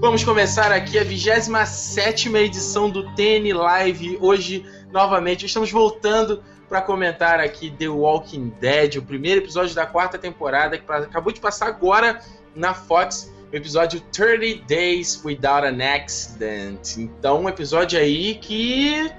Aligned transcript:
Vamos 0.00 0.24
começar 0.24 0.72
aqui 0.72 0.98
a 0.98 1.04
27 1.04 2.34
edição 2.36 2.88
do 2.88 3.14
TN 3.14 3.52
Live. 3.52 4.16
Hoje, 4.18 4.64
novamente, 4.90 5.44
estamos 5.44 5.70
voltando 5.70 6.42
para 6.70 6.80
comentar 6.80 7.38
aqui 7.38 7.70
The 7.70 7.86
Walking 7.86 8.50
Dead, 8.58 8.96
o 8.96 9.02
primeiro 9.02 9.42
episódio 9.42 9.74
da 9.74 9.84
quarta 9.84 10.16
temporada, 10.16 10.78
que 10.78 10.90
acabou 10.90 11.30
de 11.30 11.38
passar 11.38 11.66
agora 11.66 12.18
na 12.56 12.72
Fox, 12.72 13.30
o 13.52 13.54
episódio 13.54 14.00
30 14.10 14.64
Days 14.66 15.22
Without 15.22 15.66
an 15.66 15.84
Accident. 15.94 16.96
Então, 16.96 17.42
um 17.42 17.48
episódio 17.50 18.00
aí 18.00 18.36
que 18.36 19.12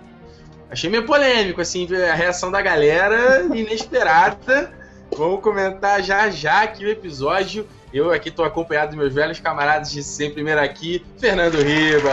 achei 0.67 0.89
meio 0.89 1.05
polêmico, 1.05 1.61
assim, 1.61 1.87
a 1.95 2.15
reação 2.15 2.49
da 2.49 2.59
galera 2.59 3.43
inesperada. 3.53 4.73
Vamos 5.15 5.41
comentar 5.41 6.01
já 6.01 6.31
já 6.31 6.63
aqui 6.63 6.85
o 6.85 6.89
episódio. 6.89 7.67
Eu 7.93 8.11
aqui 8.11 8.29
estou 8.29 8.45
acompanhado 8.45 8.91
dos 8.91 8.97
meus 8.97 9.13
velhos 9.13 9.39
camaradas 9.39 9.91
de 9.91 10.01
sempre. 10.01 10.35
Primeiro 10.35 10.61
aqui, 10.61 11.05
Fernando 11.17 11.55
Riba. 11.55 12.11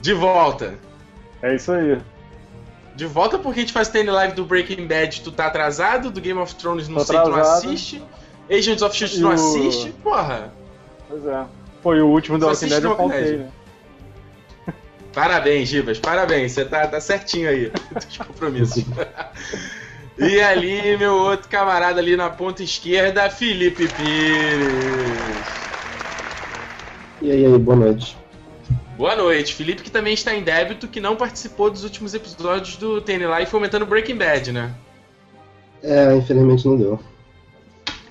De 0.00 0.12
volta. 0.12 0.74
É 1.42 1.54
isso 1.54 1.72
aí. 1.72 2.00
De 2.94 3.06
volta 3.06 3.38
porque 3.38 3.60
a 3.60 3.62
gente 3.62 3.72
faz 3.72 3.88
TN 3.88 4.10
Live 4.10 4.34
do 4.34 4.44
Breaking 4.44 4.86
Bad, 4.86 5.22
tu 5.22 5.32
tá 5.32 5.46
atrasado, 5.46 6.10
do 6.10 6.20
Game 6.20 6.38
of 6.38 6.54
Thrones 6.54 6.88
não 6.88 6.98
Tô 6.98 7.04
sei, 7.04 7.16
atrasado. 7.16 7.60
tu 7.62 7.66
não 7.66 7.72
assiste. 7.72 8.02
Agents 8.50 8.82
of 8.82 8.94
Shield 8.94 9.16
tu 9.16 9.22
não 9.22 9.30
assiste, 9.30 9.90
porra. 10.02 10.52
Pois 11.08 11.24
é. 11.24 11.44
Foi 11.82 12.02
o 12.02 12.08
último 12.08 12.38
do 12.38 12.46
Walking 12.46 12.66
Dead, 12.66 12.84
eu 12.84 12.96
faltei, 12.96 13.36
né? 13.38 13.48
Parabéns, 15.12 15.68
Gibas, 15.68 15.98
parabéns. 15.98 16.52
Você 16.52 16.64
tá, 16.64 16.86
tá 16.86 17.00
certinho 17.00 17.48
aí. 17.48 17.72
Dos 17.94 18.18
compromissos. 18.18 18.84
E 20.20 20.38
ali, 20.40 20.98
meu 20.98 21.14
outro 21.14 21.48
camarada 21.48 21.98
ali 21.98 22.14
na 22.14 22.28
ponta 22.28 22.62
esquerda, 22.62 23.30
Felipe 23.30 23.88
Pires. 23.88 25.50
E 27.22 27.30
aí, 27.30 27.46
aí, 27.46 27.58
boa 27.58 27.76
noite. 27.76 28.18
Boa 28.98 29.16
noite. 29.16 29.54
Felipe 29.54 29.82
que 29.82 29.90
também 29.90 30.12
está 30.12 30.34
em 30.34 30.42
débito, 30.42 30.86
que 30.86 31.00
não 31.00 31.16
participou 31.16 31.70
dos 31.70 31.84
últimos 31.84 32.12
episódios 32.12 32.76
do 32.76 33.00
TN 33.00 33.28
Live 33.28 33.50
fomentando 33.50 33.86
Breaking 33.86 34.16
Bad, 34.16 34.52
né? 34.52 34.74
É, 35.82 36.14
infelizmente 36.14 36.66
não 36.66 36.76
deu. 36.76 37.00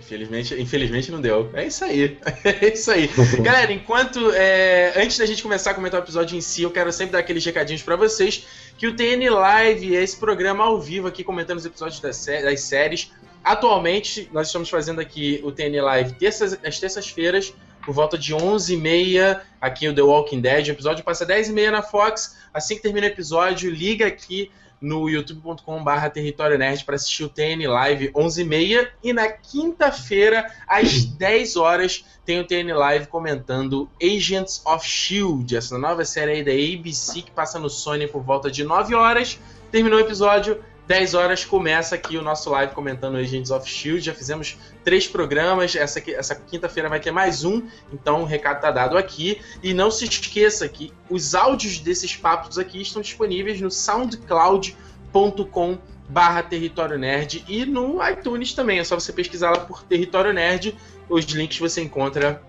Infelizmente, 0.10 0.60
infelizmente 0.60 1.12
não 1.12 1.22
deu. 1.22 1.52
É 1.54 1.68
isso 1.68 1.86
aí. 1.86 2.18
É 2.44 2.74
isso 2.74 2.90
aí. 2.92 3.10
Galera, 3.42 3.72
enquanto. 3.72 4.32
É, 4.34 4.94
antes 4.96 5.18
da 5.18 5.26
gente 5.26 5.44
começar 5.44 5.72
a 5.72 5.74
comentar 5.74 6.00
o 6.00 6.04
episódio 6.04 6.36
em 6.36 6.42
si, 6.42 6.64
eu 6.64 6.72
quero 6.72 6.92
sempre 6.92 7.14
dar 7.14 7.20
aqueles 7.20 7.46
recadinhos 7.46 7.84
para 7.84 7.96
vocês. 7.96 8.46
Que 8.78 8.88
o 8.88 8.96
TN 8.96 9.30
Live 9.30 9.96
é 9.96 10.02
esse 10.02 10.18
programa 10.18 10.64
ao 10.64 10.80
vivo 10.80 11.08
aqui 11.08 11.24
comentando 11.24 11.58
os 11.58 11.66
episódios 11.66 12.00
das, 12.00 12.26
das 12.26 12.62
séries. 12.62 13.12
Atualmente, 13.44 14.30
nós 14.34 14.48
estamos 14.48 14.70
fazendo 14.70 15.00
aqui 15.00 15.40
o 15.44 15.52
TN 15.52 15.82
Live 15.82 16.14
terças, 16.14 16.58
às 16.64 16.80
terças-feiras, 16.80 17.54
por 17.86 17.94
volta 17.94 18.18
de 18.18 18.34
11h30, 18.34 19.42
aqui 19.62 19.88
o 19.88 19.94
The 19.94 20.02
Walking 20.02 20.42
Dead. 20.42 20.68
O 20.68 20.72
episódio 20.72 21.04
passa 21.04 21.26
10h30 21.26 21.70
na 21.70 21.82
Fox. 21.82 22.38
Assim 22.54 22.76
que 22.76 22.82
termina 22.82 23.06
o 23.08 23.10
episódio, 23.10 23.70
liga 23.70 24.08
aqui 24.08 24.52
no 24.82 25.10
youtube.com/barra 25.10 26.10
Território 26.10 26.58
Nerd 26.58 26.84
para 26.86 26.96
assistir 26.96 27.24
o 27.24 27.30
TN 27.30 27.68
Live 27.68 28.12
11h30 28.12 28.88
e 29.04 29.14
na 29.14 29.28
quinta-feira 29.28 30.52
às 30.68 31.06
10 31.18 31.56
horas 31.56 32.06
tem 32.26 32.40
o 32.40 32.46
TN 32.46 32.74
Live 32.74 33.08
comentando 33.08 33.90
Agents 34.02 34.62
of 34.66 34.88
Shield, 34.88 35.58
essa 35.58 35.78
nova 35.80 36.06
série 36.06 36.32
aí 36.32 36.44
da 36.44 36.52
ABC 36.52 37.24
que 37.24 37.32
passa 37.32 37.58
no 37.58 37.70
Sony 37.70 38.08
por 38.08 38.22
volta 38.22 38.52
de 38.52 38.64
9 38.64 38.94
horas. 38.94 39.40
Terminou 39.72 40.00
o 40.00 40.02
episódio, 40.02 40.64
10 40.90 41.14
horas 41.14 41.46
começa 41.46 41.94
aqui 41.94 42.18
o 42.18 42.24
nosso 42.24 42.50
live 42.50 42.74
comentando 42.74 43.18
Agents 43.18 43.52
of 43.52 43.70
Shield. 43.70 44.04
Já 44.04 44.16
fizemos 44.16 44.58
três 44.84 45.08
programas. 45.08 45.76
Essa, 45.76 46.02
essa 46.10 46.34
quinta-feira 46.34 46.90
vai 46.90 47.00
ter 47.00 47.12
mais 47.12 47.44
um. 47.44 47.62
Então 47.94 48.24
o 48.24 48.26
recado 48.26 48.60
tá 48.60 48.72
dado 48.72 48.98
aqui. 48.98 49.40
E 49.62 49.72
não 49.72 49.92
se 49.92 50.06
esqueça 50.06 50.68
que 50.68 50.92
os 51.08 51.36
áudios 51.36 51.78
desses 51.78 52.16
papos 52.16 52.58
aqui 52.58 52.82
estão 52.82 53.04
disponíveis 53.04 53.62
no 53.62 53.70
soundcloud.com 53.70 55.78
barra 56.10 56.42
Território 56.42 56.98
Nerd 56.98 57.46
e 57.48 57.68
no 57.68 58.00
iTunes 58.10 58.54
também. 58.54 58.80
É 58.80 58.84
só 58.84 59.00
você 59.00 59.14
pesquisar 59.14 59.52
lá 59.52 59.60
por 59.60 59.84
Território 59.84 60.34
Nerd. 60.34 60.76
Os 61.08 61.24
links 61.26 61.60
você 61.60 61.84
encontra 61.84 62.42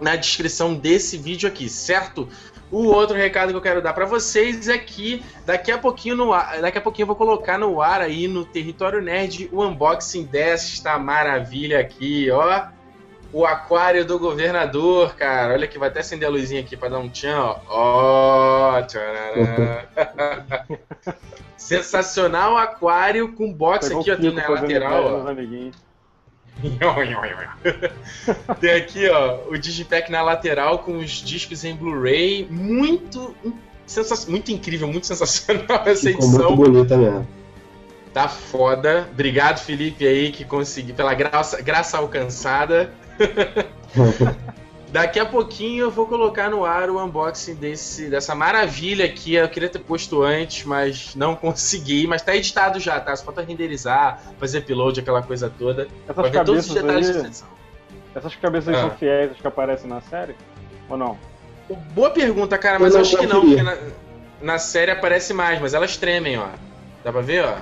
na 0.00 0.16
descrição 0.16 0.74
desse 0.74 1.18
vídeo 1.18 1.48
aqui, 1.48 1.68
certo? 1.68 2.28
O 2.70 2.86
outro 2.86 3.16
recado 3.16 3.50
que 3.50 3.56
eu 3.56 3.60
quero 3.60 3.82
dar 3.82 3.92
para 3.92 4.06
vocês 4.06 4.68
é 4.68 4.78
que 4.78 5.24
daqui 5.44 5.72
a 5.72 5.78
pouquinho 5.78 6.14
no 6.14 6.32
ar, 6.32 6.60
daqui 6.60 6.78
a 6.78 6.80
pouquinho 6.80 7.04
eu 7.04 7.08
vou 7.08 7.16
colocar 7.16 7.58
no 7.58 7.82
ar 7.82 8.00
aí 8.00 8.28
no 8.28 8.44
Território 8.44 9.02
Nerd 9.02 9.48
o 9.52 9.64
unboxing 9.64 10.24
desta 10.24 10.96
maravilha 10.98 11.80
aqui, 11.80 12.30
ó. 12.30 12.66
O 13.32 13.44
aquário 13.44 14.04
do 14.04 14.18
governador, 14.18 15.14
cara. 15.14 15.52
Olha 15.52 15.66
que 15.66 15.78
vai 15.78 15.88
até 15.88 16.00
acender 16.00 16.28
a 16.28 16.30
luzinha 16.30 16.60
aqui 16.60 16.76
para 16.76 16.90
dar 16.90 16.98
um 16.98 17.08
tchan, 17.08 17.38
ó. 17.38 17.58
ó 17.68 18.82
Sensacional 21.56 22.56
aquário 22.56 23.32
com 23.32 23.52
box 23.52 23.86
aqui, 23.86 24.10
ó, 24.10 24.16
tem 24.16 24.32
na 24.32 24.48
lateral, 24.48 25.04
ó. 25.04 25.34
Tem 28.60 28.72
aqui, 28.72 29.08
ó, 29.08 29.48
o 29.48 29.58
Digipack 29.58 30.10
na 30.10 30.22
lateral 30.22 30.80
com 30.80 30.98
os 30.98 31.10
discos 31.10 31.64
em 31.64 31.74
Blu-ray. 31.74 32.46
Muito, 32.50 33.34
muito 34.28 34.52
incrível, 34.52 34.88
muito 34.88 35.06
sensacional 35.06 35.82
essa 35.86 36.08
Ficou 36.08 36.24
edição. 36.24 36.50
Muito 36.50 36.70
bonita 36.70 36.96
mesmo. 36.96 37.26
Tá 38.12 38.28
foda. 38.28 39.08
Obrigado, 39.12 39.60
Felipe, 39.60 40.06
aí, 40.06 40.32
que 40.32 40.44
consegui, 40.44 40.92
pela 40.92 41.14
graça, 41.14 41.62
graça 41.62 41.96
alcançada. 41.98 42.92
Daqui 44.90 45.20
a 45.20 45.26
pouquinho 45.26 45.84
eu 45.84 45.90
vou 45.90 46.06
colocar 46.06 46.50
no 46.50 46.64
ar 46.64 46.90
o 46.90 47.02
unboxing 47.02 47.54
desse, 47.54 48.10
dessa 48.10 48.34
maravilha 48.34 49.04
aqui. 49.04 49.34
Eu 49.34 49.48
queria 49.48 49.68
ter 49.68 49.78
posto 49.78 50.22
antes, 50.22 50.64
mas 50.64 51.14
não 51.14 51.34
consegui. 51.36 52.06
Mas 52.06 52.22
tá 52.22 52.34
editado 52.34 52.80
já, 52.80 52.98
tá? 52.98 53.14
Só 53.14 53.24
falta 53.24 53.42
renderizar, 53.42 54.20
fazer 54.38 54.58
upload, 54.58 55.00
aquela 55.00 55.22
coisa 55.22 55.52
toda. 55.56 55.86
Essas 56.08 56.30
cabeças 56.30 56.76
aí, 56.76 57.30
Essas 58.14 58.34
cabeças 58.36 58.74
ah. 58.74 58.80
são 58.80 58.90
fiéis 58.90 59.32
que 59.36 59.46
aparecem 59.46 59.88
na 59.88 60.00
série? 60.00 60.34
Ou 60.88 60.96
não? 60.96 61.16
Boa 61.94 62.10
pergunta, 62.10 62.58
cara, 62.58 62.80
mas 62.80 62.94
eu, 62.94 63.00
acho 63.00 63.16
que 63.16 63.26
não, 63.28 63.42
porque 63.42 63.62
na, 63.62 63.78
na, 64.42 64.58
série 64.58 64.90
aparece 64.90 65.32
mais, 65.32 65.60
mas 65.60 65.72
elas 65.72 65.96
tremem, 65.96 66.36
ó. 66.36 66.48
Dá 67.04 67.12
pra 67.12 67.20
ver, 67.20 67.44
ó? 67.44 67.58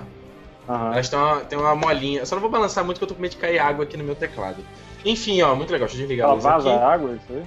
Uhum. 0.73 0.93
Elas 0.95 1.11
têm 1.11 1.19
uma, 1.19 1.41
têm 1.41 1.59
uma 1.59 1.75
molinha. 1.75 2.21
Eu 2.21 2.27
só 2.27 2.35
não 2.35 2.41
vou 2.41 2.51
balançar 2.51 2.83
muito 2.83 2.97
porque 2.97 3.05
eu 3.05 3.09
tô 3.09 3.15
com 3.15 3.21
medo 3.21 3.33
de 3.33 3.37
cair 3.37 3.59
água 3.59 3.85
aqui 3.85 3.99
no 3.99 4.05
meu 4.05 4.15
teclado. 4.15 4.65
Enfim, 5.05 5.41
ó, 5.43 5.55
muito 5.55 5.71
legal. 5.71 5.87
Deixa 5.87 6.03
eu 6.03 6.07
desligar 6.07 6.29
Ela 6.29 6.39
a 6.39 6.41
vaza 6.41 6.75
aqui. 6.75 6.85
água, 6.85 7.11
isso 7.13 7.33
aí? 7.33 7.43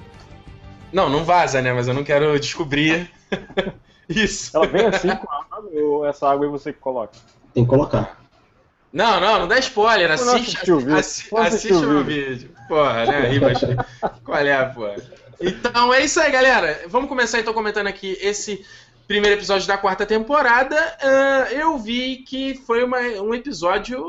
Não, 0.91 1.09
não 1.09 1.23
vaza, 1.23 1.61
né? 1.61 1.71
Mas 1.73 1.87
eu 1.87 1.93
não 1.93 2.03
quero 2.03 2.39
descobrir 2.39 3.09
isso. 4.09 4.55
Ela 4.55 4.67
vem 4.67 4.85
assim 4.85 5.09
com 5.15 5.31
a 5.31 5.45
água 5.51 5.81
ou 5.81 6.05
essa 6.05 6.29
água 6.29 6.45
aí 6.45 6.51
você 6.51 6.73
que 6.73 6.79
coloca? 6.79 7.13
Tem 7.53 7.63
que 7.63 7.69
colocar. 7.69 8.21
Não, 8.91 9.21
não, 9.21 9.39
não 9.39 9.47
dá 9.47 9.57
spoiler. 9.59 10.11
Assiste, 10.11 10.71
o 10.71 10.79
vídeo. 10.79 10.97
Assi 10.97 11.29
assiste 11.35 11.73
o 11.73 12.03
vídeo. 12.03 12.49
Porra, 12.67 13.05
né? 13.05 13.39
Mas... 13.39 13.59
Qual 14.23 14.37
é, 14.37 14.65
porra? 14.65 14.95
Então 15.39 15.93
é 15.93 16.03
isso 16.03 16.19
aí, 16.19 16.31
galera. 16.31 16.81
Vamos 16.87 17.07
começar 17.07 17.39
então 17.39 17.53
comentando 17.53 17.87
aqui 17.87 18.17
esse 18.21 18.65
primeiro 19.11 19.35
episódio 19.35 19.67
da 19.67 19.77
quarta 19.77 20.05
temporada, 20.05 20.77
uh, 21.03 21.53
eu 21.53 21.77
vi 21.77 22.23
que 22.25 22.55
foi 22.65 22.81
uma, 22.81 22.97
um 23.21 23.35
episódio 23.35 24.01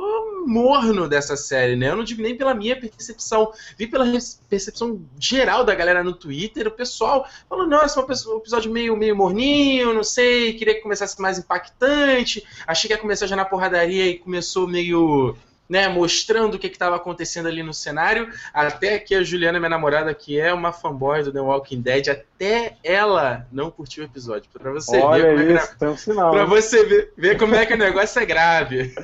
morno 0.46 1.08
dessa 1.08 1.36
série, 1.36 1.74
né? 1.74 1.90
Eu 1.90 1.96
não 1.96 2.04
digo 2.04 2.22
nem 2.22 2.36
pela 2.36 2.54
minha 2.54 2.78
percepção, 2.78 3.52
vi 3.76 3.88
pela 3.88 4.06
percepção 4.48 5.04
geral 5.18 5.64
da 5.64 5.74
galera 5.74 6.04
no 6.04 6.12
Twitter, 6.12 6.68
o 6.68 6.70
pessoal 6.70 7.26
falou, 7.48 7.66
nossa, 7.66 8.00
um 8.00 8.36
episódio 8.36 8.70
meio, 8.70 8.96
meio 8.96 9.16
morninho, 9.16 9.92
não 9.92 10.04
sei, 10.04 10.52
queria 10.52 10.76
que 10.76 10.82
começasse 10.82 11.20
mais 11.20 11.36
impactante, 11.36 12.46
achei 12.64 12.86
que 12.86 12.94
ia 12.94 13.00
começar 13.00 13.26
já 13.26 13.34
na 13.34 13.44
porradaria 13.44 14.06
e 14.06 14.18
começou 14.20 14.68
meio 14.68 15.36
né, 15.72 15.88
mostrando 15.88 16.56
o 16.56 16.58
que 16.58 16.66
estava 16.66 16.96
acontecendo 16.96 17.48
ali 17.48 17.62
no 17.62 17.72
cenário. 17.72 18.30
Até 18.52 18.98
que 18.98 19.14
a 19.14 19.22
Juliana, 19.22 19.58
minha 19.58 19.70
namorada, 19.70 20.12
que 20.12 20.38
é 20.38 20.52
uma 20.52 20.70
fanboy 20.70 21.22
do 21.22 21.32
The 21.32 21.40
Walking 21.40 21.80
Dead, 21.80 22.08
até 22.08 22.76
ela 22.84 23.46
não 23.50 23.70
curtiu 23.70 24.02
o 24.02 24.06
episódio. 24.06 24.50
Pra 24.52 24.70
você 24.70 24.98
Olha 24.98 25.34
ver 25.34 25.38
como 25.38 25.56
isso, 25.56 25.72
é 25.72 25.76
que... 25.78 25.84
um 25.86 25.96
sinal. 25.96 26.30
Pra 26.30 26.44
você 26.44 26.84
ver, 26.84 27.12
ver 27.16 27.38
como 27.38 27.54
é 27.54 27.64
que 27.64 27.72
o 27.72 27.78
negócio 27.78 28.20
é 28.20 28.26
grave. 28.26 28.94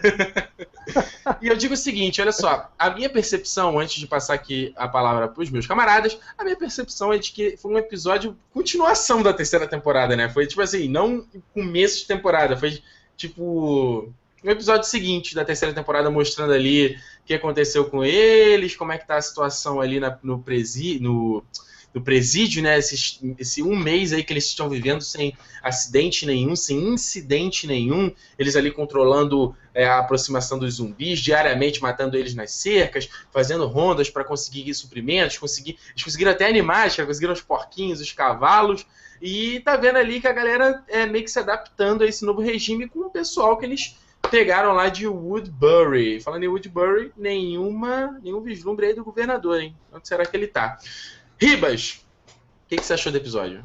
e 1.41 1.49
eu 1.49 1.56
digo 1.56 1.73
o 1.73 1.76
seguinte, 1.76 2.20
olha 2.20 2.32
só, 2.32 2.71
a 2.79 2.91
minha 2.91 3.09
percepção, 3.09 3.79
antes 3.79 3.99
de 3.99 4.06
passar 4.06 4.35
aqui 4.35 4.75
a 4.76 4.87
palavra 4.87 5.26
para 5.26 5.43
os 5.43 5.49
meus 5.49 5.67
camaradas, 5.67 6.19
a 6.37 6.44
minha 6.44 6.56
percepção 6.56 7.11
é 7.14 7.17
de 7.17 7.32
que 7.32 7.56
foi 7.56 7.73
um 7.73 7.79
episódio 7.79 8.37
continuação 8.53 9.23
da 9.23 9.32
terceira 9.32 9.67
temporada, 9.67 10.14
né? 10.14 10.29
Foi 10.29 10.47
tipo 10.47 10.61
assim, 10.61 10.87
não 10.87 11.25
começo 11.55 12.00
de 12.00 12.06
temporada, 12.06 12.59
foi 12.59 12.82
tipo 13.17 14.12
no 14.43 14.50
episódio 14.50 14.88
seguinte 14.88 15.35
da 15.35 15.44
terceira 15.44 15.75
temporada 15.75 16.11
mostrando 16.11 16.52
ali 16.52 16.96
o 17.23 17.25
que 17.25 17.35
aconteceu 17.35 17.85
com 17.87 18.05
eles, 18.05 18.76
como 18.76 18.93
é 18.93 18.99
que 18.99 19.06
tá 19.06 19.17
a 19.17 19.23
situação 19.23 19.81
ali 19.81 19.99
na, 20.00 20.19
no 20.23 20.38
presi, 20.38 20.99
no 21.00 21.44
do 21.93 22.02
presídio, 22.02 22.62
né? 22.62 22.79
Esse, 22.79 23.35
esse 23.38 23.62
um 23.62 23.76
mês 23.76 24.12
aí 24.12 24.23
que 24.23 24.32
eles 24.32 24.44
estão 24.44 24.69
vivendo 24.69 25.02
sem 25.02 25.37
acidente 25.62 26.26
nenhum, 26.26 26.55
sem 26.55 26.76
incidente 26.76 27.67
nenhum, 27.67 28.12
eles 28.38 28.56
ali 28.56 28.70
controlando 28.70 29.55
é, 29.75 29.87
a 29.87 29.99
aproximação 29.99 30.58
dos 30.58 30.75
zumbis, 30.75 31.19
diariamente 31.19 31.81
matando 31.81 32.17
eles 32.17 32.35
nas 32.35 32.52
cercas, 32.52 33.08
fazendo 33.32 33.67
rondas 33.67 34.11
para 34.11 34.25
conseguir 34.25 34.73
suprimentos, 34.75 35.38
conseguir, 35.38 35.79
eles 35.90 36.05
conseguiram 36.05 36.32
até 36.32 36.46
animais, 36.46 36.94
conseguiram 36.94 37.32
os 37.32 37.40
porquinhos, 37.40 38.00
os 38.00 38.12
cavalos, 38.12 38.87
e 39.20 39.61
tá 39.61 39.76
vendo 39.76 39.96
ali 39.96 40.20
que 40.20 40.29
a 40.29 40.32
galera 40.32 40.85
é 40.88 41.06
meio 41.06 41.25
que 41.25 41.31
se 41.31 41.38
adaptando 41.38 42.02
a 42.02 42.06
esse 42.06 42.25
novo 42.25 42.40
regime 42.40 42.88
com 42.88 43.00
o 43.00 43.11
pessoal 43.11 43.56
que 43.56 43.64
eles 43.64 43.96
pegaram 44.31 44.73
lá 44.73 44.88
de 44.88 45.06
Woodbury. 45.06 46.20
Falando 46.20 46.44
em 46.44 46.49
Woodbury, 46.49 47.12
nenhuma, 47.17 48.19
nenhum 48.23 48.41
vislumbre 48.41 48.87
aí 48.87 48.94
do 48.94 49.05
governador, 49.05 49.61
hein? 49.61 49.76
Onde 49.93 50.06
será 50.06 50.25
que 50.25 50.37
ele 50.37 50.47
tá? 50.47 50.79
Ribas, 51.41 52.05
o 52.65 52.69
que, 52.69 52.76
que, 52.76 52.85
você 52.85 52.94
achou 52.94 53.12
do 53.12 53.19
episódio? 53.19 53.65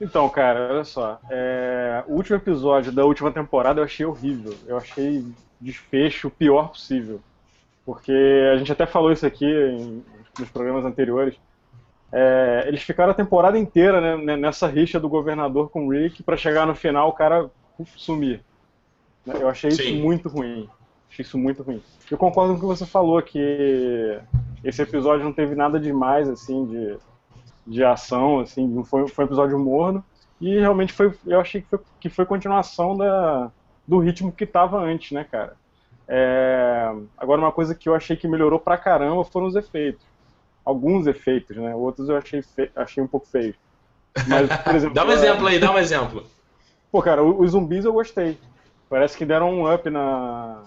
Então, 0.00 0.28
cara, 0.28 0.72
olha 0.72 0.84
só. 0.84 1.20
É... 1.30 2.04
O 2.06 2.14
último 2.14 2.36
episódio 2.36 2.92
da 2.92 3.04
última 3.04 3.30
temporada 3.30 3.80
eu 3.80 3.84
achei 3.84 4.04
horrível. 4.04 4.54
Eu 4.66 4.76
achei 4.76 5.24
desfecho 5.60 6.28
o 6.28 6.30
pior 6.30 6.68
possível. 6.68 7.20
Porque 7.86 8.12
a 8.52 8.56
gente 8.56 8.72
até 8.72 8.86
falou 8.86 9.12
isso 9.12 9.26
aqui 9.26 9.46
em... 9.46 10.04
nos 10.38 10.50
programas 10.50 10.84
anteriores. 10.84 11.34
É... 12.12 12.64
Eles 12.66 12.82
ficaram 12.82 13.12
a 13.12 13.14
temporada 13.14 13.58
inteira 13.58 14.18
né, 14.18 14.36
nessa 14.36 14.66
rixa 14.66 14.98
do 14.98 15.08
governador 15.08 15.70
com 15.70 15.86
o 15.86 15.90
Rick 15.90 16.22
para 16.22 16.36
chegar 16.36 16.66
no 16.66 16.74
final 16.74 17.08
o 17.08 17.12
cara 17.12 17.50
sumir. 17.96 18.42
Eu 19.26 19.48
achei 19.48 19.70
Sim. 19.70 19.82
isso 19.82 19.94
muito 19.96 20.28
ruim. 20.28 20.68
Achei 21.10 21.22
isso 21.24 21.38
muito 21.38 21.62
ruim. 21.62 21.82
Eu 22.10 22.18
concordo 22.18 22.54
com 22.54 22.58
o 22.58 22.60
que 22.60 22.66
você 22.66 22.86
falou, 22.86 23.22
que 23.22 24.18
esse 24.62 24.82
episódio 24.82 25.24
não 25.24 25.32
teve 25.32 25.54
nada 25.54 25.78
demais, 25.78 26.28
assim, 26.28 26.66
de, 26.66 26.98
de 27.66 27.84
ação, 27.84 28.40
assim, 28.40 28.66
não 28.66 28.84
foi, 28.84 29.06
foi 29.08 29.24
um 29.24 29.28
episódio 29.28 29.58
morno. 29.58 30.04
E 30.40 30.58
realmente 30.58 30.92
foi, 30.92 31.14
eu 31.26 31.40
achei 31.40 31.62
que 31.62 31.68
foi, 31.68 31.78
que 32.00 32.08
foi 32.10 32.26
continuação 32.26 32.96
da, 32.96 33.50
do 33.86 33.98
ritmo 33.98 34.32
que 34.32 34.44
estava 34.44 34.78
antes, 34.78 35.12
né, 35.12 35.24
cara? 35.24 35.56
É, 36.06 36.92
agora, 37.16 37.40
uma 37.40 37.52
coisa 37.52 37.74
que 37.74 37.88
eu 37.88 37.94
achei 37.94 38.16
que 38.16 38.28
melhorou 38.28 38.58
pra 38.58 38.76
caramba 38.76 39.24
foram 39.24 39.46
os 39.46 39.56
efeitos. 39.56 40.04
Alguns 40.64 41.06
efeitos, 41.06 41.56
né? 41.56 41.74
Outros 41.74 42.08
eu 42.08 42.16
achei, 42.16 42.42
fe... 42.42 42.70
achei 42.74 43.02
um 43.02 43.06
pouco 43.06 43.26
feio. 43.26 43.54
Mas, 44.28 44.48
exemplo, 44.74 44.94
dá 44.94 45.04
um 45.04 45.12
exemplo 45.12 45.46
aí, 45.46 45.58
dá 45.58 45.70
um 45.70 45.78
exemplo. 45.78 46.24
Pô, 46.90 47.02
cara, 47.02 47.22
os 47.22 47.52
zumbis 47.52 47.84
eu 47.84 47.92
gostei. 47.92 48.38
Parece 48.88 49.16
que 49.16 49.24
deram 49.24 49.52
um 49.52 49.72
up 49.72 49.88
na, 49.90 50.62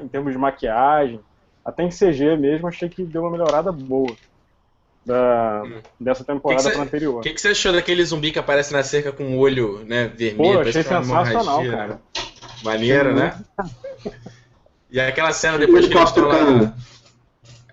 em 0.00 0.08
termos 0.08 0.32
de 0.32 0.38
maquiagem. 0.38 1.20
Até 1.64 1.82
em 1.82 1.88
CG 1.88 2.36
mesmo, 2.36 2.68
achei 2.68 2.88
que 2.88 3.02
deu 3.04 3.22
uma 3.22 3.30
melhorada 3.30 3.72
boa 3.72 4.14
da, 5.04 5.62
hum. 5.64 5.80
dessa 6.00 6.24
temporada 6.24 6.62
que 6.62 6.68
que 6.68 6.74
cê, 6.74 6.76
pra 6.76 6.86
anterior. 6.86 7.18
O 7.18 7.22
que, 7.22 7.38
você 7.38 7.48
achou 7.48 7.72
daquele 7.72 8.04
zumbi 8.04 8.32
que 8.32 8.38
aparece 8.38 8.72
na 8.72 8.82
cerca 8.82 9.12
com 9.12 9.36
o 9.36 9.38
olho 9.38 9.84
né, 9.84 10.08
vermelho? 10.08 10.54
Pô, 10.54 10.60
achei 10.60 10.82
sensacional, 10.82 11.64
cara. 11.70 12.00
Maneiro, 12.64 13.14
né? 13.14 13.38
E 14.88 15.00
aquela 15.00 15.32
cena 15.32 15.58
depois 15.58 15.86
que 15.88 15.92
eles 15.92 16.08
estão 16.08 16.28
lá. 16.28 16.72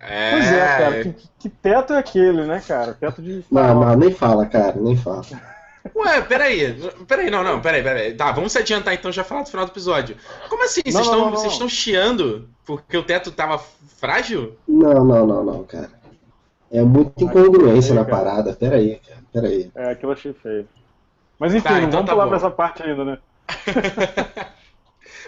É... 0.02 0.31
Pois 0.31 0.52
é, 0.52 0.78
cara. 0.78 1.04
Que, 1.04 1.16
que, 1.40 1.50
teto 1.50 1.94
é 1.94 2.00
aquele, 2.00 2.44
né, 2.44 2.62
cara? 2.68 2.94
Teto 2.96 3.22
de. 3.22 3.46
Não, 3.52 3.80
não, 3.80 3.96
nem 3.96 4.12
fala, 4.12 4.46
cara, 4.48 4.75
nem 4.75 4.98
fala. 4.98 5.22
Ué, 5.95 6.21
peraí. 6.21 6.74
Peraí, 7.07 7.30
não, 7.30 7.44
não, 7.44 7.62
peraí, 7.62 7.83
peraí. 7.83 8.13
Tá, 8.13 8.31
vamos 8.31 8.51
se 8.51 8.59
adiantar 8.59 8.94
então 8.94 9.12
já 9.12 9.24
falar 9.24 9.44
do 9.44 9.50
final 9.50 9.65
do 9.65 9.71
episódio. 9.71 10.15
Como 10.50 10.63
assim? 10.63 10.81
Vocês 10.85 11.06
estão, 11.06 11.31
vocês 11.31 11.53
estão 11.53 11.69
chiando 11.69 12.50
porque 12.65 12.97
o 12.97 13.03
teto 13.03 13.31
tava 13.31 13.59
frágil? 13.97 14.57
Não, 14.68 15.03
não, 15.03 15.27
não, 15.27 15.44
não, 15.44 15.63
cara. 15.63 15.91
É 16.71 16.81
muita 16.81 17.24
incongruência 17.24 17.94
na 17.94 18.06
parada. 18.06 18.53
Peraí, 18.53 19.00
cara. 19.06 19.21
Peraí. 19.31 19.71
É, 19.75 19.91
aquilo 19.91 20.12
eu 20.12 20.15
achei 20.15 20.33
feio. 20.33 20.68
Mas 21.38 21.53
enfim, 21.53 21.68
tá, 21.68 21.77
então 21.80 21.91
vamos 21.91 22.06
tá 22.06 22.13
pular 22.13 22.24
bom. 22.25 22.29
pra 22.29 22.38
essa 22.38 22.51
parte 22.51 22.83
ainda, 22.83 23.03
né? 23.03 23.18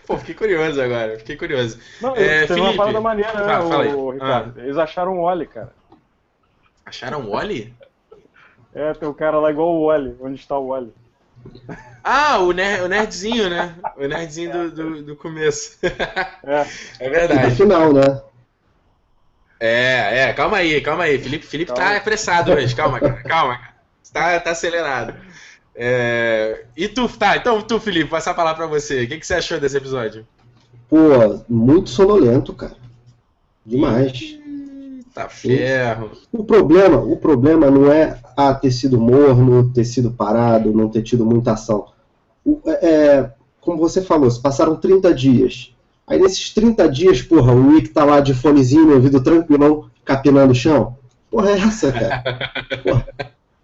Pô, 0.07 0.17
fiquei 0.17 0.35
curioso 0.35 0.81
agora, 0.81 1.17
fiquei 1.17 1.35
curioso. 1.35 1.79
Não, 1.99 2.15
é, 2.15 2.45
teve 2.45 2.59
uma 2.59 2.75
parada 2.75 3.01
maneira, 3.01 3.33
né, 3.33 3.53
ah, 3.53 3.63
o, 3.63 4.11
Ricardo? 4.11 4.59
Ah. 4.59 4.63
Eles 4.63 4.77
acharam 4.77 5.15
um 5.15 5.21
Oli, 5.21 5.47
cara. 5.47 5.73
Acharam 6.85 7.21
um 7.21 7.33
Oli? 7.33 7.73
É, 8.75 8.93
tem 8.93 9.07
um 9.07 9.13
cara 9.13 9.39
lá 9.39 9.49
igual 9.49 9.73
o 9.73 9.87
Wally. 9.87 10.15
Onde 10.19 10.39
está 10.39 10.57
o 10.57 10.67
Wally? 10.67 10.93
Ah, 12.03 12.39
o, 12.39 12.51
ner 12.51 12.83
o 12.83 12.87
nerdzinho, 12.87 13.49
né? 13.49 13.73
O 13.97 14.05
nerdzinho 14.05 14.51
do, 14.51 14.71
do, 14.71 15.03
do 15.03 15.15
começo. 15.15 15.79
É. 16.43 16.67
é 16.99 17.09
verdade. 17.09 17.49
No 17.49 17.55
final, 17.55 17.93
né? 17.93 18.21
É, 19.59 20.19
é, 20.19 20.33
calma 20.33 20.57
aí, 20.57 20.79
calma 20.81 21.05
aí. 21.05 21.17
Felipe, 21.17 21.45
Felipe 21.45 21.71
tá 21.71 21.77
calma. 21.77 21.91
tá 21.91 21.97
apressado 21.97 22.51
hoje, 22.51 22.75
calma, 22.75 22.99
cara. 22.99 23.23
Calma, 23.23 23.57
cara. 23.57 23.75
Tá, 24.13 24.39
tá 24.39 24.51
acelerado. 24.51 25.15
É... 25.73 26.65
E 26.77 26.87
tu, 26.87 27.07
tá, 27.09 27.35
então 27.35 27.61
tu, 27.61 27.79
Felipe, 27.79 28.09
passar 28.09 28.31
a 28.31 28.35
palavra 28.35 28.67
pra 28.67 28.79
você. 28.79 29.03
O 29.03 29.07
que, 29.07 29.17
que 29.17 29.25
você 29.25 29.35
achou 29.35 29.59
desse 29.59 29.77
episódio? 29.77 30.27
Pô, 30.89 31.43
muito 31.49 31.89
sonolento, 31.89 32.53
cara. 32.53 32.75
Demais. 33.65 34.37
Tá 35.15 35.29
ferro. 35.29 36.11
O 36.29 36.43
problema, 36.43 36.97
o 36.97 37.15
problema 37.15 37.71
não 37.71 37.89
é 37.89 38.19
ah, 38.35 38.53
ter 38.53 38.69
sido 38.69 38.99
morno, 38.99 39.71
ter 39.71 39.85
sido 39.85 40.11
parado, 40.11 40.73
não 40.73 40.89
ter 40.89 41.03
tido 41.03 41.25
muita 41.25 41.53
ação. 41.53 41.87
O, 42.45 42.59
é, 42.65 42.71
é 42.85 43.31
como 43.61 43.77
você 43.77 44.01
falou, 44.01 44.29
se 44.29 44.41
passaram 44.41 44.75
30 44.75 45.13
dias. 45.13 45.73
Aí 46.05 46.19
nesses 46.19 46.53
30 46.53 46.89
dias, 46.89 47.21
porra, 47.21 47.53
o 47.53 47.71
Rick 47.71 47.89
tá 47.89 48.03
lá 48.03 48.19
de 48.19 48.33
fonezinho, 48.33 48.93
ouvido 48.93 49.23
tranquilão, 49.23 49.89
capinando 50.03 50.51
o 50.51 50.55
chão. 50.55 50.97
Porra, 51.31 51.51
é 51.51 51.59
essa, 51.59 51.93
cara? 51.93 52.21
Porra. 52.83 53.07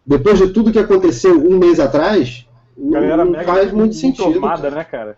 Depois 0.05 0.37
de 0.37 0.47
tudo 0.53 0.71
que 0.71 0.79
aconteceu 0.79 1.37
um 1.37 1.59
mês 1.59 1.81
atrás, 1.81 2.47
não, 2.77 3.25
não 3.25 3.43
faz 3.43 3.73
muito 3.73 3.95
sentido. 3.95 4.35
Tomada, 4.35 4.71
né, 4.71 4.85
cara? 4.85 5.17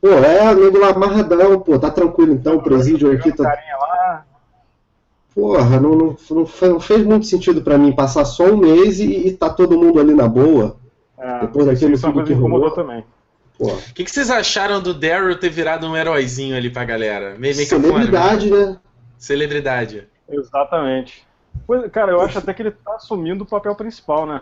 Pô, 0.00 0.08
é, 0.08 0.52
nego 0.52 0.78
lá 0.78 0.88
amarradão, 0.88 1.60
pô, 1.60 1.78
tá 1.78 1.90
tranquilo 1.90 2.32
então, 2.32 2.56
o 2.56 2.62
presídio 2.62 3.12
aqui 3.12 3.30
tá. 3.30 3.44
Lá, 3.44 4.24
porra, 5.40 5.80
não, 5.80 5.94
não, 5.96 6.16
não, 6.30 6.46
fez 6.80 7.04
muito 7.04 7.26
sentido 7.26 7.62
para 7.62 7.78
mim 7.78 7.92
passar 7.92 8.26
só 8.26 8.44
um 8.44 8.58
mês 8.58 9.00
e, 9.00 9.28
e 9.28 9.32
tá 9.32 9.48
todo 9.48 9.78
mundo 9.78 9.98
ali 9.98 10.14
na 10.14 10.28
boa. 10.28 10.76
É, 11.18 11.40
depois 11.40 11.66
daquele 11.66 11.98
tudo 11.98 12.24
que 12.24 12.32
rolou. 12.34 12.70
também. 12.70 13.04
O 13.58 13.76
que, 13.94 14.04
que, 14.04 14.10
vocês 14.10 14.30
acharam 14.30 14.80
do 14.80 14.94
Daryl 14.94 15.38
ter 15.38 15.50
virado 15.50 15.86
um 15.86 15.96
heróizinho 15.96 16.56
ali 16.56 16.70
pra 16.70 16.84
galera? 16.84 17.36
Meio, 17.38 17.54
meio 17.54 17.68
Celebridade, 17.68 18.48
cafona, 18.48 18.70
né? 18.70 18.78
Celebridade. 19.18 20.08
Exatamente. 20.28 21.26
Pois, 21.66 21.90
cara, 21.90 22.12
eu 22.12 22.20
acho 22.22 22.38
até 22.38 22.54
que 22.54 22.62
ele 22.62 22.70
tá 22.70 22.94
assumindo 22.94 23.44
o 23.44 23.46
papel 23.46 23.74
principal, 23.74 24.26
né? 24.26 24.40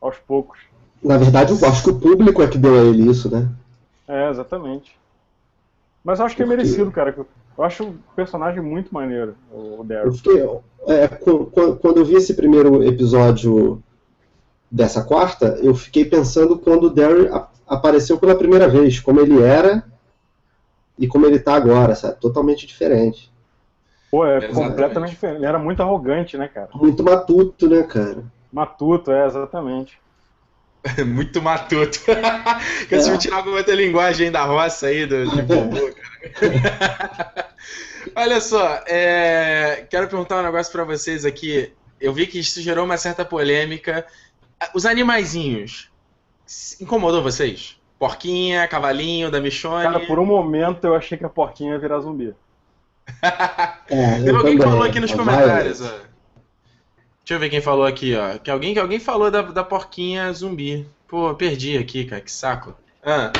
Aos 0.00 0.16
poucos. 0.16 0.58
Na 1.02 1.16
verdade, 1.16 1.52
eu 1.52 1.68
acho 1.68 1.84
que 1.84 1.90
o 1.90 2.00
público 2.00 2.42
é 2.42 2.48
que 2.48 2.58
deu 2.58 2.74
a 2.74 2.82
ele 2.82 3.08
isso, 3.08 3.30
né? 3.30 3.48
É, 4.08 4.30
exatamente. 4.30 4.98
Mas 6.02 6.18
eu 6.18 6.26
acho 6.26 6.34
que 6.36 6.42
é 6.42 6.46
merecido, 6.46 6.90
cara. 6.90 7.14
Eu 7.56 7.64
acho 7.64 7.84
o 7.84 7.98
personagem 8.14 8.62
muito 8.62 8.92
maneiro, 8.92 9.34
o 9.50 9.82
Daryl. 9.82 10.62
É, 10.86 11.08
quando 11.08 11.96
eu 11.96 12.04
vi 12.04 12.14
esse 12.14 12.34
primeiro 12.34 12.82
episódio 12.84 13.82
dessa 14.70 15.02
quarta, 15.02 15.58
eu 15.62 15.74
fiquei 15.74 16.04
pensando 16.04 16.58
quando 16.58 16.84
o 16.84 16.90
Daryl 16.90 17.30
apareceu 17.66 18.18
pela 18.18 18.36
primeira 18.36 18.68
vez, 18.68 19.00
como 19.00 19.20
ele 19.20 19.42
era 19.42 19.84
e 20.98 21.06
como 21.06 21.26
ele 21.26 21.38
tá 21.38 21.54
agora, 21.54 21.94
sabe? 21.94 22.20
Totalmente 22.20 22.66
diferente. 22.66 23.32
Pô, 24.10 24.24
é 24.24 24.38
exatamente. 24.38 24.68
completamente 24.68 25.10
diferente. 25.10 25.38
Ele 25.38 25.46
era 25.46 25.58
muito 25.58 25.82
arrogante, 25.82 26.36
né, 26.36 26.48
cara? 26.48 26.68
Muito 26.74 27.02
matuto, 27.02 27.68
né, 27.68 27.82
cara? 27.82 28.24
Matuto, 28.52 29.10
é, 29.10 29.26
exatamente. 29.26 29.98
muito 31.06 31.42
matuto. 31.42 32.00
Quer 32.88 32.98
é. 32.98 33.18
tirar 33.18 33.38
alguma 33.38 33.56
outra 33.56 33.74
linguagem 33.74 34.30
da 34.30 34.44
roça 34.44 34.86
aí, 34.86 35.06
do, 35.06 35.28
de 35.30 35.42
bobo, 35.42 35.76
cara. 35.92 37.45
Olha 38.16 38.40
só, 38.40 38.82
é... 38.86 39.86
quero 39.90 40.08
perguntar 40.08 40.40
um 40.40 40.42
negócio 40.42 40.72
para 40.72 40.84
vocês 40.84 41.26
aqui. 41.26 41.70
Eu 42.00 42.14
vi 42.14 42.26
que 42.26 42.38
isso 42.38 42.62
gerou 42.62 42.86
uma 42.86 42.96
certa 42.96 43.26
polêmica. 43.26 44.06
Os 44.74 44.86
animaizinhos, 44.86 45.90
incomodou 46.80 47.22
vocês? 47.22 47.78
Porquinha, 47.98 48.66
cavalinho, 48.68 49.30
da 49.30 49.38
Michone? 49.38 49.84
Cara, 49.84 50.00
por 50.06 50.18
um 50.18 50.24
momento 50.24 50.86
eu 50.86 50.94
achei 50.94 51.16
que 51.18 51.24
a 51.24 51.28
porquinha 51.28 51.72
ia 51.72 51.78
virar 51.78 52.00
zumbi. 52.00 52.34
é, 53.88 54.16
Teve 54.16 54.36
alguém 54.36 54.56
que 54.56 54.62
falou 54.62 54.82
aqui 54.82 54.98
nos 54.98 55.12
comentários, 55.12 55.82
ó. 55.82 55.84
Deixa 55.84 57.34
eu 57.34 57.38
ver 57.38 57.50
quem 57.50 57.60
falou 57.60 57.84
aqui, 57.84 58.14
ó. 58.14 58.38
Que 58.38 58.50
alguém, 58.50 58.72
que 58.72 58.80
alguém 58.80 58.98
falou 58.98 59.30
da, 59.30 59.42
da 59.42 59.64
porquinha 59.64 60.32
zumbi. 60.32 60.88
Pô, 61.06 61.34
perdi 61.34 61.76
aqui, 61.76 62.04
cara, 62.04 62.22
que 62.22 62.32
saco. 62.32 62.74
Ah. 63.04 63.32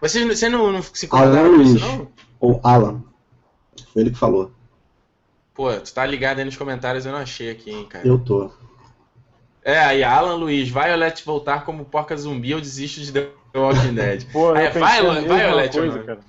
Você, 0.00 0.24
você 0.24 0.48
não, 0.48 0.72
não 0.72 0.82
se 0.82 1.06
incomodaram 1.06 1.56
com 1.56 1.62
isso, 1.62 1.78
não? 1.78 2.08
Ou 2.40 2.60
Alan. 2.62 3.02
Foi 3.92 4.02
ele 4.02 4.10
que 4.10 4.18
falou. 4.18 4.50
Pô, 5.54 5.72
tu 5.72 5.92
tá 5.92 6.04
ligado 6.06 6.38
aí 6.38 6.44
nos 6.44 6.56
comentários, 6.56 7.04
eu 7.04 7.12
não 7.12 7.18
achei 7.18 7.50
aqui, 7.50 7.70
hein, 7.70 7.84
cara. 7.84 8.06
Eu 8.06 8.18
tô. 8.18 8.50
É, 9.64 9.78
aí 9.78 10.02
Alan 10.02 10.34
Luiz, 10.34 10.68
Violet 10.68 11.24
voltar 11.24 11.64
como 11.64 11.84
porca 11.84 12.16
zumbi, 12.16 12.50
eu 12.50 12.60
desisto 12.60 13.00
de 13.00 13.12
The 13.12 13.28
Walking 13.54 13.94
Dead. 13.94 14.26
Pô, 14.32 14.56
é 14.56 14.70
Violet, 14.70 15.28
Violet 15.28 15.78
coisa, 15.78 15.98
cara. 16.02 16.20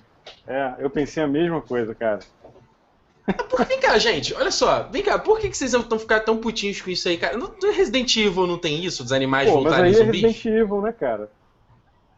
É, 0.45 0.73
eu 0.79 0.89
pensei 0.89 1.23
a 1.23 1.27
mesma 1.27 1.61
coisa, 1.61 1.95
cara. 1.95 2.19
Por, 3.49 3.65
vem 3.65 3.79
cá, 3.79 3.97
gente, 3.97 4.33
olha 4.33 4.51
só. 4.51 4.83
Vem 4.91 5.01
cá, 5.01 5.17
por 5.17 5.39
que, 5.39 5.49
que 5.49 5.57
vocês 5.57 5.73
estão 5.73 5.97
ficando 5.97 6.25
tão 6.25 6.37
putinhos 6.37 6.81
com 6.81 6.89
isso 6.89 7.07
aí, 7.07 7.17
cara? 7.17 7.37
No, 7.37 7.55
Resident 7.73 8.15
Evil 8.17 8.45
não 8.45 8.57
tem 8.57 8.83
isso, 8.83 9.01
dos 9.01 9.13
animais 9.13 9.49
Pô, 9.49 9.55
mas 9.55 9.63
voltarem 9.63 9.93
aí 9.93 9.99
é 9.99 10.03
zumbis? 10.03 10.21
Resident 10.21 10.45
Evil, 10.45 10.81
né, 10.81 10.91
cara? 10.91 11.29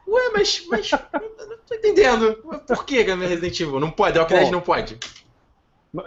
Ué, 0.07 0.29
mas. 0.33 0.65
mas 0.69 0.91
não 0.91 1.57
tô 1.67 1.75
entendendo. 1.75 2.35
Por 2.67 2.85
que, 2.85 3.03
cara, 3.03 3.27
Resident 3.27 3.59
Evil? 3.59 3.79
Não 3.79 3.91
pode, 3.91 4.19
Walking 4.19 4.33
Dead 4.35 4.51
não 4.51 4.61
pode. 4.61 4.97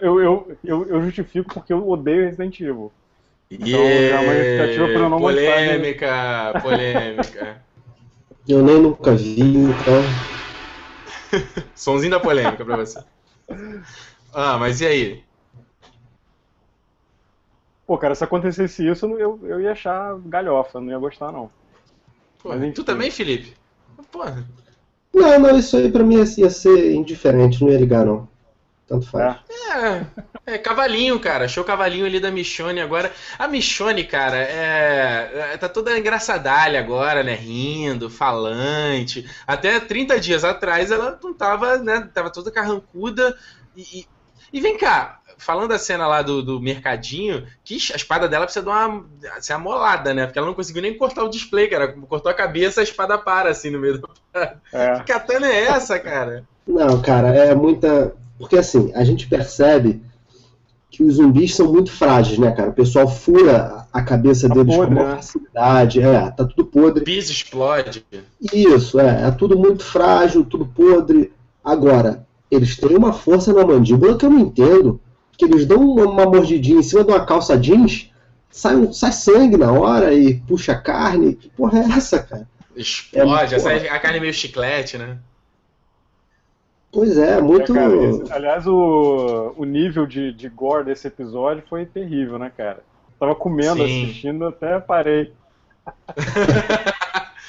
Eu, 0.01 0.21
eu, 0.21 0.59
eu, 0.63 0.87
eu 0.87 1.03
justifico 1.03 1.55
porque 1.55 1.73
eu 1.73 1.89
odeio 1.89 2.27
Resident 2.27 2.61
Evil. 2.61 2.93
Então, 3.51 3.69
já 3.69 4.17
é 4.17 4.19
uma 4.21 4.35
justificativa 4.37 4.89
pra 4.89 5.01
eu 5.01 5.09
não 5.09 5.21
gostar, 5.21 5.61
né? 5.61 5.79
polêmica, 5.79 6.61
polêmica. 6.63 7.69
Eu 8.49 8.63
nem 8.63 8.81
nunca 8.81 9.15
vi, 9.15 9.43
então. 9.43 10.09
Sonzinho 11.75 12.13
da 12.13 12.19
polêmica 12.19 12.65
pra 12.65 12.77
você. 12.77 12.99
Ah, 14.33 14.57
mas 14.57 14.81
e 14.81 14.87
aí? 14.87 15.25
Pô, 17.87 17.99
cara, 17.99 18.15
se 18.15 18.25
acontecesse 18.25 18.87
isso, 18.87 19.05
eu, 19.05 19.19
eu, 19.19 19.41
eu 19.43 19.61
ia 19.61 19.73
achar 19.73 20.19
galhofa, 20.21 20.81
não 20.81 20.91
ia 20.91 20.99
gostar, 20.99 21.31
não. 21.31 21.51
Pô, 22.43 22.51
Mas 22.51 22.63
enfim. 22.63 22.73
tu 22.73 22.85
também, 22.85 23.11
Felipe? 23.11 23.55
Porra. 24.11 24.47
Não, 25.15 25.39
não, 25.39 25.59
isso 25.59 25.77
aí 25.77 25.91
pra 25.91 26.05
mim 26.05 26.17
ia, 26.17 26.51
ser 26.51 26.93
indiferente, 26.95 27.63
não 27.63 27.71
ia 27.71 27.79
ligar, 27.79 28.05
não. 28.05 28.29
Tanto 28.87 29.07
faz. 29.11 29.39
É. 29.51 29.59
É, 29.69 30.07
é 30.55 30.59
cavalinho, 30.59 31.21
cara. 31.21 31.47
O 31.47 31.65
cavalinho 31.65 32.07
ali 32.07 32.19
da 32.19 32.31
Michone 32.31 32.81
agora. 32.81 33.13
A 33.39 33.47
Michone, 33.47 34.05
cara, 34.05 34.39
é, 34.39 35.53
é- 35.53 35.57
tá 35.59 35.69
toda 35.69 35.97
engraçadalha 35.99 36.81
agora, 36.81 37.23
né? 37.23 37.35
Rindo, 37.35 38.09
falante. 38.09 39.29
Até 39.47 39.79
30 39.79 40.19
dias 40.19 40.45
atrás 40.45 40.91
ela 40.91 41.19
não 41.23 41.35
tava, 41.35 41.77
né? 41.79 42.09
Tava 42.15 42.31
toda 42.31 42.51
carrancuda. 42.51 43.37
E, 43.77 44.01
e, 44.01 44.07
e 44.55 44.61
vem 44.61 44.79
cá, 44.79 45.21
falando 45.39 45.69
da 45.69 45.79
cena 45.79 46.07
lá 46.07 46.21
do, 46.21 46.43
do 46.43 46.61
mercadinho, 46.61 47.47
que 47.65 47.75
a 47.93 47.97
espada 47.97 48.29
dela 48.29 48.45
precisa 48.45 48.65
dar 48.65 48.89
uma 48.89 49.05
ser 49.41 49.55
amolada, 49.55 50.13
né? 50.13 50.27
Porque 50.27 50.39
ela 50.39 50.49
não 50.49 50.55
conseguiu 50.55 50.83
nem 50.83 50.97
cortar 50.99 51.25
o 51.25 51.31
display, 51.31 51.69
cara. 51.69 51.89
Cortou 52.09 52.31
a 52.31 52.35
cabeça, 52.35 52.81
a 52.81 52.85
espada 52.85 53.17
para 53.17 53.51
assim 53.51 53.71
no 53.71 53.79
meio 53.79 53.99
do. 53.99 54.09
É. 54.73 54.97
Que 54.99 55.05
katana 55.13 55.47
é 55.47 55.65
essa, 55.69 55.99
cara? 55.99 56.45
Não, 56.67 57.01
cara, 57.01 57.29
é 57.29 57.55
muita. 57.55 58.15
Porque 58.39 58.59
assim, 58.59 58.93
a 58.95 59.03
gente 59.05 59.27
percebe 59.27 60.03
que 60.91 61.03
os 61.03 61.15
zumbis 61.15 61.55
são 61.55 61.73
muito 61.73 61.91
frágeis, 61.93 62.39
né, 62.39 62.51
cara? 62.51 62.71
O 62.71 62.75
pessoal 62.75 63.07
fura 63.09 63.87
a 63.93 64.03
cabeça 64.03 64.49
Tá 64.49 64.55
deles 64.55 64.75
podre, 64.77 64.95
com 64.95 65.01
uma 65.03 65.11
né? 65.11 65.17
facilidade, 65.17 66.03
é, 66.03 66.31
tá 66.31 66.45
tudo 66.45 66.63
O 66.63 66.67
podre. 66.67 67.05
piso 67.05 67.31
explode. 67.33 68.05
Isso, 68.53 68.99
é, 68.99 69.29
é 69.29 69.31
tudo 69.31 69.57
muito 69.59 69.85
frágil, 69.85 70.45
tudo 70.45 70.67
podre. 70.67 71.33
Agora, 71.65 72.27
eles 72.51 72.77
têm 72.77 72.97
uma 72.97 73.13
força 73.13 73.53
na 73.53 73.65
mandíbula 73.67 74.17
que 74.17 74.25
eu 74.27 74.31
não 74.31 74.41
entendo. 74.41 75.01
Que 75.39 75.47
eles 75.47 75.65
dão 75.65 75.81
uma, 75.81 76.05
uma 76.05 76.27
mordidinha 76.27 76.81
em 76.81 76.83
cima 76.83 77.03
de 77.05 77.11
uma 77.13 77.25
calça 77.25 77.57
jeans, 77.57 78.13
sai, 78.51 78.77
um- 78.77 78.93
sai 78.93 79.13
sangue 79.13 79.57
na 79.57 79.73
hora 79.73 80.13
e 80.13 80.35
puxa 80.41 80.75
carne. 80.75 81.35
Que 81.37 81.49
porra 81.49 81.79
é 81.79 81.85
essa, 81.93 82.23
cara? 82.23 82.47
Explode, 82.77 83.55
É, 83.55 83.59
sai 83.59 83.89
a 83.89 83.99
carne 83.99 84.21
meio 84.21 84.35
chiclete, 84.35 84.99
né? 84.99 85.17
Pois 86.93 87.17
é, 87.19 87.41
muito. 87.41 87.73
É, 87.77 87.81
cara, 87.81 87.95
esse- 88.05 88.33
aliás, 88.33 88.67
o, 88.67 89.55
o 89.57 89.65
nível 89.65 90.07
de, 90.07 90.33
de 90.33 90.49
gore 90.49 90.85
desse 90.85 91.07
episódio 91.07 91.63
foi 91.69 91.87
terrível, 91.87 92.39
né, 92.39 92.51
cara? 92.57 92.83
Tava 93.21 93.35
comendo, 93.35 93.85
Sim. 93.87 94.05
assistindo, 94.05 94.47
até 94.47 94.79
parei. 94.81 95.33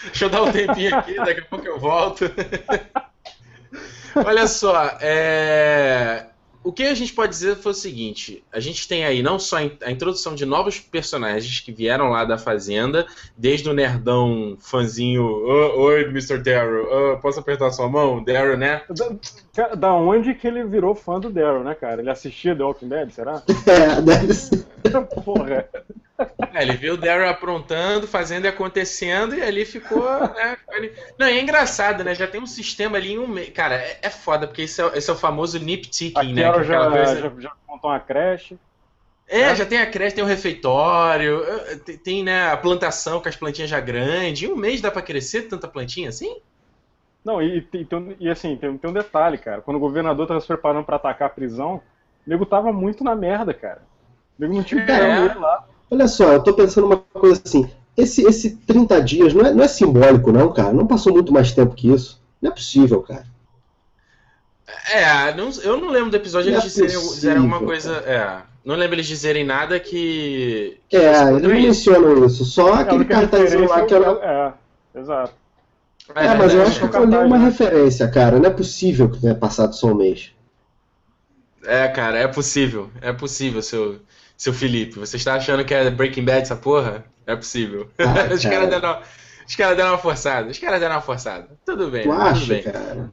Deixa 0.06 0.26
eu 0.26 0.30
dar 0.30 0.44
um 0.44 0.52
tempinho 0.52 0.96
aqui, 0.96 1.16
daqui 1.16 1.42
a 1.42 1.46
pouco 1.46 1.66
eu 1.66 1.80
volto. 1.80 2.26
Olha 4.16 4.48
só, 4.48 4.98
é, 5.02 6.26
o 6.64 6.74
que 6.74 6.84
a 6.84 6.94
gente 6.94 7.14
pode 7.14 7.32
dizer 7.32 7.56
foi 7.56 7.72
o 7.72 7.76
seguinte: 7.76 8.44
a 8.52 8.60
gente 8.60 8.88
tem 8.88 9.06
aí 9.06 9.24
não 9.24 9.40
só 9.40 9.58
a 9.58 9.92
introdução 9.92 10.36
de 10.36 10.46
novos 10.46 10.80
personagens 10.80 11.60
que 11.60 11.72
vieram 11.72 12.10
lá 12.10 12.26
da 12.26 12.38
Fazenda, 12.38 13.06
desde 13.38 13.70
o 13.70 13.74
nerdão 13.74 14.58
fãzinho, 14.60 15.24
"Ô, 15.24 15.82
oi, 15.82 16.04
Mr. 16.06 16.38
Darrow, 16.38 17.14
ô, 17.14 17.18
posso 17.18 17.40
apertar 17.40 17.72
sua 17.72 17.88
mão? 17.88 18.24
Darrow, 18.24 18.58
né? 18.58 18.82
Da, 18.90 19.12
cara, 19.54 19.76
da 19.76 19.94
onde 19.94 20.34
que 20.34 20.48
ele 20.48 20.64
virou 20.64 20.94
fã 20.94 21.20
do 21.20 21.30
Daryl, 21.30 21.64
né, 21.64 21.76
cara? 21.76 22.02
Ele 22.02 22.10
assistia 22.10 22.56
The 22.56 22.64
Walking 22.64 22.90
Dead, 22.90 23.12
será? 23.12 23.42
É, 23.66 24.02
deve 24.02 24.34
ser. 24.34 24.66
Porra. 25.24 25.68
É, 26.54 26.64
ele 26.64 26.74
viu 26.74 26.96
o 26.96 26.98
Daryl 26.98 27.30
aprontando, 27.30 28.08
fazendo 28.08 28.46
e 28.46 28.48
acontecendo, 28.48 29.36
e 29.36 29.42
ali 29.42 29.64
ficou, 29.66 30.04
né? 30.20 30.58
Não, 31.18 31.28
e 31.28 31.38
é 31.38 31.42
engraçado, 31.42 32.04
né? 32.04 32.14
Já 32.16 32.28
tem 32.28 32.42
um 32.42 32.46
sistema 32.48 32.98
ali 32.98 33.14
em 33.14 33.20
um 33.20 33.28
mês. 33.28 33.50
Cara, 33.52 33.76
é, 33.76 34.00
é 34.02 34.10
foda, 34.10 34.48
porque 34.48 34.64
esse 34.64 34.82
é, 34.82 34.98
esse 34.98 35.10
é 35.10 35.14
o 35.14 35.16
famoso 35.16 35.60
nip-ticking, 35.60 36.34
né? 36.34 36.52
Que 36.52 36.60
é 36.60 36.64
já, 36.64 36.90
coisa- 36.90 37.16
já, 37.22 37.32
já 37.40 37.52
montou 37.68 37.90
uma 37.90 38.00
creche. 38.00 38.58
É, 39.28 39.56
já 39.56 39.66
tem 39.66 39.78
a 39.78 39.86
creche, 39.86 40.16
tem 40.16 40.24
o 40.24 40.28
refeitório, 40.28 41.42
tem, 41.86 41.98
tem, 41.98 42.24
né, 42.24 42.52
a 42.52 42.58
plantação 42.58 43.22
com 43.22 43.30
as 43.30 43.36
plantinhas 43.36 43.70
já 43.70 43.80
grandes. 43.80 44.42
Em 44.50 44.52
um 44.52 44.56
mês 44.56 44.82
dá 44.82 44.90
pra 44.90 45.04
crescer 45.04 45.44
tanta 45.44 45.68
plantinha 45.68 46.10
assim? 46.10 46.36
Não, 47.24 47.40
e, 47.42 47.60
e, 47.74 47.88
e 48.22 48.30
assim, 48.30 48.56
tem, 48.58 48.76
tem 48.76 48.90
um 48.90 48.94
detalhe, 48.94 49.38
cara. 49.38 49.62
Quando 49.62 49.78
o 49.78 49.80
governador 49.80 50.26
tava 50.26 50.42
se 50.42 50.48
preparando 50.48 50.84
pra 50.84 50.96
atacar 50.96 51.28
a 51.28 51.32
prisão, 51.32 51.76
o 51.76 52.30
nego 52.30 52.46
tava 52.46 52.74
muito 52.74 53.04
na 53.04 53.16
merda, 53.16 53.54
cara. 53.54 53.82
O 54.38 54.42
nego 54.42 54.54
não 54.56 54.64
tinha 54.64 54.82
É. 54.82 55.34
lá. 55.36 55.68
Olha 55.92 56.08
só, 56.08 56.34
eu 56.34 56.44
tô 56.44 56.54
pensando 56.54 56.88
uma 56.88 56.98
coisa 56.98 57.42
assim. 57.44 57.70
Esse, 57.98 58.24
esse 58.24 58.56
30 58.58 59.02
dias 59.02 59.34
não 59.34 59.46
é, 59.46 59.54
não 59.54 59.64
é 59.64 59.68
simbólico, 59.68 60.32
não, 60.32 60.52
cara. 60.54 60.74
Não 60.74 60.88
passou 60.88 61.14
muito 61.14 61.34
mais 61.34 61.52
tempo 61.52 61.76
que 61.76 61.92
isso. 61.92 62.22
Não 62.42 62.52
é 62.52 62.54
possível, 62.54 63.02
cara. 63.02 63.26
É, 64.92 65.34
não- 65.34 65.50
eu 65.64 65.78
não 65.80 65.90
lembro 65.90 66.10
do 66.12 66.18
episódio 66.18 66.52
Não 66.52 66.60
é 66.60 66.62
eles 66.62 66.64
dizerem, 66.64 67.00
possível, 67.00 67.14
dizerem 67.14 67.38
alguma 67.38 67.62
coisa. 67.62 67.98
É, 68.06 68.42
não 68.64 68.76
lembro 68.76 68.96
eles 68.96 69.08
dizerem 69.08 69.44
nada 69.44 69.80
que. 69.80 70.80
que 70.90 70.98
É, 70.98 71.32
eles 71.32 71.42
não 71.42 71.50
mencionam 71.50 72.26
isso. 72.26 72.46
Só 72.46 72.76
É, 72.76 72.82
aquele 72.82 73.06
única 73.06 73.16
cartazinho 73.16 73.68
lá 73.68 73.86
que 73.86 73.94
referência 73.94 73.96
era. 73.96 74.56
É, 74.96 75.00
exato. 75.00 75.34
É, 76.16 76.26
É, 76.26 76.36
mas 76.36 76.54
eu 76.54 76.62
acho 76.64 76.80
que 76.80 76.86
é 76.86 76.90
foi 76.92 77.06
uma 77.08 77.38
referência, 77.38 78.08
cara. 78.10 78.40
Não 78.40 78.46
é 78.50 78.54
possível 78.54 79.10
que 79.10 79.20
tenha 79.22 79.36
passado 79.36 79.74
só 79.76 79.88
um 79.88 79.96
mês. 79.96 80.32
É, 81.64 81.88
cara, 81.90 82.18
é 82.18 82.28
possível. 82.28 82.90
É 83.02 83.12
possível, 83.14 83.62
seu, 83.62 84.00
seu 84.40 84.54
Felipe. 84.54 84.98
Você 84.98 85.18
está 85.18 85.36
achando 85.36 85.64
que 85.66 85.74
é 85.74 85.90
Breaking 85.92 86.24
Bad 86.24 86.42
essa 86.42 86.56
porra? 86.56 87.04
É 87.28 87.36
possível. 87.36 87.90
Ah, 88.00 88.32
os 88.34 88.42
cara. 88.42 88.56
caras 88.56 88.70
deram, 88.70 88.90
uma- 88.90 89.02
os 89.48 89.56
deram 89.56 89.90
uma 89.92 89.98
forçada. 89.98 90.50
Os 90.50 90.58
caras 90.58 90.80
deram 90.80 90.96
uma 90.96 91.02
forçada. 91.02 91.48
Tudo 91.66 91.90
bem, 91.92 92.04
Tu 92.04 92.10
tudo 92.10 92.22
acha, 92.22 92.46
bem. 92.46 92.64
cara? 92.64 93.12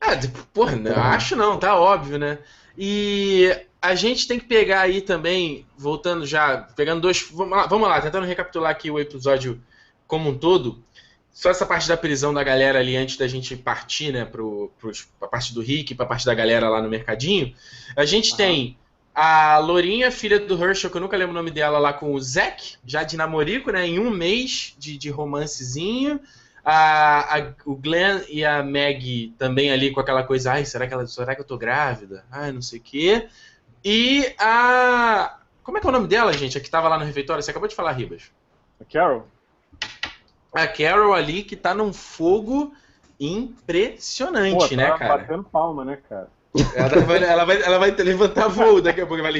Ah, 0.00 0.16
tipo, 0.16 0.38
porra, 0.52 0.74
não, 0.76 0.92
Tá. 0.94 1.10
acho 1.10 1.36
não, 1.36 1.58
tá 1.58 1.76
óbvio, 1.78 2.18
né? 2.18 2.38
E 2.76 3.54
a 3.80 3.94
gente 3.94 4.26
tem 4.26 4.38
que 4.38 4.46
pegar 4.46 4.80
aí 4.80 5.00
também, 5.02 5.66
voltando 5.76 6.26
já, 6.26 6.58
pegando 6.74 7.02
dois. 7.02 7.26
Vamos 7.30 7.56
lá, 7.56 7.66
vamos 7.66 7.88
lá, 7.88 8.00
tentando 8.00 8.26
recapitular 8.26 8.70
aqui 8.70 8.90
o 8.90 8.98
episódio 8.98 9.60
como 10.06 10.30
um 10.30 10.38
todo. 10.38 10.82
Só 11.30 11.50
essa 11.50 11.66
parte 11.66 11.88
da 11.88 11.96
prisão 11.96 12.32
da 12.32 12.42
galera 12.44 12.78
ali 12.78 12.96
antes 12.96 13.16
da 13.16 13.26
gente 13.28 13.56
partir, 13.56 14.12
né, 14.12 14.24
pro, 14.24 14.72
pros, 14.78 15.08
pra 15.18 15.26
parte 15.28 15.52
do 15.52 15.60
Rick, 15.60 15.94
pra 15.94 16.06
parte 16.06 16.24
da 16.24 16.34
galera 16.34 16.68
lá 16.68 16.80
no 16.80 16.88
mercadinho. 16.88 17.52
A 17.96 18.04
gente 18.04 18.36
tem 18.36 18.78
a 19.14 19.58
Lourinha, 19.58 20.10
filha 20.10 20.40
do 20.40 20.62
Herschel, 20.62 20.90
que 20.90 20.96
eu 20.96 21.00
nunca 21.00 21.16
lembro 21.16 21.32
o 21.32 21.34
nome 21.36 21.50
dela, 21.50 21.78
lá 21.78 21.92
com 21.92 22.12
o 22.14 22.20
Zack, 22.20 22.76
já 22.84 23.02
de 23.04 23.16
namorico, 23.16 23.70
né, 23.70 23.86
em 23.86 23.98
um 23.98 24.10
mês 24.10 24.74
de, 24.78 24.98
de 24.98 25.10
romancezinho. 25.10 26.20
A, 26.64 27.38
a- 27.38 27.54
o 27.66 27.76
Glenn 27.76 28.22
e 28.28 28.44
a 28.44 28.62
Maggie 28.62 29.34
também 29.38 29.70
ali 29.70 29.92
com 29.92 30.00
aquela 30.00 30.24
coisa, 30.24 30.52
ai, 30.52 30.64
será 30.64 30.86
que, 30.86 30.94
ela, 30.94 31.06
será 31.06 31.34
que 31.34 31.42
eu 31.42 31.46
tô 31.46 31.58
grávida? 31.58 32.24
Ai, 32.30 32.52
não 32.52 32.62
sei 32.62 32.78
o 32.78 32.82
quê. 32.82 33.28
E 33.84 34.34
a. 34.38 35.38
Como 35.62 35.78
é 35.78 35.80
que 35.80 35.86
é 35.86 35.90
o 35.90 35.92
nome 35.92 36.08
dela, 36.08 36.32
gente? 36.32 36.58
A 36.58 36.60
que 36.60 36.70
tava 36.70 36.88
lá 36.88 36.98
no 36.98 37.04
refeitório? 37.04 37.42
Você 37.42 37.50
acabou 37.50 37.68
de 37.68 37.74
falar, 37.74 37.92
Ribas. 37.92 38.30
A 38.80 38.84
Carol? 38.84 39.26
A 40.54 40.66
Carol 40.66 41.12
ali 41.12 41.42
que 41.42 41.56
tá 41.56 41.74
num 41.74 41.92
fogo 41.92 42.74
impressionante, 43.20 44.74
Pô, 44.74 44.76
né, 44.76 44.90
tá 44.90 44.98
cara? 44.98 45.18
batendo 45.18 45.44
palma, 45.44 45.84
né, 45.84 45.96
cara? 46.08 46.28
Ela 46.74 47.00
vai, 47.00 47.22
ela, 47.24 47.44
vai, 47.44 47.62
ela 47.62 47.78
vai 47.78 47.90
levantar 47.90 48.48
voo 48.48 48.80
daqui 48.80 49.00
a 49.00 49.06
pouco. 49.06 49.22
Vai, 49.22 49.32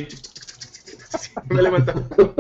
vai 1.49 1.62
levantar 1.62 1.94
voo. 1.94 2.35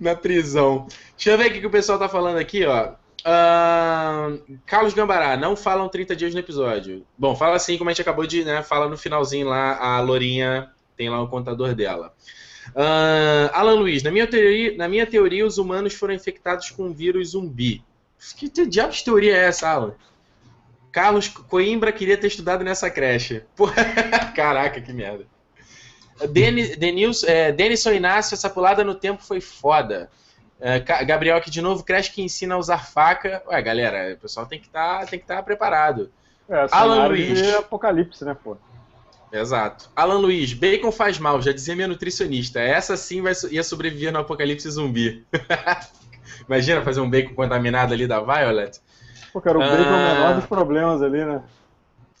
Na 0.00 0.14
prisão. 0.14 0.86
Deixa 1.16 1.30
eu 1.30 1.38
ver 1.38 1.50
o 1.50 1.60
que 1.60 1.66
o 1.66 1.70
pessoal 1.70 1.98
tá 1.98 2.08
falando 2.08 2.38
aqui, 2.38 2.64
ó. 2.64 2.92
Ahn, 3.24 4.38
Carlos 4.64 4.94
Gambará, 4.94 5.36
não 5.36 5.56
falam 5.56 5.88
30 5.88 6.14
dias 6.16 6.32
no 6.34 6.40
episódio. 6.40 7.04
Bom, 7.16 7.34
fala 7.34 7.56
assim, 7.56 7.76
como 7.76 7.90
a 7.90 7.92
gente 7.92 8.02
acabou 8.02 8.26
de, 8.26 8.44
né? 8.44 8.62
Fala 8.62 8.88
no 8.88 8.96
finalzinho 8.96 9.48
lá, 9.48 9.76
a 9.78 10.00
Lourinha 10.00 10.70
tem 10.96 11.10
lá 11.10 11.20
o 11.20 11.28
contador 11.28 11.74
dela. 11.74 12.12
Ahn, 12.76 13.50
Alan 13.52 13.74
Luiz, 13.74 14.02
na 14.02 14.10
minha, 14.10 14.26
teoria, 14.26 14.76
na 14.76 14.88
minha 14.88 15.06
teoria, 15.06 15.46
os 15.46 15.58
humanos 15.58 15.94
foram 15.94 16.14
infectados 16.14 16.70
com 16.70 16.84
um 16.84 16.92
vírus 16.92 17.30
zumbi. 17.30 17.82
Que 18.36 18.48
te- 18.48 18.66
diabo 18.66 18.92
de 18.92 19.04
teoria 19.04 19.36
é 19.36 19.44
essa, 19.46 19.68
Alan? 19.68 19.94
Carlos 20.90 21.28
Coimbra 21.28 21.92
queria 21.92 22.16
ter 22.16 22.26
estudado 22.28 22.64
nessa 22.64 22.90
creche. 22.90 23.42
Porra, 23.54 23.84
caraca, 24.34 24.80
que 24.80 24.92
merda. 24.92 25.26
Denis, 26.30 26.76
Denils, 26.76 27.22
é, 27.24 27.52
Denison 27.52 27.92
Inácio, 27.92 28.34
essa 28.34 28.50
pulada 28.50 28.82
no 28.82 28.94
tempo 28.94 29.22
foi 29.22 29.40
foda. 29.40 30.10
É, 30.60 30.80
Gabriel 30.80 31.36
aqui 31.36 31.50
de 31.50 31.62
novo, 31.62 31.84
creche 31.84 32.12
que 32.12 32.20
ensina 32.20 32.56
a 32.56 32.58
usar 32.58 32.84
faca. 32.84 33.42
Ué, 33.46 33.62
galera, 33.62 34.14
o 34.14 34.16
pessoal 34.18 34.46
tem 34.46 34.58
que 34.58 34.66
estar 34.66 35.06
tem 35.06 35.18
que 35.18 35.26
tá 35.26 35.40
preparado. 35.42 36.10
É, 36.48 36.66
Alan 36.72 37.06
Luiz. 37.08 37.40
de 37.40 37.54
apocalipse, 37.54 38.24
né, 38.24 38.34
pô? 38.34 38.56
Exato. 39.30 39.90
Alan 39.94 40.18
Luiz, 40.18 40.54
bacon 40.54 40.90
faz 40.90 41.18
mal, 41.18 41.40
já 41.40 41.52
dizia 41.52 41.76
minha 41.76 41.86
nutricionista. 41.86 42.58
Essa 42.60 42.96
sim 42.96 43.22
vai, 43.22 43.34
ia 43.50 43.62
sobreviver 43.62 44.12
no 44.12 44.18
apocalipse 44.18 44.68
zumbi. 44.70 45.24
Imagina 46.48 46.82
fazer 46.82 47.00
um 47.00 47.10
bacon 47.10 47.34
contaminado 47.34 47.92
ali 47.92 48.06
da 48.06 48.20
Violet. 48.20 48.80
Pô, 49.38 49.42
cara, 49.42 49.56
o 49.56 49.60
bacon 49.60 49.74
é 49.74 49.82
o 49.84 50.14
menor 50.14 50.34
dos 50.34 50.46
problemas 50.46 51.00
ali, 51.00 51.24
né? 51.24 51.40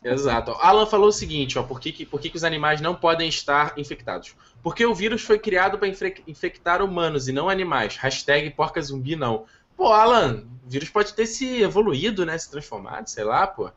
Exato. 0.04 0.52
Alan 0.52 0.86
falou 0.86 1.08
o 1.08 1.12
seguinte, 1.12 1.58
ó, 1.58 1.64
por 1.64 1.80
que, 1.80 2.06
por 2.06 2.20
que, 2.20 2.30
que 2.30 2.36
os 2.36 2.44
animais 2.44 2.80
não 2.80 2.94
podem 2.94 3.28
estar 3.28 3.72
infectados? 3.76 4.36
Porque 4.62 4.86
o 4.86 4.94
vírus 4.94 5.22
foi 5.22 5.36
criado 5.36 5.76
para 5.78 5.88
infectar 5.88 6.80
humanos 6.80 7.26
e 7.26 7.32
não 7.32 7.48
animais. 7.48 7.96
Hashtag 7.96 8.50
porca 8.50 8.80
zumbi 8.80 9.16
não. 9.16 9.46
Pô, 9.76 9.92
Alan, 9.92 10.44
o 10.64 10.70
vírus 10.70 10.88
pode 10.88 11.12
ter 11.12 11.26
se 11.26 11.60
evoluído, 11.60 12.24
né? 12.24 12.38
Se 12.38 12.48
transformado, 12.48 13.08
sei 13.08 13.24
lá, 13.24 13.48
pô. 13.48 13.68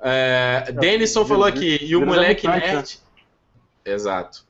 É, 0.00 0.72
Denison 0.72 1.24
falou 1.24 1.44
aqui, 1.44 1.78
e 1.80 1.94
o 1.94 2.04
moleque 2.04 2.48
nerd. 2.48 2.98
Exato. 3.84 4.44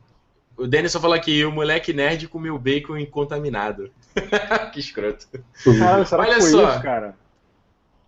O 0.57 0.67
Denison 0.67 1.01
falou 1.01 1.17
aqui, 1.17 1.33
e 1.33 1.45
o 1.45 1.53
moleque 1.53 1.93
nerd 1.93 2.29
comeu 2.29 2.59
bacon 2.59 2.97
incontaminado. 2.97 3.91
que 4.73 4.81
escroto. 4.81 5.27
Cara, 5.79 6.07
será 6.07 6.23
Olha 6.23 6.35
que 6.37 6.41
foi 6.41 6.51
só. 6.51 6.71
Isso, 6.71 6.83
cara? 6.83 7.22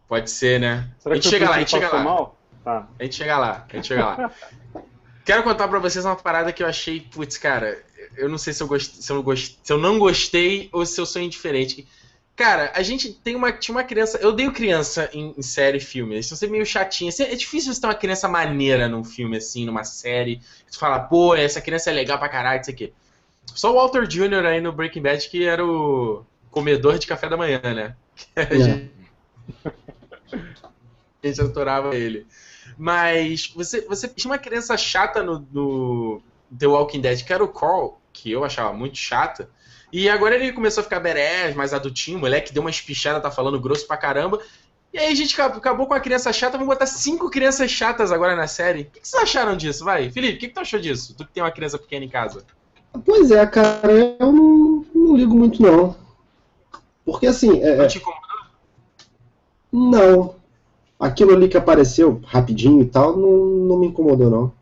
Pode 0.09 0.31
ser, 0.31 0.61
né? 0.61 0.89
Será 0.99 1.15
a 1.15 1.17
gente 1.17 1.29
chega 1.29 1.49
lá, 1.49 1.57
a 1.57 1.59
gente 1.59 1.71
chega 1.71 1.89
lá. 1.89 2.03
Mal? 2.03 2.39
Tá. 2.63 2.89
A 2.99 3.03
gente 3.03 3.17
chega 3.17 3.39
lá, 3.39 3.67
a 3.69 3.77
gente 3.77 3.87
chega 3.87 4.05
lá. 4.05 4.31
Quero 5.25 5.43
contar 5.43 5.69
pra 5.69 5.79
vocês 5.79 6.05
uma 6.05 6.17
parada 6.17 6.53
que 6.53 6.63
eu 6.63 6.67
achei, 6.67 7.01
putz, 7.01 7.39
cara, 7.39 7.83
eu 8.17 8.29
não 8.29 8.37
sei 8.37 8.53
se 8.53 8.63
eu, 8.63 8.67
gost... 8.67 8.97
se, 8.97 9.11
eu 9.11 9.23
gost... 9.23 9.59
se 9.63 9.73
eu 9.73 9.79
não 9.79 9.99
gostei 9.99 10.69
ou 10.71 10.85
se 10.85 11.01
eu 11.01 11.07
sou 11.07 11.23
indiferente. 11.23 11.89
Cara, 12.37 12.73
a 12.75 12.83
gente 12.83 13.13
tem 13.13 13.37
uma, 13.37 13.53
tinha 13.53 13.75
uma 13.75 13.85
criança. 13.85 14.19
Eu 14.19 14.31
odeio 14.31 14.53
criança 14.53 15.09
em, 15.13 15.33
em 15.39 15.43
série 15.43 15.79
e 15.79 15.81
filme. 15.81 16.17
Eles 16.17 16.27
são 16.27 16.37
sempre 16.37 16.55
meio 16.55 16.67
chatinhos. 16.67 17.19
É 17.21 17.35
difícil 17.35 17.73
você 17.73 17.81
ter 17.81 17.87
uma 17.87 17.95
criança 17.95 18.29
maneira 18.29 18.89
num 18.89 19.05
filme, 19.05 19.37
assim, 19.37 19.65
numa 19.65 19.85
série. 19.85 20.41
Você 20.69 20.79
fala, 20.79 20.99
pô, 20.99 21.35
essa 21.35 21.61
criança 21.61 21.91
é 21.91 21.93
legal 21.93 22.19
pra 22.19 22.29
caralho, 22.29 22.61
isso 22.61 22.71
aqui. 22.71 22.93
Só 23.47 23.71
o 23.71 23.75
Walter 23.75 24.07
Jr. 24.07 24.47
aí 24.47 24.61
no 24.61 24.73
Breaking 24.73 25.03
Bad 25.03 25.29
que 25.29 25.45
era 25.45 25.65
o 25.65 26.25
comedor 26.51 26.99
de 26.99 27.07
café 27.07 27.29
da 27.29 27.37
manhã, 27.37 27.61
né? 27.63 27.97
Gente, 28.51 28.91
a 30.33 31.27
gente 31.27 31.41
adorava 31.41 31.95
ele. 31.95 32.27
Mas 32.77 33.53
você, 33.55 33.83
você 33.83 34.09
tinha 34.09 34.31
uma 34.31 34.39
criança 34.39 34.77
chata 34.77 35.23
no, 35.23 35.47
no 35.53 36.23
The 36.57 36.67
Walking 36.67 37.01
Dead, 37.01 37.25
que 37.25 37.33
era 37.33 37.45
o 37.45 37.49
Carl, 37.49 38.01
que 38.13 38.31
eu 38.31 38.45
achava 38.45 38.73
muito 38.73 38.97
chata. 38.97 39.49
E 39.93 40.09
agora 40.09 40.35
ele 40.35 40.53
começou 40.53 40.81
a 40.81 40.85
ficar 40.85 41.01
berés, 41.01 41.55
mais 41.55 41.73
adultinho, 41.73 42.19
moleque 42.19 42.53
deu 42.53 42.63
uma 42.63 42.71
espichada, 42.71 43.21
tá 43.21 43.31
falando 43.31 43.61
grosso 43.61 43.87
pra 43.87 43.97
caramba. 43.97 44.41
E 44.93 44.99
aí 44.99 45.13
a 45.13 45.15
gente 45.15 45.41
acabou 45.41 45.87
com 45.87 45.95
a 45.95 46.01
criança 46.01 46.33
chata, 46.33 46.57
vamos 46.57 46.73
botar 46.73 46.87
cinco 46.87 47.31
crianças 47.31 47.71
chatas 47.71 48.13
agora 48.13 48.37
na 48.37 48.47
série. 48.47 48.83
O 48.83 48.85
que, 48.87 49.01
vocês 49.03 49.23
acharam 49.23 49.57
disso? 49.57 49.85
Vai, 49.85 50.11
Felipe, 50.11 50.37
o 50.37 50.39
que, 50.39 50.49
que 50.49 50.55
tu 50.55 50.61
achou 50.61 50.79
disso? 50.79 51.15
Tu 51.17 51.25
que 51.25 51.33
tem 51.33 51.43
uma 51.43 51.51
criança 51.51 51.79
pequena 51.79 52.05
em 52.05 52.09
casa. 52.09 52.45
Pois 53.05 53.31
é, 53.31 53.45
cara, 53.47 53.91
eu 53.93 54.33
não, 54.33 54.87
não 54.95 55.17
ligo 55.17 55.35
muito 55.35 55.61
não. 55.61 55.97
Porque 57.05 57.27
assim. 57.27 57.61
É, 57.61 57.77
não 57.77 57.89
te 57.89 57.99
incomodou? 57.99 58.24
Não. 59.75 60.37
Aquilo 61.01 61.35
ali 61.35 61.49
que 61.49 61.57
apareceu 61.57 62.21
rapidinho 62.25 62.81
e 62.81 62.87
tal, 62.87 63.17
não, 63.17 63.45
não 63.45 63.77
me 63.77 63.89
incomodou 63.89 64.31
não. 64.31 64.53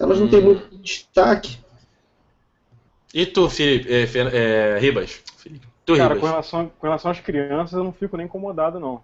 Elas 0.00 0.16
hum. 0.16 0.22
não 0.22 0.30
têm 0.30 0.40
muito 0.40 0.74
destaque. 0.78 1.58
E 3.12 3.26
tu, 3.26 3.50
Felipe, 3.50 3.92
é, 3.92 4.04
é, 4.34 4.78
Ribas? 4.78 5.22
Felipe, 5.36 5.68
tu, 5.84 5.94
Cara, 5.94 6.14
Ribas. 6.14 6.20
Com, 6.20 6.26
relação, 6.26 6.72
com 6.78 6.86
relação 6.86 7.10
às 7.10 7.20
crianças, 7.20 7.74
eu 7.74 7.84
não 7.84 7.92
fico 7.92 8.16
nem 8.16 8.24
incomodado, 8.24 8.80
não. 8.80 9.02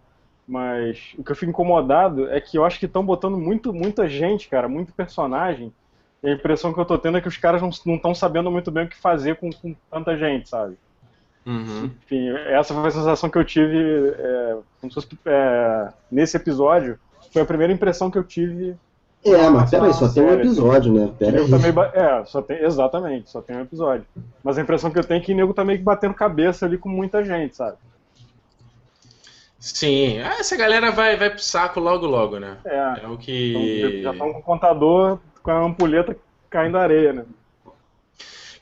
Mas 0.49 1.15
o 1.19 1.23
que 1.23 1.31
eu 1.31 1.37
fico 1.37 1.51
incomodado 1.51 2.31
é 2.31 2.41
que 2.41 2.57
eu 2.57 2.65
acho 2.65 2.79
que 2.79 2.87
estão 2.87 3.05
botando 3.05 3.37
muito, 3.37 3.75
muita 3.75 4.09
gente, 4.09 4.49
cara, 4.49 4.69
muito 4.69 4.95
personagem. 4.95 5.71
E 6.23 6.31
a 6.31 6.33
impressão 6.33 6.73
que 6.73 6.81
eu 6.81 6.85
tô 6.87 6.97
tendo 6.97 7.19
é 7.19 7.21
que 7.21 7.29
os 7.29 7.37
caras 7.37 7.61
não 7.61 7.97
estão 7.97 8.15
sabendo 8.15 8.51
muito 8.51 8.71
bem 8.71 8.87
o 8.87 8.89
que 8.89 8.97
fazer 8.97 9.37
com, 9.37 9.53
com 9.53 9.75
tanta 9.91 10.17
gente, 10.17 10.49
sabe? 10.49 10.79
Uhum. 11.47 11.91
Enfim, 12.05 12.31
essa 12.47 12.73
foi 12.73 12.87
a 12.87 12.91
sensação 12.91 13.29
que 13.29 13.39
eu 13.39 13.45
tive 13.45 14.15
é, 14.19 14.57
é, 15.27 15.89
nesse 16.11 16.37
episódio. 16.37 16.99
Foi 17.33 17.43
a 17.43 17.47
primeira 17.47 17.73
impressão 17.73 18.11
que 18.11 18.19
eu 18.19 18.25
tive 18.25 18.77
é, 19.25 19.49
mas 19.49 19.71
peraí, 19.71 19.95
só 19.95 20.07
tem 20.07 20.23
um 20.23 20.35
episódio, 20.35 20.93
né? 20.93 21.11
Pera 21.19 21.41
aí. 21.41 21.49
Também, 21.49 21.73
é, 21.95 22.25
só 22.27 22.43
tem, 22.43 22.63
exatamente, 22.63 23.31
só 23.31 23.41
tem 23.41 23.57
um 23.57 23.63
episódio. 23.63 24.05
Mas 24.43 24.59
a 24.59 24.61
impressão 24.61 24.91
que 24.91 24.99
eu 24.99 25.05
tenho 25.05 25.19
é 25.19 25.25
que 25.25 25.33
o 25.33 25.37
nego 25.37 25.55
tá 25.55 25.65
meio 25.65 25.79
que 25.79 25.85
batendo 25.85 26.13
cabeça 26.13 26.67
ali 26.67 26.77
com 26.77 26.91
muita 26.91 27.25
gente, 27.25 27.57
sabe? 27.57 27.79
Sim, 29.59 30.19
ah, 30.19 30.37
essa 30.39 30.55
galera 30.59 30.93
vai, 30.93 31.17
vai 31.17 31.31
pro 31.31 31.39
saco 31.39 31.81
logo 31.81 32.07
logo, 32.07 32.39
né? 32.39 32.59
É, 32.67 33.05
é 33.05 33.09
o 33.09 33.17
que. 33.17 33.89
Então, 33.89 34.03
já 34.03 34.13
estão 34.13 34.33
com 34.35 34.39
o 34.41 34.43
contador 34.43 35.19
com 35.43 35.51
a 35.51 35.65
ampulheta 35.65 36.15
caindo 36.51 36.77
areia, 36.77 37.15
né? 37.15 37.25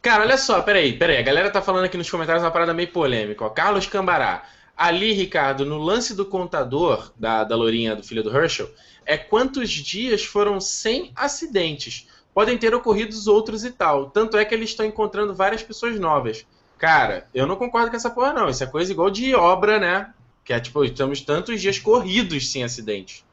Cara, 0.02 0.24
olha 0.24 0.36
só, 0.36 0.60
peraí, 0.60 0.98
peraí. 0.98 1.18
A 1.18 1.22
galera 1.22 1.48
tá 1.48 1.62
falando 1.62 1.84
aqui 1.84 1.96
nos 1.96 2.10
comentários 2.10 2.42
uma 2.42 2.50
parada 2.50 2.74
meio 2.74 2.88
polêmica, 2.88 3.44
ó. 3.44 3.48
Carlos 3.48 3.86
Cambará. 3.86 4.42
Ali, 4.76 5.12
Ricardo, 5.12 5.64
no 5.64 5.78
lance 5.78 6.12
do 6.12 6.26
contador 6.26 7.12
da, 7.16 7.44
da 7.44 7.54
Lourinha, 7.54 7.94
do 7.94 8.02
filho 8.02 8.22
do 8.22 8.36
Herschel, 8.36 8.68
é 9.06 9.16
quantos 9.16 9.70
dias 9.70 10.24
foram 10.24 10.60
sem 10.60 11.12
acidentes. 11.14 12.08
Podem 12.34 12.58
ter 12.58 12.74
ocorrido 12.74 13.14
outros 13.30 13.64
e 13.64 13.70
tal. 13.70 14.10
Tanto 14.10 14.36
é 14.36 14.44
que 14.44 14.52
eles 14.52 14.70
estão 14.70 14.84
encontrando 14.84 15.34
várias 15.34 15.62
pessoas 15.62 16.00
novas. 16.00 16.44
Cara, 16.78 17.28
eu 17.32 17.46
não 17.46 17.54
concordo 17.54 17.90
com 17.90 17.96
essa 17.96 18.10
porra, 18.10 18.32
não. 18.32 18.48
Isso 18.48 18.64
é 18.64 18.66
coisa 18.66 18.90
igual 18.90 19.08
de 19.08 19.32
obra, 19.36 19.78
né? 19.78 20.12
Que 20.44 20.52
é 20.52 20.58
tipo, 20.58 20.84
estamos 20.84 21.20
tantos 21.20 21.60
dias 21.60 21.78
corridos 21.78 22.50
sem 22.50 22.64
acidentes. 22.64 23.24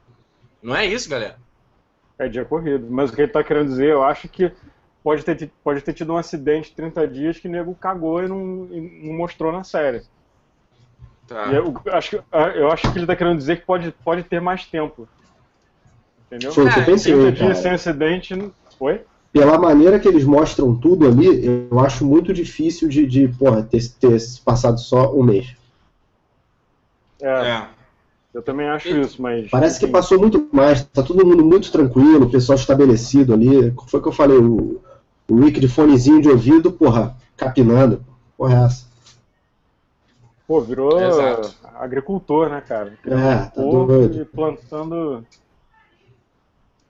Não 0.62 0.76
é 0.76 0.86
isso, 0.86 1.08
galera? 1.08 1.36
É 2.16 2.28
dia 2.28 2.44
corrido. 2.44 2.86
Mas 2.88 3.10
o 3.10 3.12
que 3.12 3.22
ele 3.22 3.32
tá 3.32 3.42
querendo 3.42 3.70
dizer, 3.70 3.88
eu 3.88 4.04
acho 4.04 4.28
que 4.28 4.52
pode 5.02 5.24
ter, 5.24 5.50
pode 5.62 5.80
ter 5.80 5.92
tido 5.92 6.12
um 6.12 6.16
acidente 6.16 6.74
30 6.74 7.08
dias 7.08 7.38
que 7.38 7.48
o 7.48 7.50
nego 7.50 7.74
cagou 7.74 8.22
e 8.22 8.28
não, 8.28 8.68
e 8.70 9.06
não 9.06 9.14
mostrou 9.14 9.52
na 9.52 9.64
série. 9.64 10.02
Tá. 11.26 11.46
Eu, 11.52 11.74
acho, 11.92 12.22
eu 12.56 12.70
acho 12.70 12.90
que 12.92 12.98
ele 12.98 13.06
tá 13.06 13.14
querendo 13.14 13.38
dizer 13.38 13.60
que 13.60 13.66
pode, 13.66 13.92
pode 14.04 14.24
ter 14.24 14.40
mais 14.40 14.66
tempo. 14.66 15.08
Entendeu? 16.26 16.52
Foi 16.52 16.66
o 16.66 16.72
que 16.72 16.80
eu 16.80 16.84
pensei. 16.84 17.12
30 17.12 17.32
dias 17.32 17.58
sem 17.58 17.70
acidente. 17.70 18.52
Foi? 18.78 19.02
Pela 19.32 19.56
maneira 19.56 20.00
que 20.00 20.08
eles 20.08 20.24
mostram 20.24 20.74
tudo 20.74 21.06
ali, 21.06 21.46
eu 21.46 21.78
acho 21.78 22.04
muito 22.04 22.32
difícil 22.32 22.88
de, 22.88 23.06
de 23.06 23.28
porra, 23.28 23.62
ter, 23.62 23.80
ter 24.00 24.18
passado 24.44 24.78
só 24.80 25.14
um 25.14 25.22
mês. 25.22 25.54
É. 27.22 27.28
é. 27.28 27.68
Eu 28.32 28.42
também 28.42 28.68
acho 28.68 28.88
e, 28.88 29.00
isso, 29.00 29.20
mas. 29.20 29.48
Parece 29.50 29.76
enfim. 29.76 29.86
que 29.86 29.92
passou 29.92 30.18
muito 30.18 30.48
mais, 30.52 30.84
tá 30.84 31.02
todo 31.02 31.26
mundo 31.26 31.44
muito 31.44 31.70
tranquilo, 31.70 32.26
o 32.26 32.30
pessoal 32.30 32.56
estabelecido 32.56 33.34
ali. 33.34 33.72
Foi 33.88 34.00
o 34.00 34.02
que 34.02 34.08
eu 34.08 34.12
falei, 34.12 34.38
o, 34.38 34.80
o 35.30 35.40
Rick 35.40 35.60
de 35.60 35.68
fonezinho 35.68 36.20
de 36.20 36.28
ouvido, 36.28 36.72
porra, 36.72 37.16
capinando. 37.36 38.04
Porra, 38.36 38.54
é 38.54 38.64
essa. 38.66 38.90
Pô, 40.46 40.60
virou 40.60 41.00
Exato. 41.00 41.54
agricultor, 41.76 42.48
né, 42.48 42.60
cara? 42.60 42.98
É, 43.06 43.36
tá 43.50 43.62
doido. 43.62 44.20
E 44.20 44.24
plantando 44.24 45.24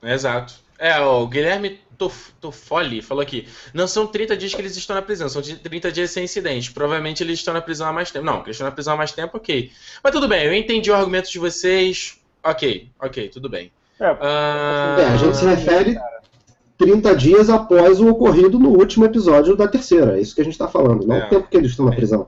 Exato. 0.01 0.55
É, 0.79 0.99
o 0.99 1.27
Guilherme 1.27 1.79
Toffoli 2.39 3.03
falou 3.03 3.21
aqui. 3.21 3.47
Não 3.71 3.87
são 3.87 4.07
30 4.07 4.35
dias 4.35 4.55
que 4.55 4.61
eles 4.61 4.75
estão 4.75 4.95
na 4.95 5.01
prisão, 5.03 5.29
são 5.29 5.41
30 5.41 5.91
dias 5.91 6.09
sem 6.09 6.23
incidente. 6.23 6.71
Provavelmente 6.71 7.21
eles 7.21 7.37
estão 7.37 7.53
na 7.53 7.61
prisão 7.61 7.87
há 7.87 7.93
mais 7.93 8.09
tempo. 8.09 8.25
Não, 8.25 8.41
eles 8.41 8.55
estão 8.55 8.65
na 8.65 8.71
prisão 8.71 8.95
há 8.95 8.97
mais 8.97 9.11
tempo, 9.11 9.37
ok. 9.37 9.71
Mas 10.03 10.11
tudo 10.11 10.27
bem, 10.27 10.43
eu 10.43 10.53
entendi 10.53 10.89
o 10.89 10.95
argumento 10.95 11.29
de 11.29 11.37
vocês. 11.37 12.19
Ok, 12.43 12.89
ok, 12.99 13.29
tudo 13.29 13.47
bem. 13.47 13.71
É, 13.99 14.11
uh... 14.11 14.99
é 14.99 15.05
a 15.05 15.17
gente 15.17 15.37
se 15.37 15.45
refere 15.45 15.99
30 16.81 17.15
dias 17.15 17.47
após 17.47 17.99
o 17.99 18.09
ocorrido 18.09 18.57
no 18.57 18.69
último 18.69 19.05
episódio 19.05 19.55
da 19.55 19.67
terceira. 19.67 20.17
É 20.17 20.21
isso 20.21 20.33
que 20.33 20.41
a 20.41 20.43
gente 20.43 20.53
está 20.53 20.67
falando, 20.67 21.05
não 21.05 21.15
é. 21.15 21.25
o 21.25 21.29
tempo 21.29 21.47
que 21.47 21.55
eles 21.55 21.71
estão 21.71 21.85
na 21.85 21.95
prisão. 21.95 22.27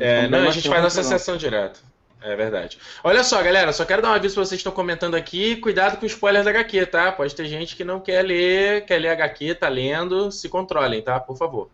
É, 0.00 0.28
não, 0.28 0.48
a 0.48 0.50
gente 0.50 0.68
faz 0.68 0.82
a 0.82 0.88
associação 0.88 1.36
direta. 1.36 1.78
É 2.22 2.34
verdade. 2.34 2.76
Olha 3.04 3.22
só, 3.22 3.40
galera, 3.42 3.72
só 3.72 3.84
quero 3.84 4.02
dar 4.02 4.10
um 4.10 4.14
aviso 4.14 4.34
pra 4.34 4.44
vocês 4.44 4.58
que 4.58 4.68
estão 4.68 4.72
comentando 4.72 5.14
aqui. 5.14 5.56
Cuidado 5.56 5.96
com 5.96 6.04
o 6.04 6.06
spoiler 6.06 6.42
da 6.42 6.50
HQ, 6.50 6.86
tá? 6.86 7.12
Pode 7.12 7.34
ter 7.34 7.46
gente 7.46 7.76
que 7.76 7.84
não 7.84 8.00
quer 8.00 8.22
ler, 8.22 8.84
quer 8.84 8.98
ler 8.98 9.10
HQ, 9.10 9.54
tá 9.54 9.68
lendo. 9.68 10.30
Se 10.30 10.48
controlem, 10.48 11.00
tá? 11.00 11.18
Por 11.18 11.36
favor. 11.36 11.70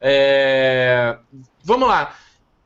É... 0.00 1.16
Vamos 1.62 1.88
lá. 1.88 2.14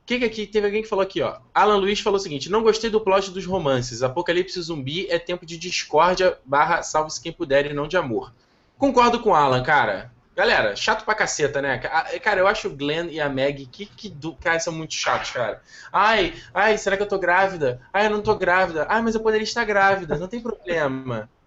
Que 0.07 0.21
que 0.21 0.25
aqui 0.25 0.47
teve 0.47 0.67
alguém 0.67 0.83
que 0.83 0.89
falou 0.89 1.03
aqui, 1.03 1.21
ó. 1.21 1.39
Alan 1.53 1.79
Luiz 1.79 1.99
falou 1.99 2.17
o 2.17 2.23
seguinte: 2.23 2.49
não 2.49 2.63
gostei 2.63 2.89
do 2.89 3.01
plot 3.01 3.33
dos 3.33 3.45
romances. 3.45 4.05
Apocalipse 4.05 4.63
zumbi 4.63 5.09
é 5.11 5.19
tempo 5.19 5.45
de 5.45 5.59
discórdia 5.59 6.39
barra 6.45 6.81
salve-se 6.83 7.21
quem 7.21 7.33
puder 7.33 7.67
e 7.67 7.75
não 7.75 7.89
de 7.89 7.97
amor. 7.97 8.33
Concordo 8.79 9.19
com 9.19 9.31
o 9.31 9.35
Alan, 9.35 9.65
cara. 9.65 10.13
Galera, 10.37 10.77
chato 10.77 11.05
pra 11.05 11.15
caceta, 11.15 11.63
né? 11.63 11.79
Cara, 12.23 12.39
eu 12.39 12.47
acho 12.47 12.69
o 12.69 12.77
Glenn 12.77 13.09
e 13.09 13.19
a 13.19 13.29
Meg 13.29 13.67
que, 13.67 13.87
que 13.87 14.09
do... 14.09 14.35
cara, 14.35 14.61
são 14.61 14.73
muito 14.73 14.93
chatos, 14.93 15.31
cara. 15.31 15.63
Ai, 15.91 16.35
ai, 16.53 16.77
será 16.77 16.95
que 16.95 17.03
eu 17.03 17.09
tô 17.09 17.19
grávida? 17.19 17.81
Ai, 17.91 18.07
eu 18.07 18.11
não 18.11 18.21
tô 18.21 18.37
grávida. 18.37 18.87
Ai, 18.89 19.01
mas 19.01 19.15
eu 19.15 19.23
poderia 19.23 19.45
estar 19.45 19.65
grávida, 19.65 20.19
não 20.19 20.29
tem 20.29 20.41
problema. 20.41 21.29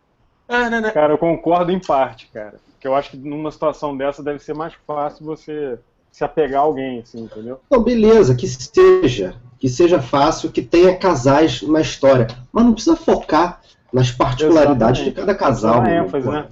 Ah, 0.51 0.67
não, 0.67 0.81
não. 0.81 0.91
Cara, 0.91 1.13
eu 1.13 1.17
concordo 1.19 1.71
em 1.71 1.79
parte, 1.79 2.25
cara. 2.33 2.59
Porque 2.71 2.87
eu 2.87 2.95
acho 2.95 3.11
que 3.11 3.17
numa 3.17 3.51
situação 3.51 3.95
dessa 3.95 4.23
deve 4.23 4.39
ser 4.39 4.55
mais 4.55 4.73
fácil 4.87 5.23
você 5.23 5.77
se 6.11 6.23
apegar 6.23 6.61
a 6.61 6.63
alguém, 6.63 6.99
assim, 6.99 7.21
entendeu? 7.21 7.59
Não, 7.69 7.81
beleza, 7.81 8.35
que 8.35 8.47
seja. 8.47 9.35
Que 9.59 9.67
seja 9.67 10.01
fácil, 10.01 10.51
que 10.51 10.61
tenha 10.61 10.97
casais 10.97 11.61
na 11.61 11.81
história. 11.81 12.27
Mas 12.51 12.65
não 12.65 12.73
precisa 12.73 12.95
focar 12.95 13.61
nas 13.91 14.11
particularidades 14.11 15.01
Exatamente. 15.01 15.09
de 15.09 15.15
cada 15.15 15.35
casal. 15.35 15.81
Mano, 15.81 15.89
ênfase, 16.05 16.25
pô. 16.25 16.31
né? 16.31 16.47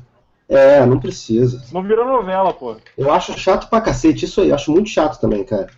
É, 0.49 0.85
não 0.85 0.99
precisa. 0.99 1.61
Não 1.71 1.83
virou 1.83 2.05
novela, 2.05 2.53
pô. 2.53 2.75
Eu 2.97 3.11
acho 3.11 3.37
chato 3.37 3.69
pra 3.69 3.81
cacete 3.81 4.25
isso 4.25 4.41
aí, 4.41 4.49
eu 4.49 4.55
acho 4.55 4.71
muito 4.71 4.89
chato 4.89 5.19
também, 5.19 5.43
cara. 5.43 5.69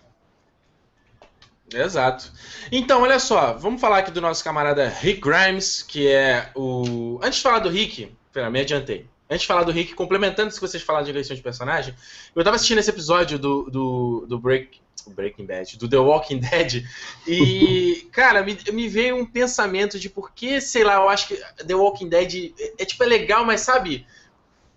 Exato. 1.74 2.32
Então, 2.72 3.04
olha 3.04 3.20
só, 3.20 3.54
vamos 3.54 3.80
falar 3.80 4.00
aqui 4.00 4.12
do 4.12 4.22
nosso 4.22 4.44
camarada 4.44 4.88
Rick 4.88 5.22
Grimes, 5.22 5.84
que 5.84 6.08
é 6.08 6.50
o. 6.56 7.20
Antes 7.22 7.38
de 7.38 7.44
falar 7.44 7.60
do 7.60 7.70
Rick, 7.70 8.12
pera, 8.34 8.50
me 8.50 8.60
adiantei. 8.60 9.08
Antes 9.30 9.42
de 9.42 9.48
falar 9.48 9.64
do 9.64 9.72
Rick, 9.72 9.94
complementando 9.94 10.50
isso 10.50 10.60
que 10.60 10.68
vocês 10.68 10.82
falaram 10.82 11.06
de 11.06 11.12
eleição 11.12 11.36
de 11.36 11.42
personagem, 11.42 11.94
eu 12.36 12.44
tava 12.44 12.56
assistindo 12.56 12.80
esse 12.80 12.90
episódio 12.90 13.38
do, 13.38 13.70
do, 13.70 14.26
do 14.28 14.40
Break, 14.40 14.82
Breaking 15.08 15.46
Bad, 15.46 15.78
do 15.78 15.88
The 15.88 15.98
Walking 15.98 16.40
Dead, 16.40 16.84
e, 17.28 18.08
cara, 18.12 18.42
me, 18.44 18.58
me 18.74 18.88
veio 18.88 19.16
um 19.16 19.26
pensamento 19.26 20.00
de 20.00 20.10
por 20.10 20.32
que, 20.32 20.60
sei 20.60 20.84
lá, 20.84 20.96
eu 20.96 21.10
acho 21.10 21.28
que 21.28 21.36
The 21.64 21.76
Walking 21.76 22.10
Dead 22.10 22.54
é, 22.60 22.74
é, 22.80 22.86
tipo, 22.86 23.04
é 23.04 23.08
legal, 23.08 23.46
mas 23.46 23.62
sabe, 23.62 24.06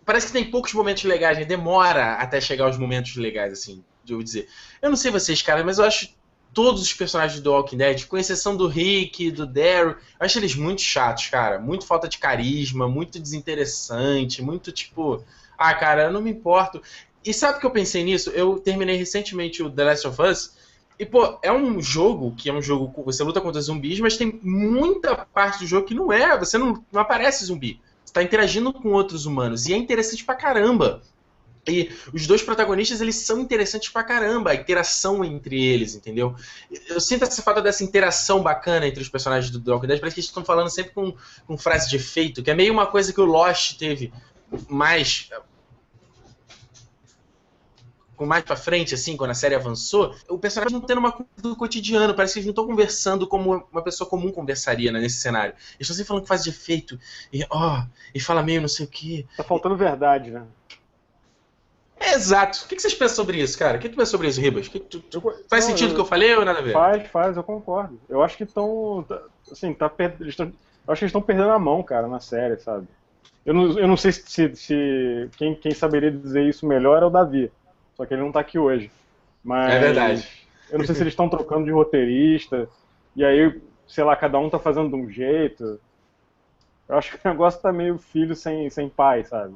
parece 0.05 0.27
que 0.27 0.33
tem 0.33 0.51
poucos 0.51 0.73
momentos 0.75 1.05
legais, 1.05 1.39
né? 1.39 1.45
Demora 1.45 2.15
até 2.15 2.41
chegar 2.41 2.69
os 2.69 2.77
momentos 2.77 3.17
legais, 3.17 3.53
assim, 3.53 3.83
de 4.05 4.13
eu 4.13 4.23
dizer. 4.23 4.49
Eu 4.81 4.91
não 4.91 4.97
sei 4.97 5.11
vocês, 5.11 5.41
cara, 5.41 5.65
mas 5.65 5.79
eu 5.79 5.85
acho 5.85 6.15
todos 6.55 6.83
os 6.83 6.93
personagens 6.93 7.41
do 7.41 7.53
Walking 7.53 7.77
Dead, 7.77 8.07
com 8.07 8.19
exceção 8.19 8.57
do 8.57 8.67
Rick, 8.67 9.31
do 9.31 9.47
Daryl, 9.47 9.91
eu 9.91 9.97
acho 10.21 10.39
eles 10.39 10.55
muito 10.55 10.83
chatos, 10.83 11.29
cara. 11.29 11.59
Muito 11.59 11.87
falta 11.87 12.09
de 12.09 12.19
carisma, 12.19 12.89
muito 12.89 13.19
desinteressante, 13.19 14.43
muito 14.43 14.71
tipo. 14.71 15.25
Ah, 15.57 15.75
cara, 15.75 16.05
eu 16.05 16.13
não 16.13 16.21
me 16.21 16.31
importo. 16.31 16.83
E 17.25 17.33
sabe 17.33 17.59
o 17.59 17.61
que 17.61 17.67
eu 17.67 17.71
pensei 17.71 18.03
nisso? 18.05 18.31
Eu 18.31 18.59
terminei 18.59 18.97
recentemente 18.97 19.63
o 19.63 19.71
The 19.71 19.85
Last 19.85 20.07
of 20.09 20.23
Us. 20.23 20.57
E, 20.99 21.07
pô, 21.07 21.39
é 21.43 21.53
um 21.53 21.81
jogo 21.81 22.35
que 22.37 22.51
é 22.51 22.53
um 22.53 22.63
jogo 22.63 22.93
você 23.05 23.23
luta 23.23 23.41
contra 23.41 23.61
zumbis, 23.61 23.99
mas 24.01 24.17
tem 24.17 24.39
muita 24.43 25.17
parte 25.17 25.61
do 25.61 25.67
jogo 25.67 25.87
que 25.87 25.95
não 25.95 26.13
é. 26.13 26.37
Você 26.39 26.59
não, 26.59 26.85
não 26.93 27.01
aparece 27.01 27.45
zumbi. 27.45 27.81
Você 28.05 28.13
tá 28.13 28.23
interagindo 28.23 28.73
com 28.73 28.93
outros 28.93 29.25
humanos. 29.25 29.67
E 29.67 29.73
é 29.73 29.77
interessante 29.77 30.25
pra 30.25 30.35
caramba. 30.35 31.03
E 31.69 31.93
os 32.13 32.27
dois 32.27 32.43
protagonistas, 32.43 33.01
eles 33.01 33.17
são 33.17 33.39
interessantes 33.39 33.89
pra 33.89 34.03
caramba, 34.03 34.51
a 34.51 34.55
interação 34.55 35.25
entre 35.25 35.63
eles, 35.63 35.95
entendeu? 35.95 36.35
Eu 36.89 37.01
sinto 37.01 37.23
essa 37.23 37.41
falta 37.41 37.63
dessa 37.63 37.85
interação 37.85 38.43
bacana 38.43 38.87
entre 38.87 39.01
os 39.01 39.09
personagens 39.09 39.51
do 39.51 39.71
Walking 39.71 39.87
Dead, 39.87 40.01
parece 40.01 40.15
que 40.15 40.21
eles 40.21 40.29
estão 40.29 40.45
falando 40.45 40.71
sempre 40.71 40.93
com, 40.93 41.15
com 41.47 41.57
frase 41.57 41.89
de 41.89 41.97
efeito, 41.97 42.43
que 42.43 42.51
é 42.51 42.55
meio 42.55 42.73
uma 42.73 42.87
coisa 42.87 43.13
que 43.13 43.21
o 43.21 43.25
Lost 43.25 43.79
teve 43.79 44.13
mais 44.69 45.31
com 48.23 48.27
mais 48.27 48.45
pra 48.45 48.55
frente, 48.55 48.95
assim, 48.95 49.17
quando 49.17 49.33
a 49.33 49.35
série 49.35 49.55
avançou, 49.55 50.15
o 50.29 50.39
personagem 50.39 50.73
não 50.73 50.87
tendo 50.87 50.99
uma 50.99 51.11
coisa 51.11 51.29
do 51.39 51.57
cotidiano, 51.57 52.15
parece 52.15 52.35
que 52.35 52.39
eles 52.39 52.47
não 52.47 52.53
estão 52.53 52.67
conversando 52.67 53.27
como 53.27 53.67
uma 53.73 53.83
pessoa 53.83 54.09
comum 54.09 54.31
conversaria 54.31 54.93
né, 54.93 55.01
nesse 55.01 55.17
cenário. 55.17 55.55
Eles 55.75 55.81
estão 55.81 55.97
sempre 55.97 56.09
falando 56.09 56.23
que 56.23 56.29
faz 56.29 56.45
de 56.45 56.51
efeito, 56.51 57.01
e 57.33 57.45
ó, 57.51 57.81
oh, 57.81 57.87
e 58.15 58.21
fala 58.21 58.41
meio 58.41 58.61
não 58.61 58.69
sei 58.69 58.87
o 58.87 58.89
que. 58.89 59.27
Tá 59.37 59.43
faltando 59.43 59.77
verdade, 59.77 60.31
né? 60.31 60.45
Exato. 62.11 62.65
O 62.65 62.69
que 62.69 62.81
vocês 62.81 62.95
pensam 62.95 63.17
sobre 63.17 63.41
isso, 63.41 63.59
cara? 63.59 63.77
O 63.77 63.81
que 63.81 63.89
tu 63.89 63.97
pensa 63.97 64.11
sobre 64.11 64.29
isso, 64.29 64.41
Ribas? 64.41 64.69
Que 64.69 64.81
tu, 64.81 65.01
tu... 65.01 65.19
Eu, 65.19 65.45
faz 65.49 65.65
não, 65.65 65.71
sentido 65.71 65.93
o 65.93 65.95
que 65.95 66.01
eu 66.01 66.05
falei 66.05 66.35
ou 66.35 66.45
nada 66.45 66.59
a 66.59 66.63
ver? 66.63 66.73
Faz, 66.73 67.07
faz, 67.09 67.37
eu 67.37 67.43
concordo. 67.43 67.99
Eu 68.09 68.23
acho 68.23 68.37
que 68.37 68.45
estão. 68.45 69.05
Assim, 69.51 69.73
tá 69.73 69.89
per... 69.89 70.17
eles 70.21 70.37
tão... 70.37 70.47
Eu 70.47 70.93
acho 70.93 71.01
que 71.01 71.05
eles 71.05 71.11
estão 71.11 71.23
perdendo 71.23 71.51
a 71.51 71.59
mão, 71.59 71.83
cara, 71.83 72.09
na 72.09 72.19
série, 72.19 72.59
sabe? 72.59 72.89
Eu 73.45 73.55
não, 73.55 73.79
eu 73.79 73.89
não 73.89 73.97
sei 73.97 74.13
se, 74.13 74.23
se, 74.27 74.57
se 74.57 75.31
quem, 75.37 75.55
quem 75.55 75.73
saberia 75.73 76.11
dizer 76.11 76.43
isso 76.45 76.67
melhor 76.67 77.03
é 77.03 77.07
o 77.07 77.11
Davi. 77.11 77.51
Só 77.97 78.07
que 78.07 78.15
ele 78.15 78.23
não 78.23 78.33
tá 78.33 78.41
aqui 78.41 78.59
hoje. 78.59 78.91
Mas 79.43 79.75
é 79.75 79.79
verdade. 79.79 80.29
Eu 80.71 80.79
não 80.79 80.87
sei 80.87 80.95
se 80.95 81.03
eles 81.03 81.13
estão 81.13 81.29
trocando 81.29 81.65
de 81.65 81.71
roteirista. 81.71 82.69
E 83.15 83.25
aí, 83.25 83.61
sei 83.87 84.05
lá, 84.05 84.17
cada 84.17 84.39
um 84.39 84.49
tá 84.49 84.59
fazendo 84.59 84.89
de 84.89 84.95
um 84.95 85.11
jeito. 85.11 85.79
Eu 86.89 86.97
acho 86.97 87.17
que 87.17 87.27
o 87.27 87.31
negócio 87.31 87.61
tá 87.61 87.73
meio 87.73 87.99
filho 87.99 88.35
sem, 88.35 88.69
sem 88.71 88.89
pai, 88.89 89.25
sabe? 89.25 89.55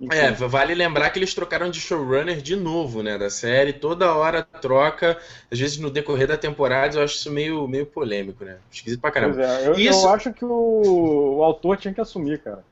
Enfim. 0.00 0.16
É, 0.16 0.30
vale 0.32 0.74
lembrar 0.74 1.10
que 1.10 1.18
eles 1.18 1.34
trocaram 1.34 1.70
de 1.70 1.78
showrunner 1.78 2.40
de 2.40 2.56
novo, 2.56 3.02
né, 3.02 3.18
da 3.18 3.28
série. 3.28 3.74
Toda 3.74 4.14
hora 4.14 4.42
troca, 4.42 5.18
às 5.52 5.58
vezes 5.58 5.76
no 5.76 5.90
decorrer 5.90 6.26
da 6.26 6.38
temporada, 6.38 6.96
eu 6.96 7.04
acho 7.04 7.16
isso 7.16 7.30
meio, 7.30 7.68
meio 7.68 7.84
polêmico, 7.84 8.42
né? 8.42 8.56
Esquisito 8.72 9.00
pra 9.00 9.10
caramba. 9.10 9.42
É, 9.42 9.68
eu, 9.68 9.74
isso... 9.74 10.06
eu 10.06 10.10
acho 10.10 10.32
que 10.32 10.44
o, 10.44 11.36
o, 11.36 11.44
autor 11.44 11.76
tinha 11.76 11.92
que 11.92 12.00
assumir, 12.00 12.38
cara. 12.40 12.64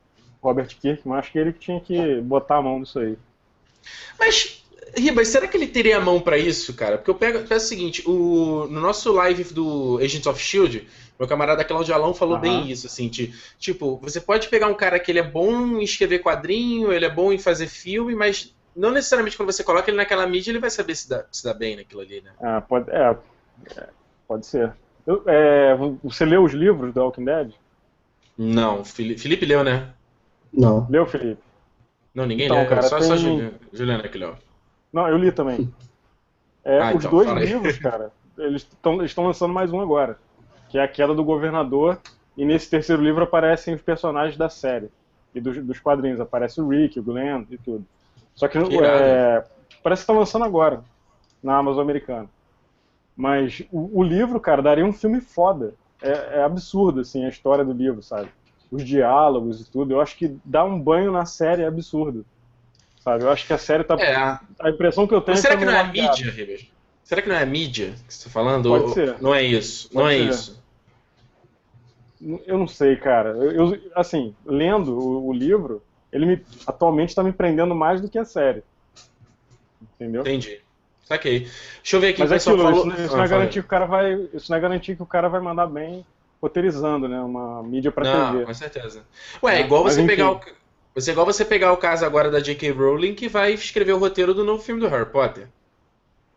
Robert 0.42 0.68
Kirkman, 0.80 1.18
acho 1.18 1.30
que 1.30 1.38
ele 1.38 1.52
tinha 1.52 1.78
que 1.80 2.18
botar 2.22 2.56
a 2.56 2.62
mão 2.62 2.80
nisso 2.80 2.98
aí. 2.98 3.18
Mas, 4.18 4.64
Ribas, 4.96 5.28
será 5.28 5.46
que 5.46 5.56
ele 5.56 5.66
teria 5.66 5.98
a 5.98 6.00
mão 6.00 6.20
para 6.20 6.38
isso, 6.38 6.74
cara? 6.74 6.96
Porque 6.96 7.10
eu 7.10 7.14
pego, 7.14 7.40
penso 7.40 7.66
o 7.66 7.68
seguinte, 7.68 8.02
o, 8.06 8.66
no 8.68 8.80
nosso 8.80 9.12
live 9.12 9.44
do 9.52 9.98
Agents 9.98 10.26
of 10.26 10.40
S.H.I.E.L.D., 10.40 10.86
meu 11.18 11.26
camarada 11.26 11.64
Claudio 11.64 11.94
Alão 11.94 12.14
falou 12.14 12.36
uhum. 12.36 12.40
bem 12.40 12.70
isso, 12.70 12.86
assim, 12.86 13.08
de, 13.08 13.34
tipo, 13.58 13.96
você 13.98 14.20
pode 14.20 14.48
pegar 14.48 14.68
um 14.68 14.74
cara 14.74 15.00
que 15.00 15.10
ele 15.10 15.18
é 15.18 15.22
bom 15.22 15.78
em 15.78 15.82
escrever 15.82 16.20
quadrinho, 16.20 16.92
ele 16.92 17.04
é 17.04 17.10
bom 17.10 17.32
em 17.32 17.38
fazer 17.38 17.66
filme, 17.66 18.14
mas 18.14 18.54
não 18.74 18.92
necessariamente 18.92 19.36
quando 19.36 19.50
você 19.50 19.64
coloca 19.64 19.90
ele 19.90 19.96
naquela 19.96 20.26
mídia 20.26 20.52
ele 20.52 20.60
vai 20.60 20.70
saber 20.70 20.94
se 20.94 21.08
dá, 21.08 21.24
se 21.32 21.42
dá 21.42 21.52
bem 21.52 21.76
naquilo 21.76 22.00
ali, 22.00 22.20
né? 22.20 22.30
Ah, 22.40 22.60
pode, 22.60 22.88
é, 22.90 23.16
é 23.76 23.88
pode 24.28 24.46
ser. 24.46 24.72
Eu, 25.04 25.24
é, 25.26 25.76
você 26.04 26.24
leu 26.24 26.44
os 26.44 26.52
livros 26.52 26.94
do 26.94 27.00
Walking 27.00 27.24
Dead? 27.24 27.52
Não, 28.36 28.84
Felipe 28.84 29.44
leu, 29.44 29.64
né? 29.64 29.88
Não. 30.52 30.86
Leu, 30.88 31.04
Felipe? 31.04 31.42
Não, 32.14 32.24
ninguém 32.24 32.46
então, 32.46 32.58
leu, 32.58 32.68
cara, 32.68 32.82
só, 32.82 32.98
tem... 32.98 33.08
só 33.08 33.16
Juliana, 33.16 33.54
Juliana 33.72 34.08
que 34.08 34.18
leu. 34.18 34.36
Não, 34.92 35.08
eu 35.08 35.16
li 35.16 35.30
também. 35.32 35.72
É, 36.64 36.80
ah, 36.80 36.94
os 36.94 37.04
então, 37.04 37.10
dois 37.10 37.30
livros, 37.48 37.78
cara, 37.78 38.10
eles 38.36 38.66
estão 39.04 39.24
lançando 39.24 39.52
mais 39.52 39.72
um 39.72 39.80
agora 39.80 40.18
que 40.68 40.78
é 40.78 40.82
a 40.82 40.88
queda 40.88 41.14
do 41.14 41.24
governador, 41.24 41.98
e 42.36 42.44
nesse 42.44 42.70
terceiro 42.70 43.02
livro 43.02 43.24
aparecem 43.24 43.74
os 43.74 43.82
personagens 43.82 44.36
da 44.36 44.48
série 44.48 44.88
e 45.34 45.40
dos, 45.40 45.58
dos 45.64 45.80
quadrinhos. 45.80 46.20
Aparece 46.20 46.60
o 46.60 46.68
Rick, 46.68 47.00
o 47.00 47.02
Glenn 47.02 47.44
e 47.50 47.58
tudo. 47.58 47.84
Só 48.34 48.46
que, 48.46 48.62
que 48.62 48.78
é, 48.78 49.44
parece 49.82 50.02
que 50.02 50.04
está 50.04 50.12
lançando 50.12 50.44
agora, 50.44 50.84
na 51.42 51.56
Amazon 51.56 51.82
americana. 51.82 52.28
Mas 53.16 53.66
o, 53.72 53.98
o, 54.00 54.02
livro, 54.02 54.38
cara, 54.38 54.62
daria 54.62 54.84
um 54.84 54.92
filme 54.92 55.20
foda. 55.20 55.74
É, 56.00 56.38
é, 56.38 56.42
absurdo, 56.44 57.00
assim, 57.00 57.24
a 57.24 57.28
história 57.28 57.64
do 57.64 57.72
livro, 57.72 58.00
sabe? 58.02 58.28
Os 58.70 58.84
diálogos 58.84 59.60
e 59.60 59.68
tudo. 59.68 59.92
Eu 59.92 60.00
acho 60.00 60.16
que 60.16 60.36
dar 60.44 60.64
um 60.64 60.80
banho 60.80 61.10
na 61.10 61.24
série 61.24 61.62
é 61.62 61.66
absurdo. 61.66 62.24
Sabe? 63.08 63.24
Eu 63.24 63.30
acho 63.30 63.46
que 63.46 63.52
a 63.54 63.58
série 63.58 63.84
tá. 63.84 63.94
É. 63.94 64.14
A 64.60 64.68
impressão 64.68 65.06
que 65.06 65.14
eu 65.14 65.22
tenho 65.22 65.34
Mas 65.34 65.40
será 65.40 65.54
é 65.54 65.56
que 65.56 65.64
não 65.64 65.72
é 65.72 65.80
a 65.80 65.84
mídia, 65.84 66.30
Ribas? 66.30 66.66
Será 67.02 67.22
que 67.22 67.28
não 67.28 67.36
é 67.36 67.42
a 67.42 67.46
mídia 67.46 67.94
que 68.06 68.12
você 68.12 68.18
está 68.18 68.30
falando? 68.30 68.68
Pode 68.68 68.92
ser. 68.92 69.16
Não 69.18 69.34
é 69.34 69.42
isso. 69.42 69.88
Pode 69.88 70.04
não 70.04 70.10
é 70.10 70.16
ser. 70.16 70.28
isso. 70.28 70.62
Eu 72.46 72.58
não 72.58 72.68
sei, 72.68 72.96
cara. 72.96 73.30
Eu, 73.30 73.52
eu 73.52 73.80
assim, 73.94 74.34
lendo 74.44 74.92
o, 74.92 75.28
o, 75.28 75.32
livro, 75.32 75.82
ele 76.12 76.26
me, 76.26 76.44
atualmente 76.66 77.10
está 77.10 77.22
me 77.22 77.32
prendendo 77.32 77.74
mais 77.74 78.02
do 78.02 78.10
que 78.10 78.18
a 78.18 78.26
série. 78.26 78.62
Entendeu? 79.94 80.20
Entendi. 80.20 80.60
Saquei. 81.04 81.48
Deixa 81.82 81.96
eu 81.96 82.00
ver 82.00 82.08
aqui. 82.08 82.20
Mas 82.20 82.30
o 82.30 82.34
é 82.34 82.36
pessoal 82.36 82.56
aquilo, 82.56 82.70
falou... 82.70 82.92
isso, 82.92 83.02
isso 83.06 83.16
não 83.16 83.24
é 83.24 83.28
garantir 83.28 83.60
que 83.60 83.66
o 83.66 83.70
cara 83.70 83.86
vai, 83.86 84.28
isso 84.34 84.50
não 84.50 84.58
é 84.58 84.60
garantir 84.60 84.96
que 84.96 85.02
o 85.02 85.06
cara 85.06 85.28
vai 85.28 85.40
mandar 85.40 85.66
bem 85.66 86.04
roteirizando, 86.42 87.08
né? 87.08 87.18
Uma 87.20 87.62
mídia 87.62 87.90
para 87.90 88.04
Não, 88.04 88.32
TV. 88.32 88.44
com 88.44 88.54
certeza. 88.54 89.02
Ué, 89.42 89.56
é 89.56 89.64
igual 89.64 89.82
você 89.82 90.00
Mas, 90.02 90.10
pegar 90.10 90.30
o 90.30 90.36
enfim. 90.36 90.50
Você 91.00 91.10
é 91.10 91.12
igual 91.12 91.26
você 91.26 91.44
pegar 91.44 91.72
o 91.72 91.76
caso 91.76 92.04
agora 92.04 92.30
da 92.30 92.40
J.K. 92.40 92.70
Rowling 92.72 93.14
que 93.14 93.28
vai 93.28 93.52
escrever 93.52 93.92
o 93.92 93.98
roteiro 93.98 94.34
do 94.34 94.44
novo 94.44 94.62
filme 94.62 94.80
do 94.80 94.88
Harry 94.88 95.06
Potter. 95.06 95.48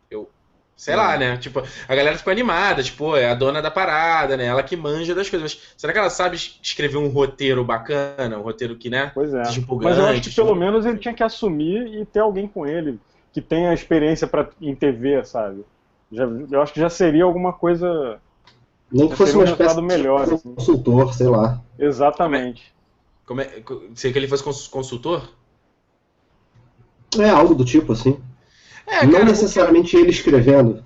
Eu 0.09 0.29
sei 0.75 0.95
lá, 0.95 1.15
né? 1.15 1.37
Tipo, 1.37 1.61
a 1.87 1.95
galera 1.95 2.17
ficou 2.17 2.31
animada, 2.31 2.81
tipo, 2.81 3.15
é 3.15 3.29
a 3.29 3.35
dona 3.35 3.61
da 3.61 3.69
parada, 3.69 4.35
né? 4.35 4.45
Ela 4.45 4.63
que 4.63 4.75
manja 4.75 5.13
das 5.13 5.29
coisas. 5.29 5.53
Mas 5.53 5.73
será 5.77 5.93
que 5.93 5.99
ela 5.99 6.09
sabe 6.09 6.37
escrever 6.61 6.97
um 6.97 7.07
roteiro 7.09 7.63
bacana, 7.63 8.37
um 8.37 8.41
roteiro 8.41 8.75
que, 8.75 8.89
né? 8.89 9.11
Pois 9.13 9.31
é. 9.33 9.43
Mas 9.43 9.97
eu 9.97 10.05
acho 10.05 10.21
que 10.21 10.29
tipo- 10.31 10.35
pelo 10.43 10.55
menos 10.55 10.85
ele 10.85 10.97
tinha 10.97 11.13
que 11.13 11.21
assumir 11.23 12.01
e 12.01 12.05
ter 12.05 12.19
alguém 12.19 12.47
com 12.47 12.65
ele 12.65 12.99
que 13.31 13.41
tenha 13.41 13.73
experiência 13.73 14.27
pra, 14.27 14.49
em 14.59 14.75
TV, 14.75 15.23
sabe? 15.23 15.63
Já, 16.11 16.23
eu 16.25 16.61
acho 16.61 16.73
que 16.73 16.79
já 16.79 16.89
seria 16.89 17.23
alguma 17.23 17.53
coisa 17.53 18.19
Nem 18.91 19.07
que 19.07 19.15
fosse 19.15 19.33
um 19.33 19.39
uma 19.39 19.45
espécie 19.45 19.61
resultado 19.75 19.85
melhor, 19.85 20.25
de 20.27 20.33
assim. 20.33 20.53
consultor, 20.55 21.13
sei 21.13 21.27
lá. 21.27 21.61
exatamente. 21.77 22.73
Como 23.31 23.39
é, 23.39 23.63
sei 23.95 24.11
que 24.11 24.19
ele 24.19 24.27
fosse 24.27 24.43
cons- 24.43 24.67
consultor? 24.67 25.29
É 27.17 27.29
algo 27.29 27.55
do 27.55 27.63
tipo 27.63 27.93
assim. 27.93 28.21
É, 28.85 29.05
Não 29.05 29.13
cara, 29.13 29.23
necessariamente 29.23 29.95
ele 29.95 30.09
escrevendo. 30.09 30.83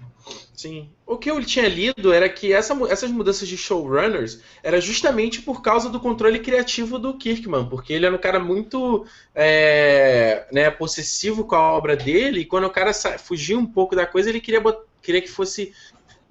Sim. 0.54 0.92
O 1.08 1.18
que 1.18 1.32
eu 1.32 1.44
tinha 1.44 1.68
lido 1.68 2.14
era 2.14 2.30
que 2.30 2.54
essa 2.54 2.78
essas 2.88 3.10
mudanças 3.10 3.48
de 3.48 3.58
showrunners 3.58 4.42
era 4.62 4.80
justamente 4.80 5.42
por 5.42 5.64
causa 5.64 5.90
do 5.90 6.00
controle 6.00 6.38
criativo 6.38 7.00
do 7.00 7.18
Kirkman, 7.18 7.68
porque 7.68 7.92
ele 7.92 8.06
era 8.06 8.14
um 8.14 8.20
cara 8.20 8.40
muito 8.40 9.08
é, 9.34 10.46
né, 10.52 10.70
possessivo 10.70 11.46
com 11.46 11.56
a 11.56 11.74
obra 11.74 11.96
dele, 11.96 12.42
e 12.42 12.46
quando 12.46 12.66
o 12.66 12.70
cara 12.70 12.94
fugia 13.18 13.58
um 13.58 13.66
pouco 13.66 13.96
da 13.96 14.06
coisa, 14.06 14.30
ele 14.30 14.40
queria, 14.40 14.62
queria 15.02 15.22
que 15.22 15.32
fosse 15.32 15.74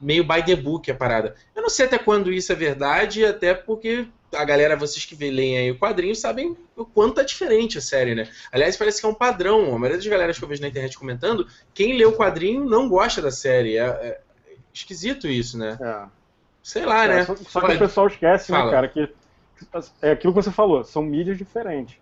meio 0.00 0.22
by 0.22 0.44
the 0.44 0.54
book 0.54 0.88
a 0.88 0.94
parada. 0.94 1.34
Eu 1.56 1.62
não 1.62 1.68
sei 1.68 1.86
até 1.86 1.98
quando 1.98 2.32
isso 2.32 2.52
é 2.52 2.54
verdade, 2.54 3.24
até 3.24 3.52
porque 3.52 4.06
a 4.34 4.44
galera, 4.44 4.76
vocês 4.76 5.04
que 5.04 5.14
leem 5.16 5.58
aí 5.58 5.70
o 5.70 5.78
quadrinho, 5.78 6.14
sabem 6.14 6.56
o 6.76 6.84
quanto 6.84 7.20
é 7.20 7.24
diferente 7.24 7.78
a 7.78 7.80
série, 7.80 8.14
né? 8.14 8.28
Aliás, 8.52 8.76
parece 8.76 9.00
que 9.00 9.06
é 9.06 9.08
um 9.08 9.14
padrão. 9.14 9.74
A 9.74 9.78
maioria 9.78 9.96
das 9.96 10.06
galeras 10.06 10.38
que 10.38 10.44
eu 10.44 10.48
vejo 10.48 10.62
na 10.62 10.68
internet 10.68 10.98
comentando, 10.98 11.46
quem 11.72 11.96
lê 11.96 12.04
o 12.04 12.16
quadrinho 12.16 12.64
não 12.64 12.88
gosta 12.88 13.20
da 13.22 13.30
série. 13.30 13.76
É, 13.76 13.84
é 13.84 14.20
esquisito 14.72 15.28
isso, 15.28 15.56
né? 15.58 15.78
É. 15.80 16.06
Sei 16.62 16.84
lá, 16.84 17.04
É, 17.04 17.08
né? 17.08 17.24
só, 17.24 17.36
só 17.36 17.60
que 17.60 17.66
Olha, 17.66 17.76
o 17.76 17.78
pessoal 17.78 18.06
esquece, 18.06 18.50
fala. 18.50 18.64
né, 18.66 18.70
cara, 18.70 18.88
que 18.88 19.08
é 20.02 20.10
aquilo 20.10 20.32
que 20.32 20.42
você 20.42 20.50
falou, 20.50 20.82
são 20.84 21.02
mídias 21.02 21.38
diferentes. 21.38 21.96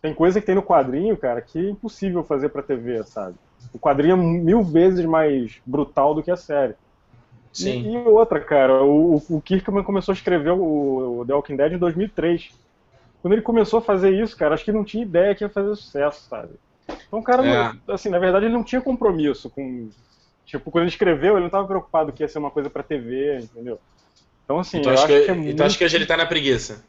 Tem 0.00 0.14
coisa 0.14 0.40
que 0.40 0.46
tem 0.46 0.54
no 0.54 0.62
quadrinho, 0.62 1.16
cara, 1.16 1.40
que 1.40 1.58
é 1.58 1.70
impossível 1.70 2.22
fazer 2.24 2.48
pra 2.50 2.62
TV, 2.62 3.02
sabe? 3.04 3.36
O 3.72 3.78
quadrinho 3.78 4.14
é 4.14 4.16
mil 4.16 4.62
vezes 4.62 5.04
mais 5.04 5.60
brutal 5.66 6.14
do 6.14 6.22
que 6.22 6.30
a 6.30 6.36
série. 6.36 6.74
Sim. 7.52 7.82
E, 7.82 7.92
e 7.92 7.96
outra, 7.96 8.40
cara, 8.40 8.82
o, 8.84 9.16
o 9.28 9.40
Kirkman 9.40 9.82
começou 9.84 10.12
a 10.12 10.16
escrever 10.16 10.50
o, 10.52 11.20
o 11.20 11.26
The 11.26 11.34
Walking 11.34 11.56
Dead 11.56 11.72
em 11.72 11.78
2003. 11.78 12.50
Quando 13.20 13.32
ele 13.32 13.42
começou 13.42 13.78
a 13.80 13.82
fazer 13.82 14.10
isso, 14.10 14.36
cara, 14.36 14.54
acho 14.54 14.64
que 14.64 14.72
não 14.72 14.84
tinha 14.84 15.02
ideia 15.02 15.34
que 15.34 15.42
ia 15.44 15.48
fazer 15.50 15.74
sucesso, 15.74 16.28
sabe? 16.28 16.50
Então 17.06 17.18
o 17.18 17.22
cara, 17.22 17.44
É. 17.44 17.72
não- 17.86 17.94
assim, 17.94 18.08
na 18.08 18.18
verdade 18.18 18.46
ele 18.46 18.54
não 18.54 18.62
tinha 18.64 18.80
compromisso 18.80 19.50
com... 19.50 19.88
Tipo, 20.46 20.70
quando 20.70 20.84
ele 20.84 20.90
escreveu, 20.90 21.32
ele 21.34 21.40
não 21.40 21.46
estava 21.46 21.66
preocupado 21.66 22.12
que 22.12 22.22
ia 22.22 22.28
ser 22.28 22.38
uma 22.38 22.50
coisa 22.50 22.70
pra 22.70 22.82
TV, 22.82 23.40
entendeu? 23.40 23.78
Então, 24.44 24.58
assim, 24.60 24.78
Então 24.78 24.92
eu 24.92 24.98
acho, 24.98 25.06
que, 25.06 25.20
que 25.24 25.30
é 25.30 25.34
então 25.34 25.44
muito... 25.44 25.62
acho 25.64 25.76
que 25.78 25.84
hoje 25.84 25.96
ele 25.96 26.06
tá 26.06 26.16
na 26.16 26.24
preguiça. 26.24 26.82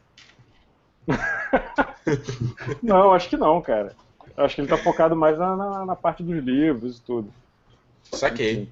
Não, 2.82 3.12
acho 3.12 3.28
que 3.28 3.36
não, 3.36 3.60
cara. 3.60 3.94
Acho 4.36 4.54
que 4.54 4.60
ele 4.62 4.68
tá 4.68 4.78
focado 4.78 5.14
mais 5.14 5.38
na, 5.38 5.54
na, 5.56 5.86
na 5.86 5.96
parte 5.96 6.22
dos 6.22 6.42
livros 6.42 6.98
e 6.98 7.02
tudo. 7.02 7.32
Saquei. 8.04 8.68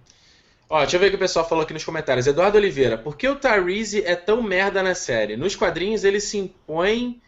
Ó, 0.71 0.81
deixa 0.81 0.97
eu 0.97 1.01
ver 1.01 1.07
o 1.07 1.11
que 1.11 1.17
o 1.17 1.21
pessoal 1.21 1.49
falou 1.49 1.65
aqui 1.65 1.73
nos 1.73 1.85
comentários. 1.85 2.27
Eduardo 2.27 2.59
Oliveira, 2.59 2.99
por 2.99 3.17
que 3.17 3.27
o 3.27 3.37
Tyrese 3.37 4.05
é 4.05 4.15
tão 4.15 4.43
merda 4.43 4.83
na 4.83 4.95
série? 4.95 5.37
Nos 5.37 5.57
quadrinhos 5.57 6.05
ele 6.05 6.21
se 6.21 6.37
impõe. 6.37 7.21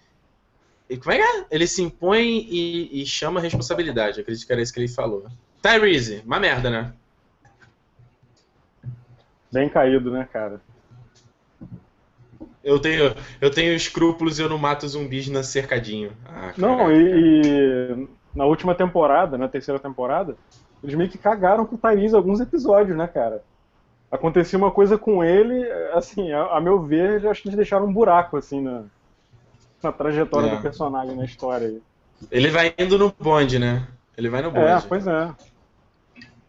e 0.89 0.97
Como 0.99 1.13
é 1.13 1.17
que 1.17 1.23
é? 1.23 1.47
Ele 1.51 1.67
se 1.67 1.83
impõe 1.83 2.47
e, 2.51 3.03
e 3.03 3.07
chama 3.07 3.41
a 3.41 3.43
responsabilidade. 3.43 4.19
Eu 4.19 4.23
acredito 4.23 4.47
que 4.47 4.53
era 4.53 4.61
isso 4.61 4.73
que 4.75 4.81
ele 4.81 4.89
falou. 4.89 5.27
Tyrese, 5.63 6.23
uma 6.27 6.39
merda, 6.39 6.69
né? 6.69 6.93
Bem 9.51 9.69
caído, 9.69 10.11
né, 10.11 10.29
cara? 10.31 10.61
Eu 12.63 12.79
tenho, 12.79 13.15
eu 13.41 13.51
tenho 13.51 13.75
escrúpulos 13.75 14.39
e 14.39 14.43
eu 14.43 14.49
não 14.49 14.59
mato 14.59 14.87
zumbis 14.87 15.29
na 15.29 15.43
cercadinho. 15.43 16.13
Ah, 16.27 16.53
Não, 16.59 16.93
e, 16.93 17.41
e 17.43 18.09
na 18.35 18.45
última 18.45 18.75
temporada, 18.75 19.39
na 19.39 19.49
terceira 19.49 19.81
temporada, 19.81 20.37
eles 20.83 20.95
meio 20.95 21.11
que 21.11 21.19
cagaram 21.19 21.67
com 21.67 21.75
o 21.75 21.79
Tyrese 21.79 22.15
alguns 22.15 22.41
episódios, 22.41 22.97
né, 22.97 23.07
cara? 23.07 23.43
Acontecia 24.11 24.59
uma 24.59 24.71
coisa 24.71 24.99
com 24.99 25.23
ele, 25.23 25.65
assim, 25.93 26.33
a, 26.33 26.57
a 26.57 26.61
meu 26.61 26.83
ver, 26.83 27.27
acho 27.29 27.43
que 27.43 27.49
eles 27.49 27.57
deixaram 27.57 27.87
um 27.87 27.93
buraco, 27.93 28.37
assim, 28.37 28.61
na, 28.61 28.83
na 29.83 29.93
trajetória 29.93 30.49
É. 30.49 30.57
do 30.57 30.63
personagem 30.63 31.15
na 31.17 31.25
história. 31.25 31.69
aí. 31.69 31.83
Ele 32.31 32.51
vai 32.51 32.75
indo 32.77 32.99
no 32.99 33.15
bonde, 33.19 33.59
né? 33.59 33.87
Ele 34.17 34.29
vai 34.29 34.43
no 34.43 34.51
bonde. 34.51 34.67
É, 34.67 34.81
pois 34.81 35.07
é. 35.07 35.31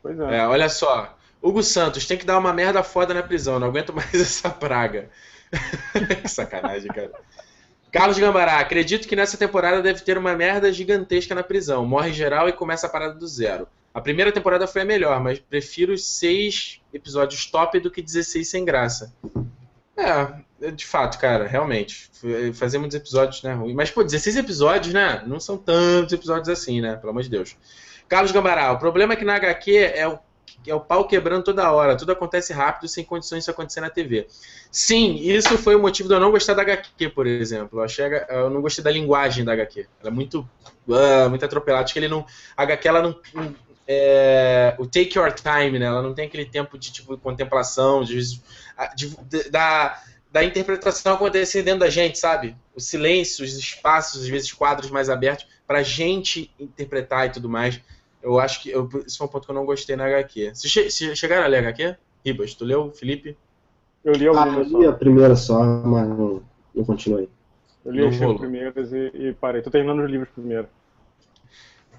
Pois 0.02 0.20
é. 0.20 0.38
É, 0.40 0.48
olha 0.48 0.68
só. 0.70 1.16
Hugo 1.42 1.62
Santos 1.64 2.06
tem 2.06 2.18
que 2.18 2.26
dar 2.26 2.38
uma 2.38 2.52
merda 2.54 2.84
foda 2.84 3.14
na 3.14 3.24
prisão. 3.24 3.60
Não 3.60 3.68
aguento 3.68 3.94
mais 3.94 4.14
essa 4.16 4.50
praga. 4.50 5.10
que 6.22 6.28
sacanagem, 6.28 6.88
cara. 6.90 7.12
Carlos 7.92 8.18
Gambará, 8.18 8.60
acredito 8.60 9.08
que 9.08 9.16
nessa 9.16 9.38
temporada 9.38 9.82
deve 9.82 10.02
ter 10.02 10.18
uma 10.18 10.34
merda 10.36 10.72
gigantesca 10.72 11.36
na 11.36 11.44
prisão. 11.44 11.86
Morre 11.86 12.14
geral 12.14 12.48
e 12.48 12.54
começa 12.54 12.88
a 12.88 12.90
parada 12.90 13.14
do 13.16 13.28
zero. 13.28 13.68
A 13.94 14.00
primeira 14.02 14.32
temporada 14.32 14.66
foi 14.68 14.82
a 14.82 14.86
melhor, 14.86 15.20
mas 15.22 15.40
prefiro 15.40 15.98
seis 15.98 16.80
episódios 16.94 17.46
top 17.46 17.80
do 17.80 17.92
que 17.92 18.02
16 18.02 18.48
sem 18.50 18.64
graça. 18.64 19.14
É, 19.98 20.72
de 20.72 20.86
fato, 20.86 21.20
cara, 21.20 21.46
realmente. 21.48 22.10
F- 22.14 22.54
Fazer 22.54 22.78
muitos 22.78 22.96
episódios, 22.96 23.44
né? 23.44 23.54
ruim. 23.54 23.74
Mas, 23.74 23.92
pô, 23.92 24.04
16 24.04 24.38
episódios, 24.38 24.94
né? 24.94 25.22
Não 25.28 25.40
são 25.40 25.58
tantos 25.58 26.14
episódios 26.14 26.48
assim, 26.50 26.80
né? 26.82 26.96
Pelo 26.96 27.10
amor 27.12 27.24
de 27.24 27.30
Deus. 27.30 27.58
Carlos 28.08 28.32
Gambará, 28.32 28.72
o 28.72 28.80
problema 28.80 29.14
é 29.14 29.16
que 29.16 29.26
na 29.26 29.36
HQ 29.36 29.76
é 29.78 30.08
o, 30.08 30.18
é 30.66 30.74
o 30.76 30.80
pau 30.80 31.06
quebrando 31.08 31.44
toda 31.44 31.70
hora. 31.72 31.96
Tudo 31.98 32.12
acontece 32.14 32.54
rápido, 32.54 32.88
sem 32.88 33.04
condições 33.04 33.40
disso 33.40 33.52
acontecer 33.52 33.82
na 33.82 33.90
TV. 33.90 34.28
Sim, 34.72 35.16
isso 35.16 35.58
foi 35.58 35.76
o 35.76 35.80
motivo 35.82 36.08
de 36.10 36.16
eu 36.16 36.20
não 36.20 36.32
gostar 36.32 36.54
da 36.54 36.62
HQ, 36.62 37.10
por 37.10 37.28
exemplo. 37.28 37.80
Eu, 37.80 37.84
achei, 37.84 38.06
eu 38.30 38.50
não 38.50 38.62
gostei 38.62 38.84
da 38.84 38.92
linguagem 38.92 39.44
da 39.44 39.52
HQ. 39.54 39.88
Ela 40.00 40.10
é 40.10 40.14
muito, 40.14 40.48
ah, 40.90 41.28
muito 41.30 41.44
atropelada. 41.44 41.84
Acho 41.84 41.94
que 41.94 42.00
ele 42.00 42.08
não. 42.08 42.26
A 42.56 42.64
HQ, 42.64 42.88
ela 42.88 43.02
não. 43.02 43.20
É, 43.94 44.76
o 44.80 44.86
take 44.86 45.18
your 45.18 45.32
time, 45.34 45.78
né? 45.78 45.86
Ela 45.86 46.02
não 46.02 46.14
tem 46.14 46.26
aquele 46.26 46.46
tempo 46.46 46.78
de 46.78 46.92
tipo 46.92 47.18
contemplação, 47.18 48.04
de, 48.04 48.18
de- 48.96 49.18
de- 49.30 49.50
da, 49.50 50.02
da 50.32 50.44
interpretação 50.44 51.16
acontecer 51.16 51.62
dentro 51.64 51.82
da 51.82 51.90
gente, 51.90 52.18
sabe? 52.18 52.56
O 52.76 52.80
silêncio, 52.80 53.44
os 53.44 53.54
espaços, 53.58 54.22
às 54.22 54.28
vezes 54.28 54.54
quadros 54.54 54.90
mais 54.90 55.10
abertos, 55.10 55.46
pra 55.68 55.84
gente 55.84 56.50
interpretar 56.60 57.28
e 57.28 57.32
tudo 57.32 57.50
mais. 57.50 57.82
Eu 58.24 58.40
acho 58.40 58.62
que. 58.62 58.70
Eu, 58.70 58.88
isso 59.06 59.18
foi 59.18 59.28
um 59.28 59.30
ponto 59.30 59.46
que 59.46 59.52
eu 59.52 59.56
não 59.56 59.66
gostei 59.66 59.96
na 59.96 60.06
HQ. 60.06 60.54
Che, 60.56 60.90
se 60.92 61.16
chegaram 61.16 61.44
a 61.44 61.48
ler 61.48 61.58
a 61.58 61.70
HQ? 61.70 61.96
Ribas, 62.26 62.54
tu 62.54 62.64
leu, 62.66 62.92
Felipe? 62.92 63.36
Eu 64.04 64.14
li 64.14 64.28
Ah, 64.30 64.48
eu 64.48 64.64
li 64.64 64.88
a 64.88 64.94
primeira 64.94 65.36
só, 65.36 65.60
mas 65.64 66.08
não, 66.08 66.42
não 66.74 66.84
continuei. 66.86 67.30
Eu 67.84 67.92
li 67.92 68.02
Não 68.02 68.10
rolou. 68.20 68.38
primeiras 68.40 68.94
e, 68.94 69.12
e 69.16 69.34
parei. 69.34 69.62
Tô 69.64 69.72
terminando 69.72 70.04
os 70.04 70.10
livros 70.10 70.30
primeiro. 70.30 70.68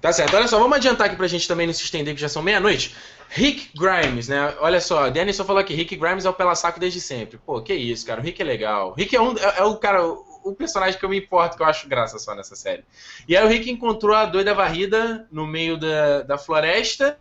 Tá 0.03 0.11
certo, 0.11 0.35
olha 0.35 0.49
só, 0.49 0.59
vamos 0.59 0.75
adiantar 0.75 1.07
aqui 1.07 1.15
pra 1.15 1.27
gente 1.27 1.47
também 1.47 1.65
não 1.65 1.73
se 1.73 1.81
estender, 1.81 2.13
que 2.13 2.19
já 2.19 2.27
são 2.27 2.43
meia-noite. 2.43 2.93
Rick 3.29 3.69
Grimes, 3.73 4.27
né? 4.27 4.53
Olha 4.59 4.81
só, 4.81 5.09
Denison 5.09 5.45
falou 5.45 5.61
aqui, 5.61 5.73
Rick 5.73 5.95
Grimes 5.95 6.25
é 6.25 6.29
o 6.29 6.33
pela 6.33 6.55
saco 6.55 6.77
desde 6.77 6.99
sempre. 6.99 7.37
Pô, 7.37 7.61
que 7.61 7.73
isso, 7.73 8.05
cara, 8.05 8.19
o 8.19 8.23
Rick 8.23 8.41
é 8.41 8.43
legal. 8.43 8.89
O 8.89 8.93
Rick 8.95 9.15
é, 9.15 9.21
um, 9.21 9.31
é, 9.37 9.59
é 9.59 9.63
o 9.63 9.77
cara, 9.77 10.05
o, 10.05 10.53
personagem 10.53 10.99
que 10.99 11.05
eu 11.05 11.09
me 11.09 11.19
importo, 11.19 11.55
que 11.55 11.63
eu 11.63 11.67
acho 11.67 11.87
graça 11.87 12.19
só 12.19 12.35
nessa 12.35 12.53
série. 12.53 12.83
E 13.29 13.37
aí 13.37 13.45
o 13.45 13.47
Rick 13.47 13.71
encontrou 13.71 14.13
a 14.13 14.25
doida 14.25 14.53
varrida 14.53 15.25
no 15.31 15.47
meio 15.47 15.79
da, 15.79 16.23
da 16.23 16.37
floresta, 16.37 17.17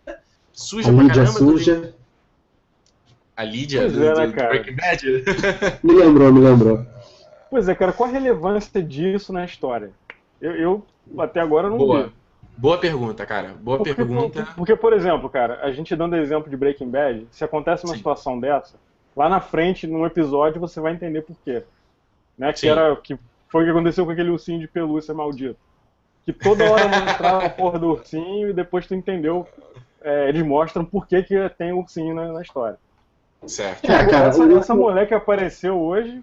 suja 0.53 0.91
A 0.91 0.93
pra 0.93 1.07
caramba. 1.07 1.31
suja. 1.31 1.95
A 3.37 3.45
Lídia 3.45 3.83
Pois 3.83 3.93
do, 3.93 4.05
é, 4.05 4.15
né, 4.17 4.27
do 4.27 4.33
cara? 4.33 4.49
Breaking 4.49 4.75
Bad? 4.75 5.25
Me 5.85 5.95
lembrou, 5.95 6.33
me 6.33 6.41
lembrou. 6.41 6.85
Pois 7.49 7.69
é, 7.69 7.77
cara, 7.77 7.93
qual 7.93 8.09
a 8.09 8.13
relevância 8.13 8.83
disso 8.83 9.33
na 9.33 9.45
história? 9.45 9.93
Eu, 10.41 10.57
eu 10.57 10.87
até 11.17 11.39
agora 11.39 11.71
não 11.71 11.79
vi. 11.79 12.22
Boa. 12.57 12.79
Pergunta, 12.79 13.25
cara. 13.27 13.55
Boa 13.61 13.79
Porque, 13.79 13.95
pergunta. 13.95 14.47
porque, 14.57 14.77
por 14.77 14.93
exemplo, 14.93 15.29
cara, 15.31 15.61
a 15.63 15.73
gente 15.73 15.95
dando 15.97 16.17
exemplo 16.17 16.51
de 16.51 16.57
Breaking 16.57 16.91
Bad, 16.91 17.27
se 17.31 17.45
acontece 17.45 17.85
uma 17.85 17.93
Sim. 17.93 17.99
situação 17.99 18.39
dessa, 18.39 18.75
lá 19.17 19.29
na 19.29 19.41
frente, 19.41 19.87
num 19.87 20.05
episódio, 20.07 20.61
você 20.61 20.81
vai 20.81 20.93
entender 20.93 21.23
por 21.23 21.37
quê. 21.45 21.63
Né? 22.39 22.53
Que 22.53 22.61
Sim. 22.61 22.69
era 22.69 22.95
que 22.97 23.19
foi 23.49 23.63
o 23.63 23.65
que 23.65 23.71
aconteceu 23.71 24.05
com 24.05 24.13
aquele 24.13 24.31
ursinho 24.31 24.61
de 24.61 24.69
pelúcia 24.69 25.13
maldito. 25.15 25.57
Que 26.25 26.33
toda 26.33 26.71
hora 26.71 26.87
mostrava 26.89 27.47
a 27.47 27.51
porra 27.51 27.79
do 27.79 27.89
ursinho 27.91 28.51
e 28.51 28.53
depois 28.53 28.87
tu 28.87 28.95
entendeu. 28.95 29.47
é, 30.05 30.29
eles 30.29 30.45
mostram 30.45 30.85
por 30.85 31.07
que, 31.07 31.23
que 31.23 31.49
tem 31.59 31.73
ursinho 31.73 32.15
na, 32.15 32.33
na 32.33 32.43
história. 32.43 32.79
Certo. 33.47 33.85
É, 33.91 34.07
cara, 34.07 34.29
essa, 34.29 34.43
o- 34.45 34.59
essa 34.59 34.75
mulher 34.75 35.07
que 35.09 35.15
apareceu 35.15 35.81
hoje, 35.81 36.23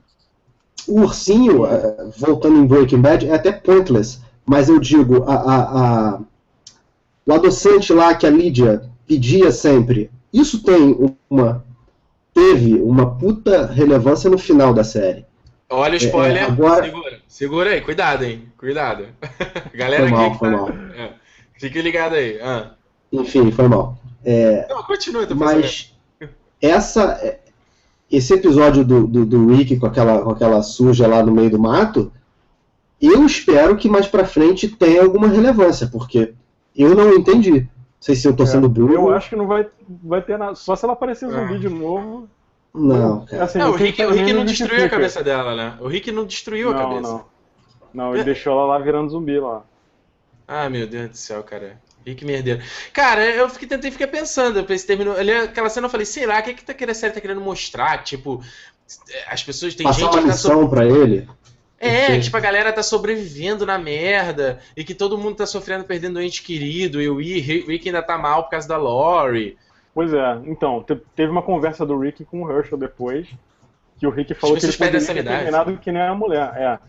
O 0.87 1.01
ursinho, 1.01 1.65
eh, 1.65 2.09
voltando 2.17 2.57
em 2.59 2.65
Breaking 2.65 3.01
Bad, 3.01 3.27
é 3.29 3.35
até 3.35 3.51
pointless. 3.51 4.21
Mas 4.49 4.67
eu 4.67 4.79
digo, 4.79 5.23
a, 5.25 5.35
a- 5.35 5.79
a- 6.15 6.19
o 7.23 7.33
adoçante 7.33 7.93
lá 7.93 8.15
que 8.15 8.25
a 8.25 8.31
Lídia 8.31 8.81
pedia 9.07 9.51
sempre, 9.51 10.09
isso 10.33 10.63
tem 10.63 10.97
uma. 11.29 11.63
Teve 12.33 12.75
uma 12.81 13.15
puta 13.15 13.67
relevância 13.67 14.27
no 14.29 14.39
final 14.39 14.73
da 14.73 14.83
série. 14.83 15.23
Olha 15.69 15.93
o 15.93 15.97
spoiler. 15.97 16.37
É, 16.37 16.45
agora- 16.45 16.83
Segura. 16.85 17.19
Segura 17.27 17.69
aí, 17.69 17.81
cuidado, 17.81 18.23
hein? 18.23 18.43
Cuidado. 18.57 19.05
Galera 19.75 20.03
Foi 20.03 20.11
mal, 20.11 20.25
aqui 20.27 20.39
foi 20.39 20.49
tá- 20.49 20.57
mal. 20.57 20.69
É. 20.95 21.09
Fique 21.59 21.81
ligado 21.81 22.15
aí. 22.15 22.39
Ah. 22.41 22.71
Enfim, 23.11 23.51
foi 23.51 23.67
mal. 23.67 23.99
Não, 24.67 24.81
continua, 24.83 25.27
tô. 25.27 25.35
Mas 25.35 25.93
essa, 26.59 27.19
é, 27.21 27.39
esse 28.11 28.33
episódio 28.33 28.83
do, 28.83 29.05
do, 29.05 29.25
do 29.27 29.53
Rick 29.53 29.77
com 29.77 29.85
aquela, 29.85 30.21
com 30.23 30.31
aquela 30.31 30.63
suja 30.63 31.05
lá 31.07 31.21
no 31.21 31.31
meio 31.31 31.51
do 31.51 31.59
mato, 31.59 32.11
eu 33.01 33.25
espero 33.25 33.75
que 33.77 33.89
mais 33.89 34.07
pra 34.07 34.25
frente 34.25 34.67
tenha 34.67 35.01
alguma 35.01 35.27
relevância, 35.27 35.87
porque 35.87 36.33
eu 36.75 36.95
não 36.95 37.13
entendi. 37.13 37.61
Não 37.61 37.69
sei 37.99 38.15
se 38.15 38.27
eu 38.27 38.35
tô 38.35 38.45
sendo 38.45 38.69
burro. 38.69 38.93
eu 38.93 39.13
acho 39.13 39.29
que 39.29 39.35
não 39.35 39.47
vai, 39.47 39.67
vai 40.03 40.21
ter 40.21 40.37
nada. 40.37 40.55
Só 40.55 40.75
se 40.75 40.85
ela 40.85 40.93
aparecer 40.93 41.29
zumbi 41.29 41.55
Ah. 41.55 41.59
de 41.59 41.69
novo. 41.69 42.29
Não, 42.73 43.25
cara. 43.25 43.43
Assim, 43.43 43.57
Não, 43.57 43.71
o 43.71 43.75
Rick, 43.75 44.01
o 44.03 44.11
Rick 44.11 44.31
não 44.31 44.45
destruiu 44.45 44.85
a 44.85 44.89
cabeça 44.89 45.23
dela, 45.23 45.55
né? 45.55 45.77
O 45.81 45.87
Rick 45.87 46.11
não 46.11 46.25
destruiu 46.25 46.69
a 46.69 46.73
não, 46.73 46.79
cabeça. 46.81 47.01
Não, 47.01 47.25
não. 47.93 48.15
ele 48.15 48.23
deixou 48.23 48.53
ela 48.53 48.65
lá 48.65 48.79
virando 48.79 49.09
zumbi 49.09 49.39
lá. 49.39 49.63
Ah, 50.47 50.69
meu 50.69 50.87
Deus 50.87 51.09
do 51.09 51.17
céu, 51.17 51.43
cara. 51.43 51.79
Rick 52.05 52.23
merdeiro. 52.25 52.61
Cara, 52.93 53.25
eu 53.25 53.49
fiquei, 53.49 53.67
tentei 53.67 53.91
ficar 53.91 54.07
pensando. 54.07 54.59
Eu 54.59 54.65
terminou, 54.65 55.15
ali, 55.15 55.31
aquela 55.31 55.69
cena 55.69 55.87
eu 55.87 55.91
falei, 55.91 56.05
sei 56.05 56.25
lá, 56.25 56.39
o 56.39 56.43
que, 56.43 56.53
que 56.53 56.63
tá 56.63 56.73
querendo, 56.73 56.95
a 56.95 56.99
série 56.99 57.13
tá 57.13 57.21
querendo 57.21 57.41
mostrar? 57.41 58.03
Tipo, 58.03 58.41
as 59.29 59.43
pessoas. 59.43 59.75
Tem 59.75 59.85
Passar 59.85 59.99
gente 59.99 60.09
uma 60.09 60.21
que 60.21 60.27
tá 60.27 60.31
lição 60.33 60.69
pra 60.69 60.85
ele. 60.85 61.27
É, 61.79 62.07
Sim. 62.07 62.19
tipo, 62.19 62.35
a 62.35 62.41
galera 62.41 62.73
tá 62.73 62.83
sobrevivendo 62.83 63.65
na 63.65 63.77
merda 63.77 64.59
e 64.75 64.83
que 64.83 64.93
todo 64.93 65.17
mundo 65.17 65.35
tá 65.37 65.45
sofrendo 65.45 65.85
perdendo 65.85 66.19
um 66.19 66.21
ente 66.21 66.43
querido 66.43 67.01
e 67.01 67.07
o 67.09 67.17
Ri- 67.19 67.65
Rick 67.65 67.87
ainda 67.87 68.01
tá 68.03 68.17
mal 68.17 68.43
por 68.43 68.49
causa 68.49 68.67
da 68.67 68.75
Lori. 68.77 69.57
Pois 69.93 70.13
é, 70.13 70.39
então, 70.45 70.83
te- 70.83 71.01
teve 71.15 71.31
uma 71.31 71.41
conversa 71.41 71.85
do 71.85 71.97
Rick 71.97 72.25
com 72.25 72.43
o 72.43 72.51
Herschel 72.51 72.77
depois, 72.77 73.27
que 73.97 74.05
o 74.05 74.09
Rick 74.09 74.33
falou 74.33 74.57
que 74.57 74.65
ele 74.65 74.73
poderia 74.73 74.99
ter 74.99 75.23
terminado 75.23 75.77
que 75.77 75.91
nem 75.91 76.01
a 76.01 76.13
mulher. 76.13 76.51
É. 76.57 76.79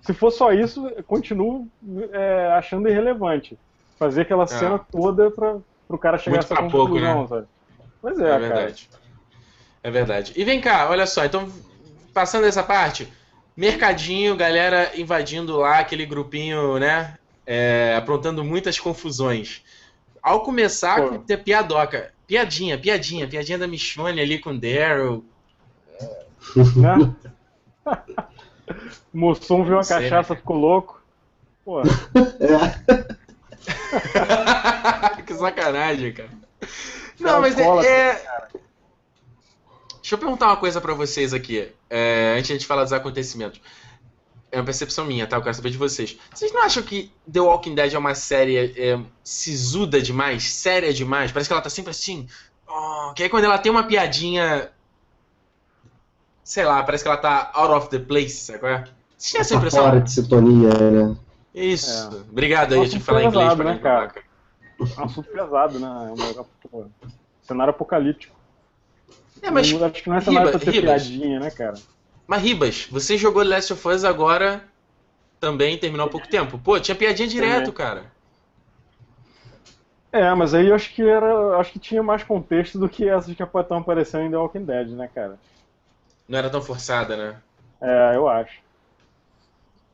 Se 0.00 0.12
for 0.12 0.30
só 0.30 0.52
isso, 0.52 0.88
eu 0.88 1.04
continuo 1.04 1.68
é, 2.12 2.46
achando 2.56 2.88
irrelevante. 2.88 3.58
Fazer 3.98 4.22
aquela 4.22 4.46
cena 4.46 4.78
toda 4.78 5.30
pra, 5.30 5.58
pro 5.86 5.96
cara 5.98 6.18
chegar 6.18 6.36
É. 6.36 6.38
Muito 6.40 6.52
a 6.52 6.54
essa 6.54 6.62
pouco, 6.70 6.86
conclusão, 6.94 7.22
né? 7.22 7.28
sabe? 7.28 7.46
Pois 8.00 8.18
é, 8.18 8.22
É, 8.24 8.26
cara. 8.28 8.38
verdade. 8.40 8.90
É 9.82 9.90
verdade. 9.90 10.32
E 10.34 10.44
vem 10.44 10.60
cá, 10.60 10.88
olha 10.90 11.06
só, 11.06 11.24
então, 11.24 11.48
passando 12.12 12.46
essa 12.46 12.62
parte, 12.62 13.06
Mercadinho, 13.56 14.36
galera 14.36 14.92
invadindo 14.98 15.56
lá, 15.58 15.78
aquele 15.80 16.06
grupinho, 16.06 16.78
né? 16.78 17.16
É, 17.46 17.94
aprontando 17.96 18.44
muitas 18.44 18.78
confusões. 18.78 19.62
Ao 20.22 20.42
começar, 20.42 21.00
Pô. 21.00 21.18
ter 21.18 21.38
piadoca. 21.38 22.12
Piadinha, 22.26 22.78
piadinha, 22.78 23.26
piadinha 23.28 23.58
da 23.58 23.66
Michonne 23.66 24.20
ali 24.20 24.38
com 24.38 24.50
o 24.50 24.58
Daryl. 24.58 25.24
Né? 26.76 27.12
o 29.12 29.18
Mussum 29.18 29.64
viu 29.64 29.74
uma 29.74 29.82
Sei, 29.82 29.96
né, 29.96 30.02
cachaça, 30.04 30.36
ficou 30.36 30.56
louco. 30.56 31.02
Pô, 31.64 31.82
É, 31.82 31.84
que 35.26 35.34
sacanagem, 35.34 36.12
cara. 36.12 36.28
Cara, 36.30 37.32
Não, 37.32 37.40
mas 37.40 37.58
é, 37.58 37.86
é- 37.86 38.22
Deixa 40.02 40.16
eu 40.16 40.18
perguntar 40.18 40.48
uma 40.48 40.56
coisa 40.56 40.80
pra 40.80 40.94
vocês 40.94 41.32
aqui, 41.32 41.72
é, 41.88 42.34
antes 42.36 42.48
de 42.48 42.52
a 42.52 42.56
gente 42.56 42.66
falar 42.66 42.82
dos 42.82 42.92
acontecimentos. 42.92 43.60
É 44.50 44.58
uma 44.58 44.64
percepção 44.64 45.04
minha, 45.04 45.28
tá? 45.28 45.36
Eu 45.36 45.42
quero 45.42 45.54
saber 45.54 45.70
de 45.70 45.78
vocês. 45.78 46.18
Vocês 46.34 46.52
não 46.52 46.62
acham 46.62 46.82
que 46.82 47.10
The 47.32 47.40
Walking 47.40 47.76
Dead 47.76 47.94
é 47.94 47.98
uma 47.98 48.14
série 48.14 48.74
é, 48.76 49.00
sisuda 49.22 50.02
demais? 50.02 50.52
Séria 50.52 50.92
demais? 50.92 51.30
Parece 51.30 51.48
que 51.48 51.52
ela 51.52 51.62
tá 51.62 51.70
sempre 51.70 51.92
assim. 51.92 52.26
Oh, 52.68 53.12
que 53.14 53.22
aí 53.22 53.28
quando 53.28 53.44
ela 53.44 53.56
tem 53.58 53.70
uma 53.70 53.84
piadinha. 53.84 54.70
Sei 56.42 56.64
lá, 56.64 56.82
parece 56.82 57.04
que 57.04 57.08
ela 57.08 57.16
tá 57.16 57.52
out 57.54 57.72
of 57.72 57.88
the 57.88 58.00
place, 58.00 58.34
sabe 58.34 58.58
qual 58.58 58.72
é? 58.72 58.84
Vocês 59.16 59.32
têm 59.32 59.40
essa 59.40 59.54
tá 59.54 59.56
impressão? 59.58 59.84
fora 59.84 60.00
de 60.00 60.12
sintonia, 60.12 60.68
né? 60.90 61.16
Isso. 61.54 62.16
É. 62.16 62.16
Obrigado 62.28 62.72
aí, 62.72 62.78
eu 62.80 62.84
tive 62.84 62.98
que 62.98 63.04
falar 63.04 63.22
inglês 63.22 63.50
pesado, 63.50 63.62
pra 63.62 63.72
né, 63.72 63.78
cara? 63.78 64.12
é 64.80 65.00
um 65.00 65.04
assunto 65.04 65.30
pesado, 65.30 65.78
né? 65.78 65.86
É 65.86 66.76
um 66.76 66.90
cenário 67.42 67.70
apocalíptico. 67.70 68.41
É, 69.42 69.50
mas 69.50 69.72
acho 69.82 70.02
que 70.02 70.08
não 70.08 70.16
é 70.16 70.20
cenário 70.20 70.48
Riba- 70.48 70.58
pra 70.60 70.70
Ribas. 70.72 71.08
piadinha, 71.08 71.40
né, 71.40 71.50
cara? 71.50 71.74
Mas 72.26 72.42
Ribas, 72.42 72.86
você 72.90 73.18
jogou 73.18 73.42
Last 73.42 73.72
of 73.72 73.88
Us 73.88 74.04
agora 74.04 74.62
também, 75.40 75.76
terminou 75.76 76.06
há 76.06 76.08
pouco 76.08 76.28
tempo. 76.28 76.56
Pô, 76.58 76.78
tinha 76.78 76.94
piadinha 76.94 77.26
direto, 77.28 77.72
Também. 77.72 77.72
cara. 77.72 78.12
É, 80.12 80.32
mas 80.34 80.54
aí 80.54 80.68
eu 80.68 80.74
acho 80.74 80.94
que 80.94 81.02
era. 81.02 81.56
Acho 81.58 81.72
que 81.72 81.78
tinha 81.78 82.02
mais 82.02 82.22
contexto 82.22 82.78
do 82.78 82.88
que 82.88 83.08
essas 83.08 83.34
que 83.34 83.42
estão 83.42 83.78
aparecendo 83.78 84.26
em 84.26 84.30
The 84.30 84.36
Walking 84.36 84.64
Dead, 84.64 84.88
né, 84.90 85.08
cara? 85.12 85.38
Não 86.28 86.38
era 86.38 86.50
tão 86.50 86.62
forçada, 86.62 87.16
né? 87.16 87.36
É, 87.80 88.14
eu 88.14 88.28
acho. 88.28 88.60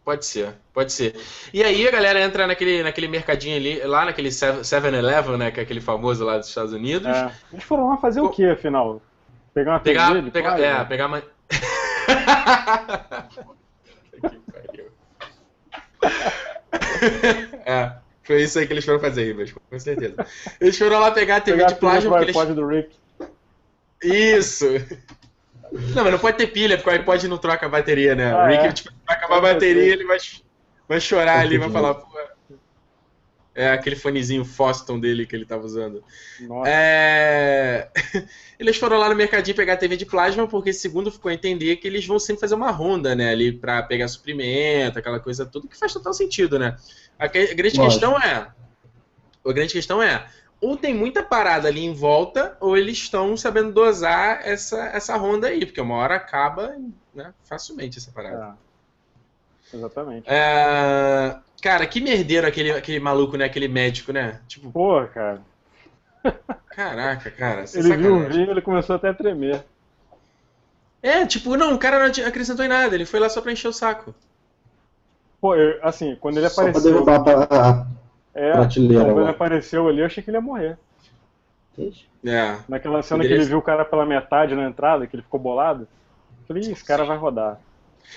Pode 0.05 0.25
ser, 0.25 0.55
pode 0.73 0.93
ser. 0.93 1.15
E 1.53 1.63
aí 1.63 1.87
a 1.87 1.91
galera 1.91 2.21
entra 2.21 2.47
naquele, 2.47 2.83
naquele 2.83 3.09
mercadinho 3.09 3.57
ali, 3.57 3.81
lá 3.85 4.07
naquele 4.07 4.31
7-Eleven, 4.31 5.37
né? 5.37 5.51
Que 5.51 5.61
é 5.61 5.63
aquele 5.63 5.81
famoso 5.81 6.25
lá 6.25 6.39
dos 6.39 6.49
Estados 6.49 6.73
Unidos. 6.73 7.07
É. 7.07 7.31
Eles 7.53 7.65
foram 7.65 7.89
lá 7.89 7.97
fazer 7.99 8.21
o 8.21 8.29
Pô. 8.29 8.35
quê, 8.35 8.47
afinal? 8.47 9.01
Pegar 9.59 9.73
uma 9.73 9.81
TV 9.81 9.99
Pegar, 9.99 10.21
de 10.21 10.31
pegar, 10.31 10.57
plástico? 10.57 10.81
é, 10.81 10.85
pegar 10.85 11.07
uma... 11.07 11.23
É, 17.65 17.93
foi 18.23 18.43
isso 18.43 18.59
aí 18.59 18.67
que 18.67 18.73
eles 18.73 18.85
foram 18.85 19.01
fazer, 19.01 19.25
Ribas, 19.25 19.53
com 19.53 19.79
certeza. 19.79 20.15
Eles 20.61 20.79
foram 20.79 21.01
lá 21.01 21.11
pegar 21.11 21.37
a 21.37 21.41
TV 21.41 21.57
Pegar 21.57 21.69
de 21.69 21.75
TV 21.75 22.01
pro 22.01 22.11
porque 22.11 22.25
eles 22.25 22.37
iPod 22.37 22.55
do 22.55 22.67
Rick. 22.67 22.91
Isso! 24.03 24.67
Não, 25.95 26.03
mas 26.03 26.13
não 26.13 26.19
pode 26.19 26.37
ter 26.37 26.47
pilha, 26.49 26.77
porque 26.77 26.91
o 26.91 26.93
iPod 26.93 27.29
não 27.29 27.39
troca 27.39 27.67
a 27.67 27.69
bateria, 27.69 28.15
né? 28.15 28.33
Ah, 28.33 28.45
o 28.45 28.47
Rick, 28.47 28.67
é? 28.67 28.73
tipo, 28.73 28.91
vai 29.07 29.17
acabar 29.17 29.39
a 29.39 29.41
bateria, 29.41 29.93
ele 29.93 30.05
vai, 30.05 30.19
vai 30.89 31.01
chorar 31.01 31.41
ali, 31.41 31.59
vai 31.59 31.71
falar, 31.71 31.95
pô. 31.95 32.19
É 33.59 33.71
aquele 33.73 33.97
fonezinho 33.97 34.45
Foston 34.45 35.01
dele 35.01 35.27
que 35.27 35.35
ele 35.35 35.45
tava 35.45 35.67
usando. 35.67 36.05
Nossa. 36.41 36.71
É... 36.71 37.89
Eles 38.57 38.77
foram 38.77 38.99
lá 38.99 39.09
no 39.09 39.17
mercadinho 39.17 39.57
pegar 39.57 39.73
a 39.73 39.77
TV 39.77 39.97
de 39.97 40.07
plasma, 40.07 40.47
porque 40.47 40.73
segundo 40.73 41.11
ficou 41.11 41.29
a 41.29 41.35
entender 41.35 41.75
que 41.77 41.87
eles 41.87 42.07
vão 42.07 42.19
sempre 42.19 42.41
fazer 42.41 42.55
uma 42.55 42.71
ronda, 42.71 43.15
né? 43.15 43.31
Ali 43.31 43.53
pra 43.53 43.83
pegar 43.83 44.07
suprimento, 44.07 44.99
aquela 44.99 45.19
coisa 45.19 45.45
toda, 45.45 45.67
que 45.67 45.77
faz 45.77 45.93
total 45.93 46.13
sentido, 46.13 46.59
né? 46.59 46.77
A 47.19 47.27
grande 47.27 47.79
Lógico. 47.79 47.85
questão 47.85 48.17
é. 48.17 48.49
A 49.45 49.53
grande 49.53 49.73
questão 49.73 50.01
é. 50.01 50.27
Ou 50.61 50.77
tem 50.77 50.95
muita 50.95 51.23
parada 51.23 51.67
ali 51.67 51.85
em 51.85 51.95
volta, 51.95 52.57
ou 52.61 52.77
eles 52.77 52.99
estão 52.99 53.37
sabendo 53.37 53.73
dosar 53.73 54.41
essa, 54.45 54.87
essa 54.87 55.17
ronda 55.17 55.49
aí, 55.49 55.67
porque 55.67 55.81
uma 55.81 55.97
hora 55.97 56.15
acaba 56.17 56.77
né, 57.15 57.33
facilmente 57.45 57.99
essa 57.99 58.13
parada. 58.13 58.57
É. 59.73 59.77
Exatamente. 59.77 60.25
É, 60.29 61.39
Cara, 61.63 61.87
que 61.87 62.01
merdeiro 62.01 62.47
aquele, 62.47 62.71
aquele 62.71 63.01
maluco, 63.01 63.37
né? 63.37 63.45
Aquele 63.47 63.67
médico, 63.69 64.13
né? 64.13 64.41
Tipo, 64.47 64.71
Pô, 64.71 65.05
cara. 65.07 65.41
caraca, 66.71 67.31
cara. 67.31 67.65
Ele 67.75 67.97
viu 67.97 68.15
o 68.15 68.19
sacanagem. 68.19 68.29
vinho 68.39 68.51
ele 68.53 68.63
começou 68.63 68.97
até 68.97 69.09
a 69.09 69.15
tremer. 69.15 69.65
É, 71.03 71.25
tipo, 71.27 71.57
não, 71.57 71.75
o 71.75 71.79
cara 71.79 71.99
não 71.99 72.27
acrescentou 72.27 72.65
em 72.65 72.69
nada, 72.69 72.95
ele 72.95 73.05
foi 73.07 73.21
lá 73.21 73.29
só 73.29 73.41
pra 73.41 73.53
encher 73.53 73.69
o 73.69 73.73
saco. 73.73 74.15
Pô, 75.41 75.55
eu- 75.55 75.79
assim, 75.83 76.17
quando 76.21 76.39
ele 76.39 76.49
Só 76.49 76.63
pra 76.63 76.71
apareceu. 76.71 76.93
derrubar 76.93 77.23
a, 77.51 77.71
a 77.83 77.87
É, 78.35 78.53
prateleira 78.53 79.05
quando 79.05 79.17
ele 79.19 79.25
lá. 79.25 79.31
apareceu 79.31 79.89
ali, 79.89 80.01
eu 80.01 80.07
achei 80.07 80.23
que 80.23 80.31
ele 80.31 80.37
ia 80.37 80.41
morrer. 80.41 80.77
É. 82.25 82.57
Naquela 82.69 83.03
cena 83.03 83.19
Poderia 83.19 83.37
que 83.37 83.43
ele 83.43 83.45
viu 83.49 83.59
o 83.59 83.63
cara 83.63 83.85
pela 83.85 84.05
metade 84.05 84.55
na 84.57 84.65
entrada, 84.69 85.07
que 85.07 85.15
ele 85.15 85.23
ficou 85.23 85.39
bolado. 85.39 85.83
Eu 86.41 86.47
Falei, 86.49 86.63
"Ih, 86.65 86.73
esse 86.73 86.85
cara 86.85 87.05
vai 87.05 87.17
rodar. 87.17 87.61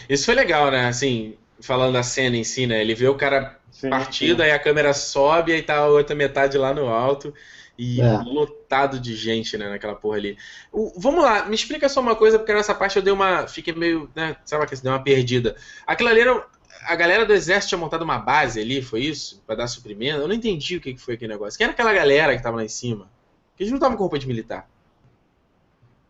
Isso 0.10 0.26
foi 0.26 0.34
legal, 0.34 0.72
né? 0.72 0.88
Assim, 0.88 1.36
falando 1.62 1.94
da 1.94 2.04
cena 2.04 2.36
em 2.38 2.44
si, 2.44 2.68
né? 2.68 2.82
Ele 2.82 2.96
vê 2.96 3.08
o 3.08 3.16
cara 3.16 3.60
Sim, 3.72 3.90
partido, 3.90 4.38
sim. 4.38 4.44
aí 4.44 4.52
a 4.52 4.60
câmera 4.60 4.94
sobe, 4.94 5.54
aí 5.54 5.62
tá 5.62 5.78
a 5.78 5.88
outra 5.88 6.16
metade 6.16 6.58
lá 6.58 6.74
no 6.74 6.88
alto. 6.88 7.34
E 7.78 8.02
É. 8.02 8.18
lotado 8.24 9.00
de 9.00 9.16
gente, 9.16 9.58
né, 9.58 9.70
naquela 9.70 9.96
porra 9.96 10.18
ali. 10.18 10.38
O- 10.72 10.94
vamos 11.00 11.24
lá, 11.24 11.46
me 11.46 11.56
explica 11.56 11.90
só 11.90 12.00
uma 12.02 12.16
coisa, 12.16 12.38
porque 12.38 12.54
nessa 12.54 12.76
parte 12.76 12.98
eu 12.98 13.02
dei 13.02 13.14
uma. 13.14 13.48
Fiquei 13.48 13.74
meio. 13.74 14.10
Né, 14.16 14.36
sabe 14.46 14.68
que 14.68 14.76
deu 14.82 14.92
uma 14.92 15.04
perdida. 15.04 15.56
Aquilo 15.88 16.10
ali 16.10 16.22
era. 16.22 16.46
A 16.88 16.96
galera 16.96 17.26
do 17.26 17.34
exército 17.34 17.70
tinha 17.70 17.80
montado 17.80 18.02
uma 18.04 18.18
base 18.20 18.60
ali, 18.60 18.82
foi 18.82 19.02
isso? 19.02 19.42
Pra 19.46 19.56
dar 19.56 19.68
suprimento? 19.68 20.20
Eu 20.22 20.28
não 20.28 20.36
entendi 20.36 20.78
o 20.78 20.82
que 20.82 20.94
que 20.94 21.02
foi 21.02 21.14
aquele 21.14 21.32
negócio. 21.34 21.58
Quem 21.58 21.66
era 21.66 21.74
aquela 21.74 21.94
galera 21.94 22.36
que 22.36 22.42
tava 22.44 22.58
lá 22.58 22.64
em 22.64 22.68
cima? 22.68 23.08
Porque 23.52 23.64
eles 23.64 23.72
não 23.72 23.78
estavam 23.78 23.96
com 23.98 24.04
roupa 24.04 24.18
de 24.20 24.28
militar. 24.28 24.68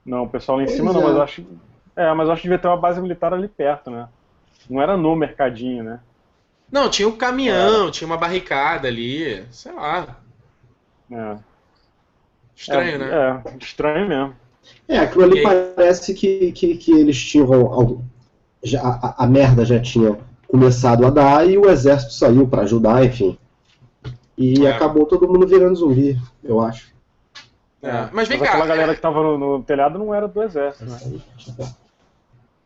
Não, 0.05 0.23
o 0.23 0.29
pessoal 0.29 0.57
lá 0.57 0.63
em 0.63 0.67
Pois 0.67 0.77
cima 0.77 0.93
não, 0.93 1.01
é. 1.01 1.03
mas 1.03 1.15
eu 1.15 1.21
acho. 1.21 1.45
É, 1.95 2.13
mas 2.13 2.27
eu 2.27 2.33
acho 2.33 2.41
que 2.41 2.47
devia 2.47 2.59
ter 2.59 2.67
uma 2.67 2.77
base 2.77 3.01
militar 3.01 3.33
ali 3.33 3.47
perto, 3.47 3.91
né? 3.91 4.07
Não 4.69 4.81
era 4.81 4.95
no 4.97 5.15
mercadinho, 5.15 5.83
né? 5.83 5.99
Não, 6.71 6.89
tinha 6.89 7.07
um 7.07 7.17
caminhão, 7.17 7.91
tinha 7.91 8.07
uma 8.07 8.17
barricada 8.17 8.87
ali. 8.87 9.43
Sei 9.51 9.71
lá. 9.71 10.17
É. 11.11 11.35
Estranho, 12.55 12.95
é, 12.95 12.97
né? 12.97 13.43
É, 13.45 13.57
estranho 13.57 14.07
mesmo. 14.07 14.35
É, 14.87 14.99
aquilo 14.99 15.23
ali 15.23 15.41
parece 15.43 16.13
que, 16.13 16.51
que, 16.51 16.77
que 16.77 16.91
eles 16.91 17.21
tinham. 17.21 18.03
já- 18.63 18.81
a, 18.81 19.23
a 19.23 19.27
merda 19.27 19.65
já 19.65 19.79
tinha 19.79 20.17
começado 20.47 21.05
a 21.05 21.09
dar 21.09 21.49
e 21.49 21.57
o 21.57 21.69
exército 21.69 22.13
saiu 22.13 22.47
pra 22.47 22.61
ajudar, 22.61 23.03
enfim. 23.03 23.37
E 24.37 24.65
É. 24.65 24.71
acabou 24.71 25.05
todo 25.05 25.27
mundo 25.27 25.47
virando 25.47 25.75
zumbi, 25.75 26.17
eu 26.43 26.59
acho. 26.61 26.91
É, 27.81 28.09
Mas 28.13 28.27
vem 28.27 28.37
cá. 28.39 28.45
aquela 28.45 28.65
galera 28.67 28.93
que 28.93 29.01
tava 29.01 29.23
no, 29.23 29.37
no 29.37 29.63
telhado 29.63 29.97
não 29.97 30.13
era 30.13 30.27
do 30.27 30.43
exército, 30.43 30.85
né? 30.85 30.99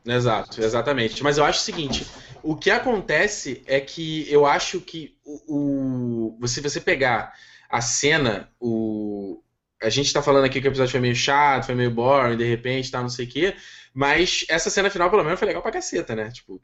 Exato, 0.05 0.61
exatamente. 0.61 1.23
Mas 1.23 1.37
eu 1.37 1.43
acho 1.45 1.59
o 1.59 1.63
seguinte: 1.63 2.05
o 2.43 2.55
que 2.55 2.69
acontece 2.69 3.63
é 3.65 3.79
que 3.79 4.31
eu 4.31 4.45
acho 4.45 4.79
que 4.81 5.17
o, 5.25 6.35
o- 6.35 6.37
você 6.39 6.61
você 6.61 6.79
pegar 6.79 7.33
a 7.69 7.81
cena, 7.81 8.49
o 8.59 9.41
a 9.81 9.89
gente 9.89 10.11
tá 10.13 10.21
falando 10.21 10.45
aqui 10.45 10.61
que 10.61 10.67
o 10.67 10.69
episódio 10.69 10.91
foi 10.91 10.99
meio 11.01 11.15
chato, 11.15 11.65
foi 11.65 11.75
meio 11.75 11.91
boring, 11.91 12.37
de 12.37 12.45
repente, 12.45 12.89
tá, 12.89 13.01
não 13.01 13.09
sei 13.09 13.25
o 13.25 13.29
quê, 13.29 13.55
mas 13.93 14.45
essa 14.49 14.69
cena 14.69 14.89
final 14.89 15.09
pelo 15.09 15.23
menos 15.23 15.37
foi 15.37 15.47
legal 15.47 15.61
pra 15.61 15.71
caceta, 15.71 16.15
né? 16.15 16.31
Tipo, 16.31 16.61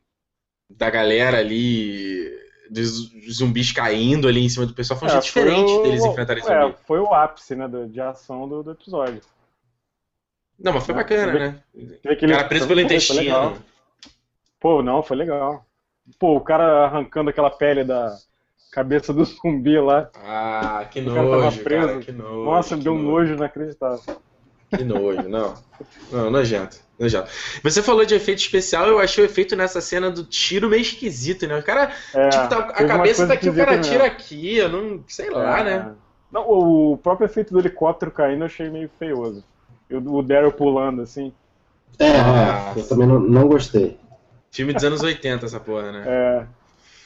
da 0.69 0.89
galera 0.89 1.39
ali 1.39 2.29
dos 2.69 3.11
zumbis 3.31 3.71
caindo 3.73 4.27
ali 4.27 4.41
em 4.45 4.49
cima 4.49 4.65
do 4.65 4.73
pessoal, 4.73 4.97
foi 4.99 5.07
um 5.07 5.11
É, 5.11 5.13
jeito 5.13 5.25
diferente 5.25 5.79
o- 5.79 5.81
deles 5.83 6.05
enfrentarem 6.05 6.43
é, 6.43 6.45
zumbi. 6.65 6.75
foi 6.87 6.99
o 6.99 7.13
ápice, 7.13 7.55
né, 7.55 7.67
de 7.89 7.99
ação 8.01 8.47
do, 8.47 8.63
do 8.63 8.71
episódio. 8.71 9.21
Não, 10.63 10.73
mas 10.73 10.85
foi 10.85 10.93
Não, 10.93 11.01
bacana, 11.01 11.33
né? 11.33 11.59
Teve 11.73 12.13
aquele- 12.15 12.33
cara 12.33 12.47
preso 12.47 12.67
pelo 12.67 12.81
intestino. 12.81 13.55
Pô, 14.59 14.81
não, 14.83 15.01
foi 15.01 15.17
legal. 15.17 15.65
Pô, 16.19 16.35
o 16.35 16.41
cara 16.41 16.85
arrancando 16.85 17.29
aquela 17.29 17.49
pele 17.49 17.83
da 17.83 18.15
cabeça 18.71 19.11
do 19.13 19.23
zumbi 19.25 19.79
lá. 19.79 20.09
Ah, 20.15 20.85
que 20.89 20.99
O 21.01 21.05
cara 21.05 21.15
tava 21.29 21.41
nojo, 21.45 21.63
preso. 21.63 21.87
cara, 21.87 21.99
que 21.99 22.11
nojo. 22.11 22.43
Nossa, 22.45 22.77
que 22.77 22.83
deu 22.83 22.93
um 22.93 23.01
nojo 23.01 23.33
inacreditável. 23.33 24.17
Que 24.69 24.83
nojo, 24.83 25.27
não. 25.27 25.53
Não, 26.11 26.29
nojento, 26.29 26.77
nojento. 26.97 27.29
Você 27.63 27.81
falou 27.81 28.05
de 28.05 28.15
efeito 28.15 28.39
especial, 28.39 28.87
eu 28.87 28.99
achei 28.99 29.23
o 29.23 29.25
efeito 29.25 29.55
nessa 29.55 29.81
cena 29.81 30.09
do 30.09 30.23
tiro 30.23 30.69
meio 30.69 30.81
esquisito, 30.81 31.45
né? 31.47 31.57
O 31.57 31.63
cara, 31.63 31.91
É, 32.13 32.29
tipo, 32.29 32.47
tá- 32.47 32.59
a 32.59 32.85
cabeça 32.85 33.27
tá 33.27 33.33
aqui, 33.33 33.49
o 33.49 33.55
cara 33.55 33.79
tira 33.81 34.03
mesmo. 34.03 34.15
aqui, 34.15 34.57
eu 34.57 34.69
não. 34.69 35.03
sei 35.07 35.29
lá, 35.29 35.59
É. 35.59 35.63
né? 35.63 35.95
Não, 36.31 36.47
o 36.49 36.97
próprio 36.97 37.25
efeito 37.25 37.51
do 37.51 37.59
helicóptero 37.59 38.11
caindo 38.11 38.41
eu 38.43 38.45
achei 38.45 38.69
meio 38.69 38.89
feioso. 38.97 39.43
O 39.91 40.21
Daryl 40.21 40.51
pulando 40.51 41.01
assim. 41.01 41.33
É, 41.99 42.79
eu 42.79 42.87
também 42.87 43.07
não, 43.07 43.19
não 43.19 43.47
gostei. 43.47 43.97
Filme 44.51 44.73
dos 44.73 44.83
anos 44.83 45.01
80, 45.01 45.45
essa 45.45 45.59
porra, 45.59 45.91
né? 45.91 46.03
É, 46.05 46.45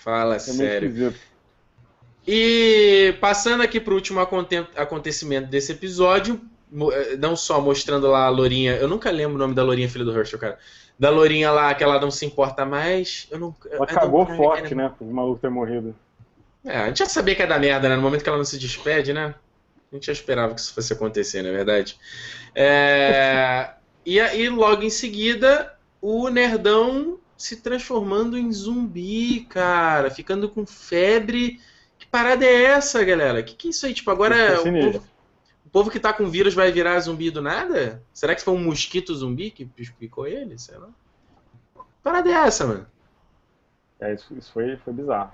Fala 0.01 0.35
é 0.35 0.39
sério. 0.39 1.13
E 2.27 3.15
passando 3.19 3.61
aqui 3.61 3.79
pro 3.79 3.93
último 3.95 4.19
aconte- 4.19 4.67
acontecimento 4.75 5.47
desse 5.47 5.71
episódio, 5.71 6.41
eh, 6.91 7.17
não 7.17 7.35
só 7.35 7.61
mostrando 7.61 8.07
lá 8.07 8.25
a 8.25 8.29
Lourinha, 8.29 8.75
eu 8.77 8.87
nunca 8.87 9.11
lembro 9.11 9.35
o 9.35 9.39
nome 9.39 9.53
da 9.53 9.63
Lourinha, 9.63 9.87
filha 9.87 10.03
do 10.05 10.17
Herschel, 10.17 10.39
cara. 10.39 10.57
Da 10.97 11.09
Lourinha 11.09 11.51
lá, 11.51 11.73
que 11.75 11.83
ela 11.83 11.99
não 11.99 12.09
se 12.09 12.25
importa 12.25 12.65
mais. 12.65 13.27
Eu 13.29 13.39
não, 13.39 13.55
ela 13.69 13.85
cagou 13.85 14.25
forte, 14.25 14.73
né? 14.73 14.91
O 14.99 15.05
maluco 15.05 15.39
ter 15.39 15.49
morrido. 15.49 15.93
É, 16.63 16.77
a 16.77 16.87
gente 16.87 16.99
já 16.99 17.05
sabia 17.05 17.35
que 17.35 17.41
ia 17.41 17.47
dar 17.47 17.59
merda, 17.59 17.87
né? 17.87 17.95
No 17.95 18.01
momento 18.01 18.23
que 18.23 18.29
ela 18.29 18.37
não 18.37 18.45
se 18.45 18.57
despede, 18.57 19.13
né? 19.13 19.35
A 19.91 19.95
gente 19.95 20.07
já 20.07 20.13
esperava 20.13 20.55
que 20.55 20.59
isso 20.61 20.73
fosse 20.73 20.93
acontecer, 20.93 21.43
na 21.43 21.49
é 21.49 21.51
verdade. 21.51 21.97
É... 22.55 23.73
e 24.05 24.19
aí, 24.19 24.47
logo 24.49 24.81
em 24.81 24.89
seguida, 24.89 25.77
o 26.01 26.29
nerdão 26.29 27.19
se 27.37 27.57
transformando 27.57 28.37
em 28.37 28.51
zumbi, 28.51 29.41
cara. 29.49 30.09
Ficando 30.09 30.49
com 30.49 30.65
febre. 30.65 31.59
Que 31.97 32.05
parada 32.07 32.45
é 32.45 32.63
essa, 32.63 33.03
galera? 33.03 33.43
Que 33.43 33.55
que 33.55 33.67
é 33.67 33.71
isso 33.71 33.85
aí? 33.85 33.93
Tipo, 33.93 34.11
agora 34.11 34.59
o 34.61 34.63
povo, 34.63 35.03
o 35.65 35.69
povo, 35.69 35.91
que 35.91 35.99
tá 35.99 36.13
com 36.13 36.29
vírus 36.29 36.53
vai 36.53 36.71
virar 36.71 36.99
zumbi 36.99 37.29
do 37.29 37.41
nada? 37.41 38.03
Será 38.13 38.35
que 38.35 38.41
foi 38.43 38.53
um 38.53 38.63
mosquito 38.63 39.13
zumbi 39.15 39.51
que 39.51 39.65
picou 39.65 40.27
ele? 40.27 40.57
Sei 40.57 40.77
lá. 40.77 40.87
Que 41.75 42.01
parada 42.03 42.29
é 42.29 42.33
essa, 42.33 42.65
mano? 42.65 42.87
É, 43.99 44.13
isso, 44.13 44.33
isso 44.37 44.51
foi, 44.51 44.77
foi 44.77 44.93
bizarro. 44.93 45.31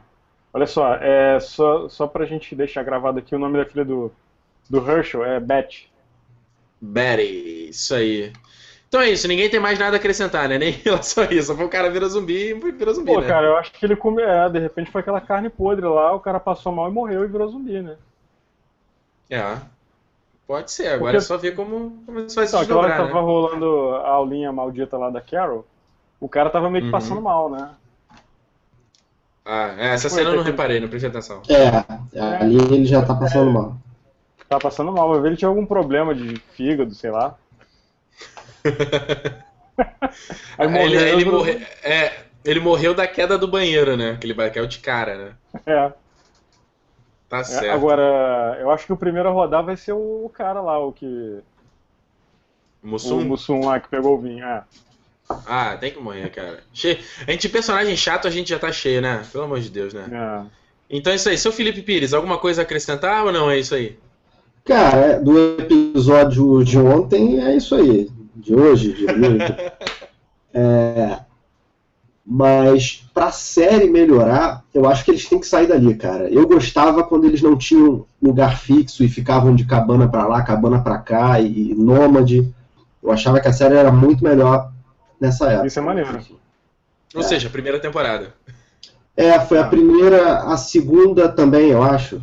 Olha 0.54 0.68
só, 0.68 0.96
é, 0.96 1.40
só, 1.40 1.88
só 1.88 2.08
pra 2.08 2.26
gente 2.26 2.56
deixar 2.56 2.84
gravado 2.84 3.20
aqui, 3.20 3.34
o 3.34 3.40
nome 3.40 3.58
da 3.58 3.66
filha 3.66 3.86
do, 3.86 4.12
do 4.70 4.90
Herschel 4.90 5.24
é 5.24 5.40
Betty. 5.40 5.91
Betty, 6.82 7.70
isso 7.70 7.94
aí. 7.94 8.34
Então 8.88 9.00
é 9.00 9.10
isso, 9.10 9.28
ninguém 9.28 9.50
tem 9.50 9.60
mais 9.60 9.80
nada 9.80 9.96
a 9.96 10.00
acrescentar, 10.00 10.50
né? 10.50 10.58
Nem 10.60 10.74
só 11.02 11.24
isso. 11.26 11.48
Só 11.48 11.56
foi 11.56 11.66
o 11.66 11.70
cara 11.70 11.90
vira 11.90 12.10
zumbi 12.10 12.50
e 12.50 12.72
vira 12.72 12.94
zumbi. 12.94 13.14
Pô, 13.14 13.22
né? 13.22 13.28
cara, 13.28 13.48
eu 13.48 13.58
acho 13.58 13.72
que 13.72 13.86
ele 13.86 13.96
comeu. 13.96 14.28
É, 14.28 14.50
de 14.50 14.60
repente 14.60 14.92
foi 14.92 15.02
aquela 15.02 15.22
carne 15.22 15.50
podre 15.50 15.86
lá, 15.86 16.14
o 16.14 16.20
cara 16.20 16.40
passou 16.40 16.72
mal 16.72 16.90
e 16.90 16.92
morreu 16.92 17.24
e 17.24 17.28
virou 17.28 17.48
zumbi, 17.48 17.82
né? 17.82 17.96
É. 19.30 19.58
Pode 20.46 20.70
ser, 20.70 20.88
agora 20.88 21.14
Porque... 21.14 21.18
é 21.18 21.22
só 21.22 21.38
ver 21.38 21.56
como, 21.56 22.04
como 22.06 22.20
isso 22.20 22.36
vai 22.36 22.46
se 22.46 22.54
Aquela 22.58 22.82
hora 22.82 22.92
que 22.92 22.98
tava 22.98 23.14
né? 23.14 23.22
rolando 23.22 23.96
a 23.96 24.10
aulinha 24.10 24.52
maldita 24.52 24.98
lá 24.98 25.10
da 25.10 25.22
Carol, 25.22 25.66
o 26.20 26.28
cara 26.28 26.50
tava 26.50 26.70
meio 26.70 26.84
que 26.84 26.88
uhum. 26.88 26.92
passando 26.92 27.22
mal, 27.22 27.50
né? 27.50 27.70
Ah, 29.46 29.74
é, 29.78 29.94
essa 29.94 30.10
Foi, 30.10 30.20
cena 30.20 30.32
eu 30.32 30.36
não 30.36 30.44
reparei, 30.44 30.82
não 30.82 30.90
prestei 30.90 31.10
atenção. 31.10 31.42
É, 31.48 32.36
ali 32.36 32.58
ele 32.58 32.86
já 32.86 33.02
tá 33.06 33.16
passando 33.16 33.52
mal. 33.52 33.78
Tá 34.52 34.60
passando 34.60 34.92
mal, 34.92 35.08
vai 35.08 35.22
ver 35.22 35.28
ele 35.30 35.38
tinha 35.38 35.48
algum 35.48 35.66
problema 35.66 36.14
de 36.14 36.36
fígado, 36.52 36.94
sei 36.94 37.10
lá. 37.10 37.38
Aí 40.58 40.68
morreu, 40.68 40.88
ele, 40.88 41.10
ele, 41.10 41.24
morre, 41.24 41.68
é, 41.82 42.24
ele 42.44 42.60
morreu 42.60 42.94
da 42.94 43.08
queda 43.08 43.38
do 43.38 43.48
banheiro, 43.48 43.96
né? 43.96 44.18
Que 44.20 44.28
ele 44.28 44.34
vai 44.34 44.52
cair 44.52 44.68
de 44.68 44.80
cara, 44.80 45.16
né? 45.16 45.32
É. 45.66 45.94
Tá 47.30 47.40
é, 47.40 47.44
certo. 47.46 47.74
agora, 47.74 48.58
eu 48.60 48.70
acho 48.70 48.86
que 48.86 48.92
o 48.92 48.98
primeiro 48.98 49.30
a 49.30 49.32
rodar 49.32 49.64
vai 49.64 49.78
ser 49.78 49.94
o 49.94 50.30
cara 50.34 50.60
lá, 50.60 50.78
o 50.80 50.92
que. 50.92 51.40
Mussum? 52.84 53.20
O 53.20 53.26
Mussum 53.26 53.66
lá 53.66 53.80
que 53.80 53.88
pegou 53.88 54.18
o 54.18 54.22
vinho, 54.22 54.44
é. 54.44 54.66
Ah, 55.48 55.78
tem 55.80 55.94
que 55.94 56.00
morrer, 56.02 56.30
cara. 56.30 56.62
Che... 56.74 57.00
A 57.26 57.32
gente, 57.32 57.48
personagem 57.48 57.96
chato, 57.96 58.28
a 58.28 58.32
gente 58.32 58.50
já 58.50 58.60
tá 58.60 58.70
cheio, 58.70 59.02
né? 59.02 59.24
Pelo 59.32 59.46
amor 59.46 59.62
de 59.62 59.70
Deus, 59.70 59.94
né? 59.94 60.10
É. 60.12 60.46
Então 60.90 61.14
é 61.14 61.16
isso 61.16 61.30
aí. 61.30 61.38
Seu 61.38 61.54
Felipe 61.54 61.82
Pires, 61.82 62.14
alguma 62.14 62.38
coisa 62.38 62.62
a 62.62 62.64
acrescentar 62.64 63.24
ou 63.24 63.32
não 63.32 63.50
é 63.50 63.58
isso 63.58 63.74
aí? 63.74 63.98
Cara, 64.64 65.20
do 65.20 65.38
episódio 65.60 66.64
de 66.64 66.78
ontem 66.78 67.40
é 67.40 67.56
isso 67.56 67.76
aí 67.76 68.10
de 68.42 68.56
hoje, 68.56 68.94
de 68.94 69.06
é, 70.54 71.20
mas 72.26 73.06
pra 73.14 73.32
série 73.32 73.90
melhorar, 73.90 74.64
eu 74.74 74.88
acho 74.88 75.06
que 75.06 75.12
eles 75.12 75.28
têm 75.28 75.40
que 75.40 75.48
sair 75.48 75.68
dali, 75.68 75.96
cara. 75.96 76.30
Eu 76.30 76.48
gostava 76.48 77.04
quando 77.04 77.26
eles 77.26 77.42
não 77.42 77.58
tinham 77.58 78.06
lugar 78.22 78.58
fixo 78.58 79.04
e 79.04 79.10
ficavam 79.10 79.56
de 79.56 79.66
cabana 79.66 80.08
para 80.08 80.28
lá, 80.28 80.42
cabana 80.42 80.82
para 80.82 80.98
cá 80.98 81.40
e, 81.40 81.72
e 81.72 81.76
nômade. 81.76 82.54
Eu 83.02 83.12
achava 83.12 83.40
que 83.40 83.48
a 83.48 83.54
série 83.54 83.76
era 83.76 83.92
muito 83.92 84.24
melhor 84.24 84.72
nessa 85.20 85.50
época. 85.50 85.68
Isso 85.68 85.80
é 85.80 85.82
maneiro. 85.82 86.20
Ou 87.14 87.22
é. 87.22 87.24
seja, 87.24 87.48
a 87.48 87.52
primeira 87.52 87.80
temporada. 87.80 88.34
É, 89.16 89.40
foi 89.40 89.60
a 89.60 89.68
primeira, 89.68 90.40
a 90.44 90.58
segunda 90.58 91.28
também, 91.28 91.70
eu 91.70 91.84
acho. 91.84 92.22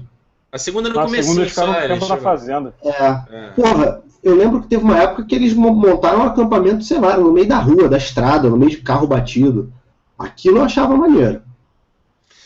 A 0.51 0.59
segunda 0.59 0.89
no 0.89 0.95
começo. 0.95 1.15
A 1.15 1.23
segunda 1.23 1.41
eles 1.43 1.51
ficaram 1.51 1.73
um 1.73 1.89
tempo 1.89 2.09
na 2.09 2.17
fazenda. 2.17 2.75
É. 2.83 2.91
é. 3.31 3.51
Porra, 3.55 4.03
eu 4.23 4.35
lembro 4.35 4.63
que 4.63 4.69
teve 4.69 4.83
uma 4.83 4.99
época 4.99 5.25
que 5.25 5.35
eles 5.35 5.55
montaram 5.55 6.21
um 6.21 6.27
acampamento, 6.27 6.85
sei 6.85 6.99
lá, 6.99 7.17
no 7.17 7.33
meio 7.33 7.47
da 7.47 7.59
rua, 7.59 7.89
da 7.89 7.97
estrada, 7.97 8.49
no 8.49 8.57
meio 8.57 8.71
de 8.71 8.79
carro 8.79 9.07
batido. 9.07 9.73
Aquilo 10.19 10.59
eu 10.59 10.65
achava 10.65 10.97
maneiro. 10.97 11.43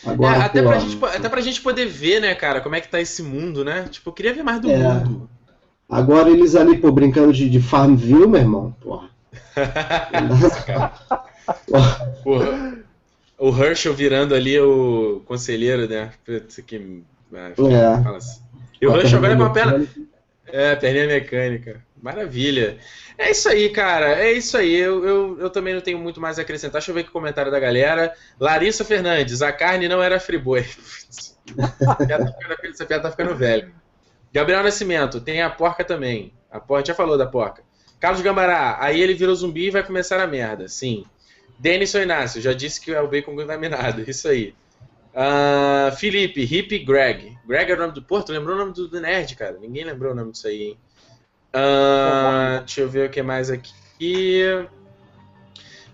Agora, 0.04 0.36
é, 0.36 0.40
até, 0.40 0.62
pô, 0.62 0.68
pra 0.68 0.78
gente, 0.78 1.04
até 1.04 1.28
pra 1.28 1.40
gente 1.40 1.60
poder 1.60 1.86
ver, 1.86 2.20
né, 2.20 2.34
cara, 2.34 2.60
como 2.60 2.74
é 2.74 2.80
que 2.80 2.88
tá 2.88 3.00
esse 3.00 3.22
mundo, 3.22 3.64
né? 3.64 3.86
Tipo, 3.88 4.10
eu 4.10 4.12
queria 4.12 4.34
ver 4.34 4.42
mais 4.42 4.60
do 4.60 4.68
é. 4.68 4.76
mundo. 4.76 5.30
Agora 5.88 6.28
eles 6.28 6.56
ali, 6.56 6.78
pô, 6.78 6.90
brincando 6.90 7.32
de, 7.32 7.48
de 7.48 7.60
Farmville, 7.60 8.26
meu 8.26 8.40
irmão, 8.40 8.74
porra. 8.80 9.10
porra. 12.24 12.82
O 13.38 13.48
Herschel 13.50 13.94
virando 13.94 14.34
ali 14.34 14.58
o 14.58 15.22
conselheiro, 15.26 15.88
né? 15.88 16.10
Putz, 16.24 16.56
que. 16.66 17.02
É. 17.32 18.02
Fala 18.02 18.16
assim. 18.18 18.42
E 18.80 18.86
o 18.86 18.96
Herschel 18.96 19.18
agora 19.18 19.32
é 19.32 19.36
uma 19.36 19.52
perna. 19.52 19.86
É, 20.46 20.76
perninha 20.76 21.06
mecânica. 21.06 21.82
Maravilha. 22.02 22.78
É 23.16 23.30
isso 23.30 23.48
aí, 23.48 23.70
cara. 23.70 24.20
É 24.20 24.32
isso 24.32 24.56
aí. 24.56 24.74
Eu, 24.74 25.04
eu, 25.04 25.40
eu 25.40 25.50
também 25.50 25.72
não 25.72 25.80
tenho 25.80 25.98
muito 25.98 26.20
mais 26.20 26.38
a 26.38 26.42
acrescentar. 26.42 26.80
Deixa 26.80 26.90
eu 26.90 26.94
ver 26.94 27.02
aqui 27.02 27.10
o 27.10 27.12
comentário 27.12 27.50
da 27.50 27.60
galera. 27.60 28.12
Larissa 28.40 28.84
Fernandes, 28.84 29.40
a 29.40 29.52
carne 29.52 29.88
não 29.88 30.02
era 30.02 30.18
friboi. 30.18 30.66
Essa 32.64 32.86
piada 32.86 33.02
tá 33.02 33.10
ficando 33.10 33.34
velha. 33.34 33.70
Gabriel 34.32 34.62
Nascimento, 34.62 35.20
tem 35.20 35.42
a 35.42 35.50
porca 35.50 35.84
também. 35.84 36.32
A 36.50 36.58
porca 36.58 36.86
já 36.86 36.94
falou 36.94 37.16
da 37.16 37.26
porca. 37.26 37.62
Carlos 38.00 38.22
Gambará, 38.22 38.78
aí 38.80 39.00
ele 39.00 39.14
virou 39.14 39.34
zumbi 39.34 39.66
e 39.66 39.70
vai 39.70 39.82
começar 39.84 40.20
a 40.20 40.26
merda. 40.26 40.66
Sim. 40.66 41.04
Denison 41.58 42.00
Inácio, 42.00 42.40
já 42.40 42.52
disse 42.52 42.80
que 42.80 42.92
é 42.92 43.00
o 43.00 43.08
bacon 43.08 43.36
contaminado. 43.36 44.02
Isso 44.10 44.26
aí. 44.26 44.54
Uh, 45.14 45.94
Felipe, 45.96 46.42
Hip 46.42 46.78
Greg. 46.80 47.36
Greg 47.46 47.70
é 47.70 47.74
o 47.74 47.78
nome 47.78 47.92
do 47.92 48.02
Porto? 48.02 48.32
Lembrou 48.32 48.56
o 48.56 48.58
nome 48.58 48.72
do, 48.72 49.00
Nerd, 49.00 49.36
cara? 49.36 49.58
Ninguém 49.60 49.84
lembrou 49.84 50.12
o 50.12 50.14
nome 50.14 50.32
disso 50.32 50.46
aí, 50.46 50.62
hein? 50.62 50.78
Uh, 51.54 52.60
deixa 52.60 52.80
eu 52.80 52.88
ver 52.88 53.08
o 53.08 53.10
que 53.10 53.22
mais 53.22 53.50
aqui. 53.50 54.42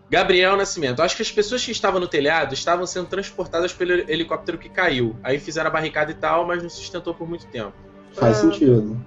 Gabriel 0.08 0.56
Nascimento. 0.56 1.02
Acho 1.02 1.16
que 1.16 1.22
as 1.22 1.32
pessoas 1.32 1.64
que 1.64 1.72
estavam 1.72 2.00
no 2.00 2.06
telhado 2.06 2.54
estavam 2.54 2.86
sendo 2.86 3.08
transportadas 3.08 3.72
pelo 3.72 3.92
helicóptero 3.92 4.56
que 4.56 4.68
caiu. 4.68 5.16
Aí 5.22 5.38
fizeram 5.38 5.68
a 5.68 5.72
barricada 5.72 6.12
e 6.12 6.14
tal, 6.14 6.46
mas 6.46 6.62
não 6.62 6.70
se 6.70 6.76
sustentou 6.76 7.12
por 7.12 7.28
muito 7.28 7.46
tempo. 7.46 7.74
Faz 8.12 8.38
uh, 8.38 8.52
sentido. 8.52 9.04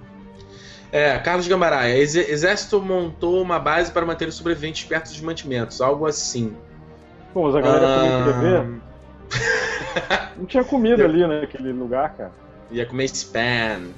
É, 0.92 1.18
Carlos 1.18 1.48
Gambaraia. 1.48 1.96
Exército 1.96 2.82
montou 2.82 3.40
uma 3.40 3.58
base 3.58 3.90
para 3.90 4.04
manter 4.04 4.28
os 4.28 4.34
sobreviventes 4.34 4.84
perto 4.84 5.08
dos 5.08 5.22
mantimentos. 5.22 5.80
Algo 5.80 6.06
assim. 6.06 6.54
Bom, 7.32 7.46
mas 7.46 7.56
a 7.56 7.60
galera 7.62 7.86
uh... 7.86 7.94
também 7.94 8.34
queria 8.34 8.62
ver 8.62 8.82
Não 10.36 10.46
tinha 10.46 10.64
comida 10.64 11.04
ali 11.04 11.26
naquele 11.26 11.72
lugar, 11.72 12.14
cara. 12.16 12.32
Ia 12.70 12.86
comer 12.86 13.04
spam. 13.04 13.90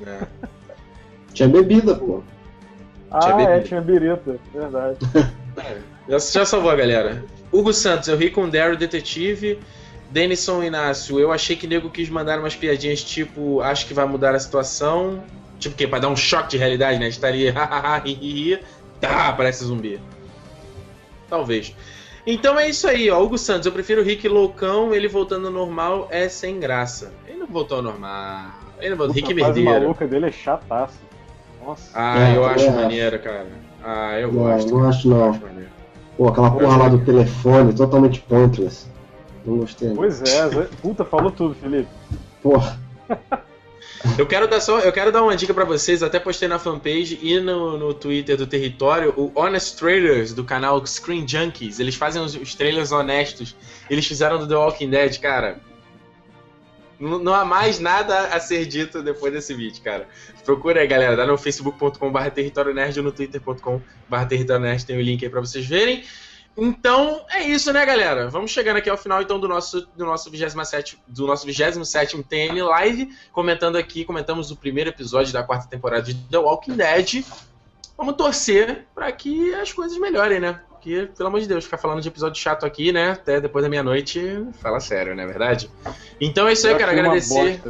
Né? 0.00 0.26
tinha 1.32 1.48
bebida, 1.48 1.94
pô. 1.94 2.22
Ah, 3.10 3.18
tinha 3.20 3.32
é, 3.32 3.36
bebida. 3.36 3.56
é, 3.56 3.60
tinha 3.60 3.80
birita, 3.80 4.38
verdade. 4.52 4.98
É, 5.54 5.76
já, 6.08 6.18
já 6.18 6.46
salvou 6.46 6.70
a 6.70 6.74
galera. 6.74 7.22
Hugo 7.52 7.74
Santos, 7.74 8.08
eu 8.08 8.16
ri 8.16 8.30
com 8.30 8.44
o 8.44 8.50
Daryl 8.50 8.74
Detetive. 8.74 9.58
Denison 10.10 10.62
Inácio, 10.62 11.18
eu 11.18 11.30
achei 11.30 11.56
que 11.56 11.66
o 11.66 11.68
nego 11.68 11.90
quis 11.90 12.08
mandar 12.08 12.38
umas 12.38 12.54
piadinhas 12.54 13.02
tipo, 13.02 13.60
acho 13.60 13.86
que 13.86 13.92
vai 13.92 14.06
mudar 14.06 14.34
a 14.34 14.38
situação. 14.38 15.22
Tipo 15.58 15.74
o 15.74 15.78
quê? 15.78 15.86
Pra 15.86 15.98
dar 15.98 16.08
um 16.08 16.16
choque 16.16 16.50
de 16.50 16.56
realidade, 16.58 16.98
né? 16.98 17.08
Estaria, 17.08 17.52
hahaha, 17.52 18.02
tá, 19.00 19.32
parece 19.32 19.64
zumbi. 19.64 20.00
Talvez. 21.28 21.74
Então 22.26 22.58
é 22.58 22.68
isso 22.68 22.86
aí, 22.86 23.10
ó. 23.10 23.20
Hugo 23.20 23.36
Santos, 23.36 23.66
eu 23.66 23.72
prefiro 23.72 24.00
o 24.00 24.04
Rick 24.04 24.28
loucão, 24.28 24.94
ele 24.94 25.08
voltando 25.08 25.48
ao 25.48 25.52
normal 25.52 26.06
é 26.10 26.28
sem 26.28 26.60
graça. 26.60 27.12
Ele 27.26 27.38
não 27.38 27.46
voltou 27.46 27.78
ao 27.78 27.82
normal. 27.82 28.52
Ele 28.78 28.90
não 28.90 28.96
voltou. 28.96 29.14
Rick 29.14 29.34
Merdeiro. 29.34 29.70
A 29.70 29.80
maluca 29.80 30.06
dele 30.06 30.26
é 30.26 30.32
chataço. 30.32 31.00
Nossa. 31.64 31.90
Ah, 31.94 32.28
é, 32.28 32.36
eu 32.36 32.44
acho 32.44 32.66
é. 32.66 32.70
maneiro, 32.70 33.18
cara. 33.18 33.46
Ah, 33.82 34.18
eu 34.18 34.32
não, 34.32 34.42
gosto. 34.42 34.70
Não 34.70 34.88
acho 34.88 35.08
não. 35.08 35.30
Acho 35.30 35.40
Pô, 36.16 36.28
aquela 36.28 36.50
porra 36.50 36.76
lá 36.76 36.88
do 36.88 36.98
telefone, 37.04 37.72
totalmente 37.74 38.20
pointless. 38.20 38.86
Não 39.44 39.58
gostei. 39.58 39.92
Pois 39.94 40.22
é, 40.22 40.48
puta, 40.80 41.04
falou 41.04 41.30
tudo, 41.30 41.54
Felipe. 41.54 41.88
Porra. 42.42 42.78
Eu 44.18 44.26
quero 44.26 44.48
dar 44.48 44.60
só, 44.60 44.80
eu 44.80 44.92
quero 44.92 45.12
dar 45.12 45.22
uma 45.22 45.36
dica 45.36 45.54
para 45.54 45.64
vocês, 45.64 46.02
até 46.02 46.18
postei 46.18 46.48
na 46.48 46.58
fanpage 46.58 47.18
e 47.22 47.38
no, 47.38 47.78
no 47.78 47.94
Twitter 47.94 48.36
do 48.36 48.46
Território, 48.46 49.14
o 49.16 49.32
Honest 49.34 49.76
Trailers 49.76 50.34
do 50.34 50.44
canal 50.44 50.84
Screen 50.84 51.26
Junkies, 51.26 51.78
eles 51.78 51.94
fazem 51.94 52.20
os, 52.20 52.34
os 52.34 52.54
trailers 52.54 52.90
honestos. 52.90 53.56
Eles 53.88 54.06
fizeram 54.06 54.38
do 54.38 54.48
The 54.48 54.56
Walking 54.56 54.90
Dead, 54.90 55.18
cara. 55.20 55.60
Não, 56.98 57.18
não 57.18 57.34
há 57.34 57.44
mais 57.44 57.78
nada 57.78 58.28
a 58.28 58.38
ser 58.38 58.66
dito 58.66 59.02
depois 59.02 59.32
desse 59.32 59.54
vídeo, 59.54 59.82
cara. 59.82 60.08
Procura 60.44 60.80
aí, 60.80 60.86
galera. 60.86 61.16
Dá 61.16 61.26
no 61.26 61.38
facebook.com/barra 61.38 62.30
território 62.30 62.74
nerd 62.74 62.98
ou 62.98 63.04
no 63.04 63.12
twitter.com/barra 63.12 64.26
território 64.26 64.62
nerd. 64.62 64.84
Tem 64.84 64.96
o 64.96 65.00
link 65.00 65.24
aí 65.24 65.30
pra 65.30 65.40
vocês 65.40 65.66
verem. 65.66 66.04
Então 66.56 67.24
é 67.30 67.42
isso, 67.44 67.72
né, 67.72 67.84
galera? 67.84 68.28
Vamos 68.28 68.50
chegando 68.50 68.76
aqui 68.76 68.90
ao 68.90 68.96
final 68.96 69.22
então 69.22 69.40
do 69.40 69.48
nosso 69.48 69.86
do 69.96 70.04
nosso 70.04 70.30
27 70.30 70.98
do 71.08 71.26
nosso 71.26 71.46
27 71.46 72.22
TN 72.22 72.62
Live, 72.62 73.08
comentando 73.32 73.76
aqui, 73.76 74.04
comentamos 74.04 74.50
o 74.50 74.56
primeiro 74.56 74.90
episódio 74.90 75.32
da 75.32 75.42
quarta 75.42 75.66
temporada 75.68 76.02
de 76.02 76.14
The 76.14 76.38
Walking 76.38 76.76
Dead. 76.76 77.24
Vamos 77.96 78.16
torcer 78.16 78.86
para 78.94 79.10
que 79.12 79.54
as 79.54 79.72
coisas 79.72 79.96
melhorem, 79.98 80.40
né? 80.40 80.60
Porque, 80.68 81.08
pelo 81.16 81.28
amor 81.28 81.40
de 81.40 81.46
Deus, 81.46 81.64
ficar 81.64 81.78
falando 81.78 82.02
de 82.02 82.08
episódio 82.08 82.42
chato 82.42 82.66
aqui, 82.66 82.90
né? 82.90 83.12
Até 83.12 83.40
depois 83.40 83.62
da 83.62 83.68
meia-noite, 83.68 84.20
fala 84.60 84.80
sério, 84.80 85.14
não 85.14 85.22
é 85.22 85.26
verdade? 85.26 85.70
Então 86.20 86.48
é 86.48 86.54
isso 86.54 86.66
aí, 86.66 86.72
Eu 86.72 86.78
quero 86.78 86.90
achei 86.90 87.00
agradecer. 87.00 87.60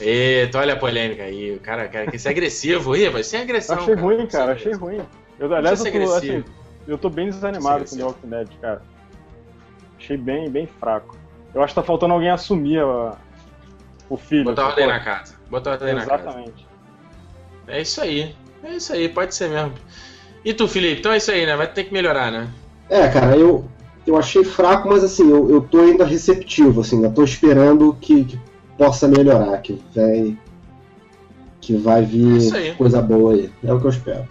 Eita, 0.00 0.58
olha 0.58 0.72
a 0.72 0.76
polêmica 0.76 1.24
aí. 1.24 1.54
O 1.54 1.60
cara, 1.60 1.86
cara 1.88 2.10
quer 2.10 2.18
ser 2.18 2.30
agressivo, 2.30 2.96
Iva, 2.96 3.22
sem 3.22 3.42
agressão. 3.42 3.76
achei 3.78 3.94
ruim, 3.94 4.16
sem 4.16 4.26
cara, 4.28 4.52
achei 4.52 4.72
agressão. 4.72 4.88
ruim. 4.88 5.06
Eu, 5.38 5.54
aliás, 5.54 5.78
ser 5.78 5.88
eu 5.88 5.92
tô, 5.92 6.14
agressivo. 6.14 6.38
assim, 6.38 6.44
eu 6.86 6.98
tô 6.98 7.08
bem 7.10 7.26
desanimado 7.30 7.86
Ser 7.86 7.90
com 7.90 7.96
The 7.96 8.04
Walking 8.04 8.28
Dead, 8.28 8.48
cara. 8.60 8.82
Achei 9.98 10.16
bem, 10.16 10.50
bem 10.50 10.66
fraco. 10.66 11.16
Eu 11.54 11.62
acho 11.62 11.74
que 11.74 11.80
tá 11.80 11.86
faltando 11.86 12.14
alguém 12.14 12.30
assumir 12.30 12.78
a- 12.80 13.16
o 14.08 14.16
filho. 14.16 14.44
Botar 14.44 14.68
ordem 14.68 14.86
na 14.86 15.00
casa. 15.00 15.34
Botar 15.50 15.72
ordem 15.72 15.94
na 15.94 16.06
casa. 16.06 16.22
Exatamente. 16.22 16.66
É 17.68 17.80
isso 17.80 18.00
aí. 18.00 18.34
É 18.62 18.72
isso 18.74 18.92
aí, 18.92 19.08
pode 19.08 19.34
ser 19.34 19.48
mesmo. 19.48 19.72
E 20.44 20.52
tu, 20.54 20.66
Felipe? 20.66 21.00
Então 21.00 21.12
é 21.12 21.16
isso 21.18 21.30
aí, 21.30 21.44
né? 21.46 21.56
Vai 21.56 21.66
ter 21.66 21.84
que 21.84 21.92
melhorar, 21.92 22.30
né? 22.30 22.48
É, 22.88 23.08
cara, 23.08 23.36
eu, 23.36 23.64
eu 24.06 24.16
achei 24.16 24.42
fraco, 24.42 24.88
mas 24.88 25.04
assim, 25.04 25.30
eu, 25.30 25.48
eu 25.50 25.60
tô 25.60 25.80
ainda 25.80 26.04
receptivo, 26.04 26.80
assim, 26.80 27.04
eu 27.04 27.12
tô 27.12 27.22
esperando 27.22 27.94
que, 28.00 28.24
que 28.24 28.40
possa 28.76 29.06
melhorar, 29.06 29.58
que 29.58 29.80
vai, 29.94 30.36
que 31.60 31.76
vai 31.76 32.02
É 32.02 32.06
vir 32.06 32.76
coisa 32.76 33.00
boa 33.02 33.34
aí. 33.34 33.50
É 33.62 33.72
o 33.72 33.78
que 33.80 33.86
eu 33.86 33.90
espero. 33.90 34.28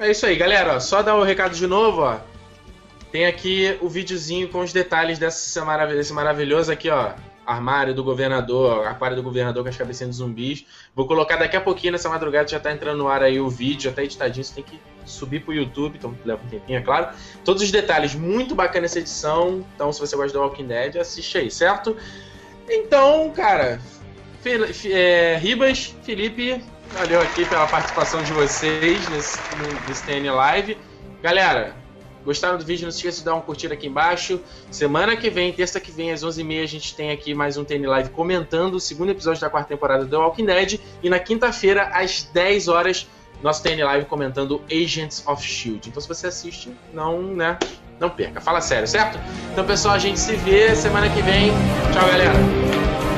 É 0.00 0.10
isso 0.12 0.26
aí, 0.26 0.36
galera. 0.36 0.78
só 0.78 1.02
dar 1.02 1.16
o 1.16 1.24
recado 1.24 1.56
de 1.56 1.66
novo, 1.66 2.02
ó. 2.02 2.18
Tem 3.10 3.26
aqui 3.26 3.76
o 3.80 3.88
videozinho 3.88 4.48
com 4.48 4.60
os 4.60 4.72
detalhes 4.72 5.18
dessa 5.18 5.64
marav 5.64 5.92
desse 5.92 6.12
maravilhoso 6.12 6.70
aqui, 6.70 6.88
ó. 6.88 7.12
Armário 7.44 7.94
do 7.94 8.04
governador, 8.04 8.86
aquário 8.86 9.16
do 9.16 9.22
governador 9.22 9.62
com 9.62 9.70
as 9.70 9.76
cabecinhas 9.76 10.10
de 10.10 10.16
zumbis. 10.18 10.66
Vou 10.94 11.06
colocar 11.06 11.36
daqui 11.36 11.56
a 11.56 11.60
pouquinho 11.60 11.92
nessa 11.92 12.08
madrugada, 12.08 12.46
já 12.46 12.60
tá 12.60 12.70
entrando 12.70 12.98
no 12.98 13.08
ar 13.08 13.22
aí 13.22 13.40
o 13.40 13.48
vídeo, 13.48 13.84
já 13.84 13.92
tá 13.92 14.04
editadinho, 14.04 14.44
você 14.44 14.54
tem 14.54 14.64
que 14.64 14.78
subir 15.06 15.40
pro 15.40 15.54
YouTube, 15.54 15.96
então 15.96 16.14
leva 16.26 16.42
um 16.44 16.48
tempinho, 16.48 16.78
é 16.78 16.82
claro. 16.82 17.08
Todos 17.44 17.62
os 17.62 17.70
detalhes, 17.70 18.14
muito 18.14 18.54
bacana 18.54 18.84
essa 18.84 18.98
edição. 18.98 19.64
Então, 19.74 19.90
se 19.92 19.98
você 19.98 20.14
gosta 20.14 20.36
do 20.36 20.44
Walking 20.44 20.66
Dead, 20.66 20.96
assiste 20.96 21.38
aí, 21.38 21.50
certo? 21.50 21.96
Então, 22.68 23.30
cara, 23.30 23.80
é, 24.84 25.38
Ribas, 25.40 25.96
Felipe, 26.02 26.62
valeu 26.92 27.20
aqui 27.20 27.44
pela 27.44 27.66
participação 27.66 28.22
de 28.22 28.32
vocês 28.32 29.08
nesse, 29.08 29.38
nesse 29.86 30.02
TN 30.04 30.30
Live. 30.34 30.78
Galera, 31.22 31.74
gostaram 32.24 32.58
do 32.58 32.64
vídeo? 32.64 32.84
Não 32.84 32.92
se 32.92 32.98
esqueça 32.98 33.18
de 33.18 33.24
dar 33.24 33.34
um 33.34 33.40
curtir 33.40 33.72
aqui 33.72 33.86
embaixo. 33.86 34.40
Semana 34.70 35.16
que 35.16 35.30
vem, 35.30 35.52
terça 35.52 35.80
que 35.80 35.90
vem, 35.90 36.12
às 36.12 36.24
11h30, 36.24 36.62
a 36.62 36.66
gente 36.66 36.94
tem 36.94 37.10
aqui 37.10 37.34
mais 37.34 37.56
um 37.56 37.64
TN 37.64 37.86
Live 37.86 38.10
comentando 38.10 38.74
o 38.74 38.80
segundo 38.80 39.10
episódio 39.10 39.40
da 39.40 39.50
quarta 39.50 39.68
temporada 39.68 40.04
do 40.04 40.18
Walking 40.18 40.46
Dead. 40.46 40.80
E 41.02 41.10
na 41.10 41.18
quinta-feira, 41.18 41.90
às 41.92 42.22
10 42.22 42.68
horas, 42.68 43.06
nosso 43.42 43.62
TN 43.62 43.84
Live 43.84 44.06
comentando 44.06 44.62
Agents 44.70 45.24
of 45.26 45.44
S.H.I.E.L.D. 45.44 45.88
Então, 45.88 46.00
se 46.00 46.08
você 46.08 46.26
assiste, 46.26 46.72
não, 46.92 47.22
né? 47.22 47.58
Não 48.00 48.08
perca. 48.08 48.40
Fala 48.40 48.60
sério, 48.60 48.86
certo? 48.86 49.18
Então, 49.52 49.64
pessoal, 49.64 49.94
a 49.94 49.98
gente 49.98 50.20
se 50.20 50.36
vê 50.36 50.74
semana 50.74 51.08
que 51.08 51.20
vem. 51.22 51.50
Tchau, 51.92 52.06
galera. 52.06 53.17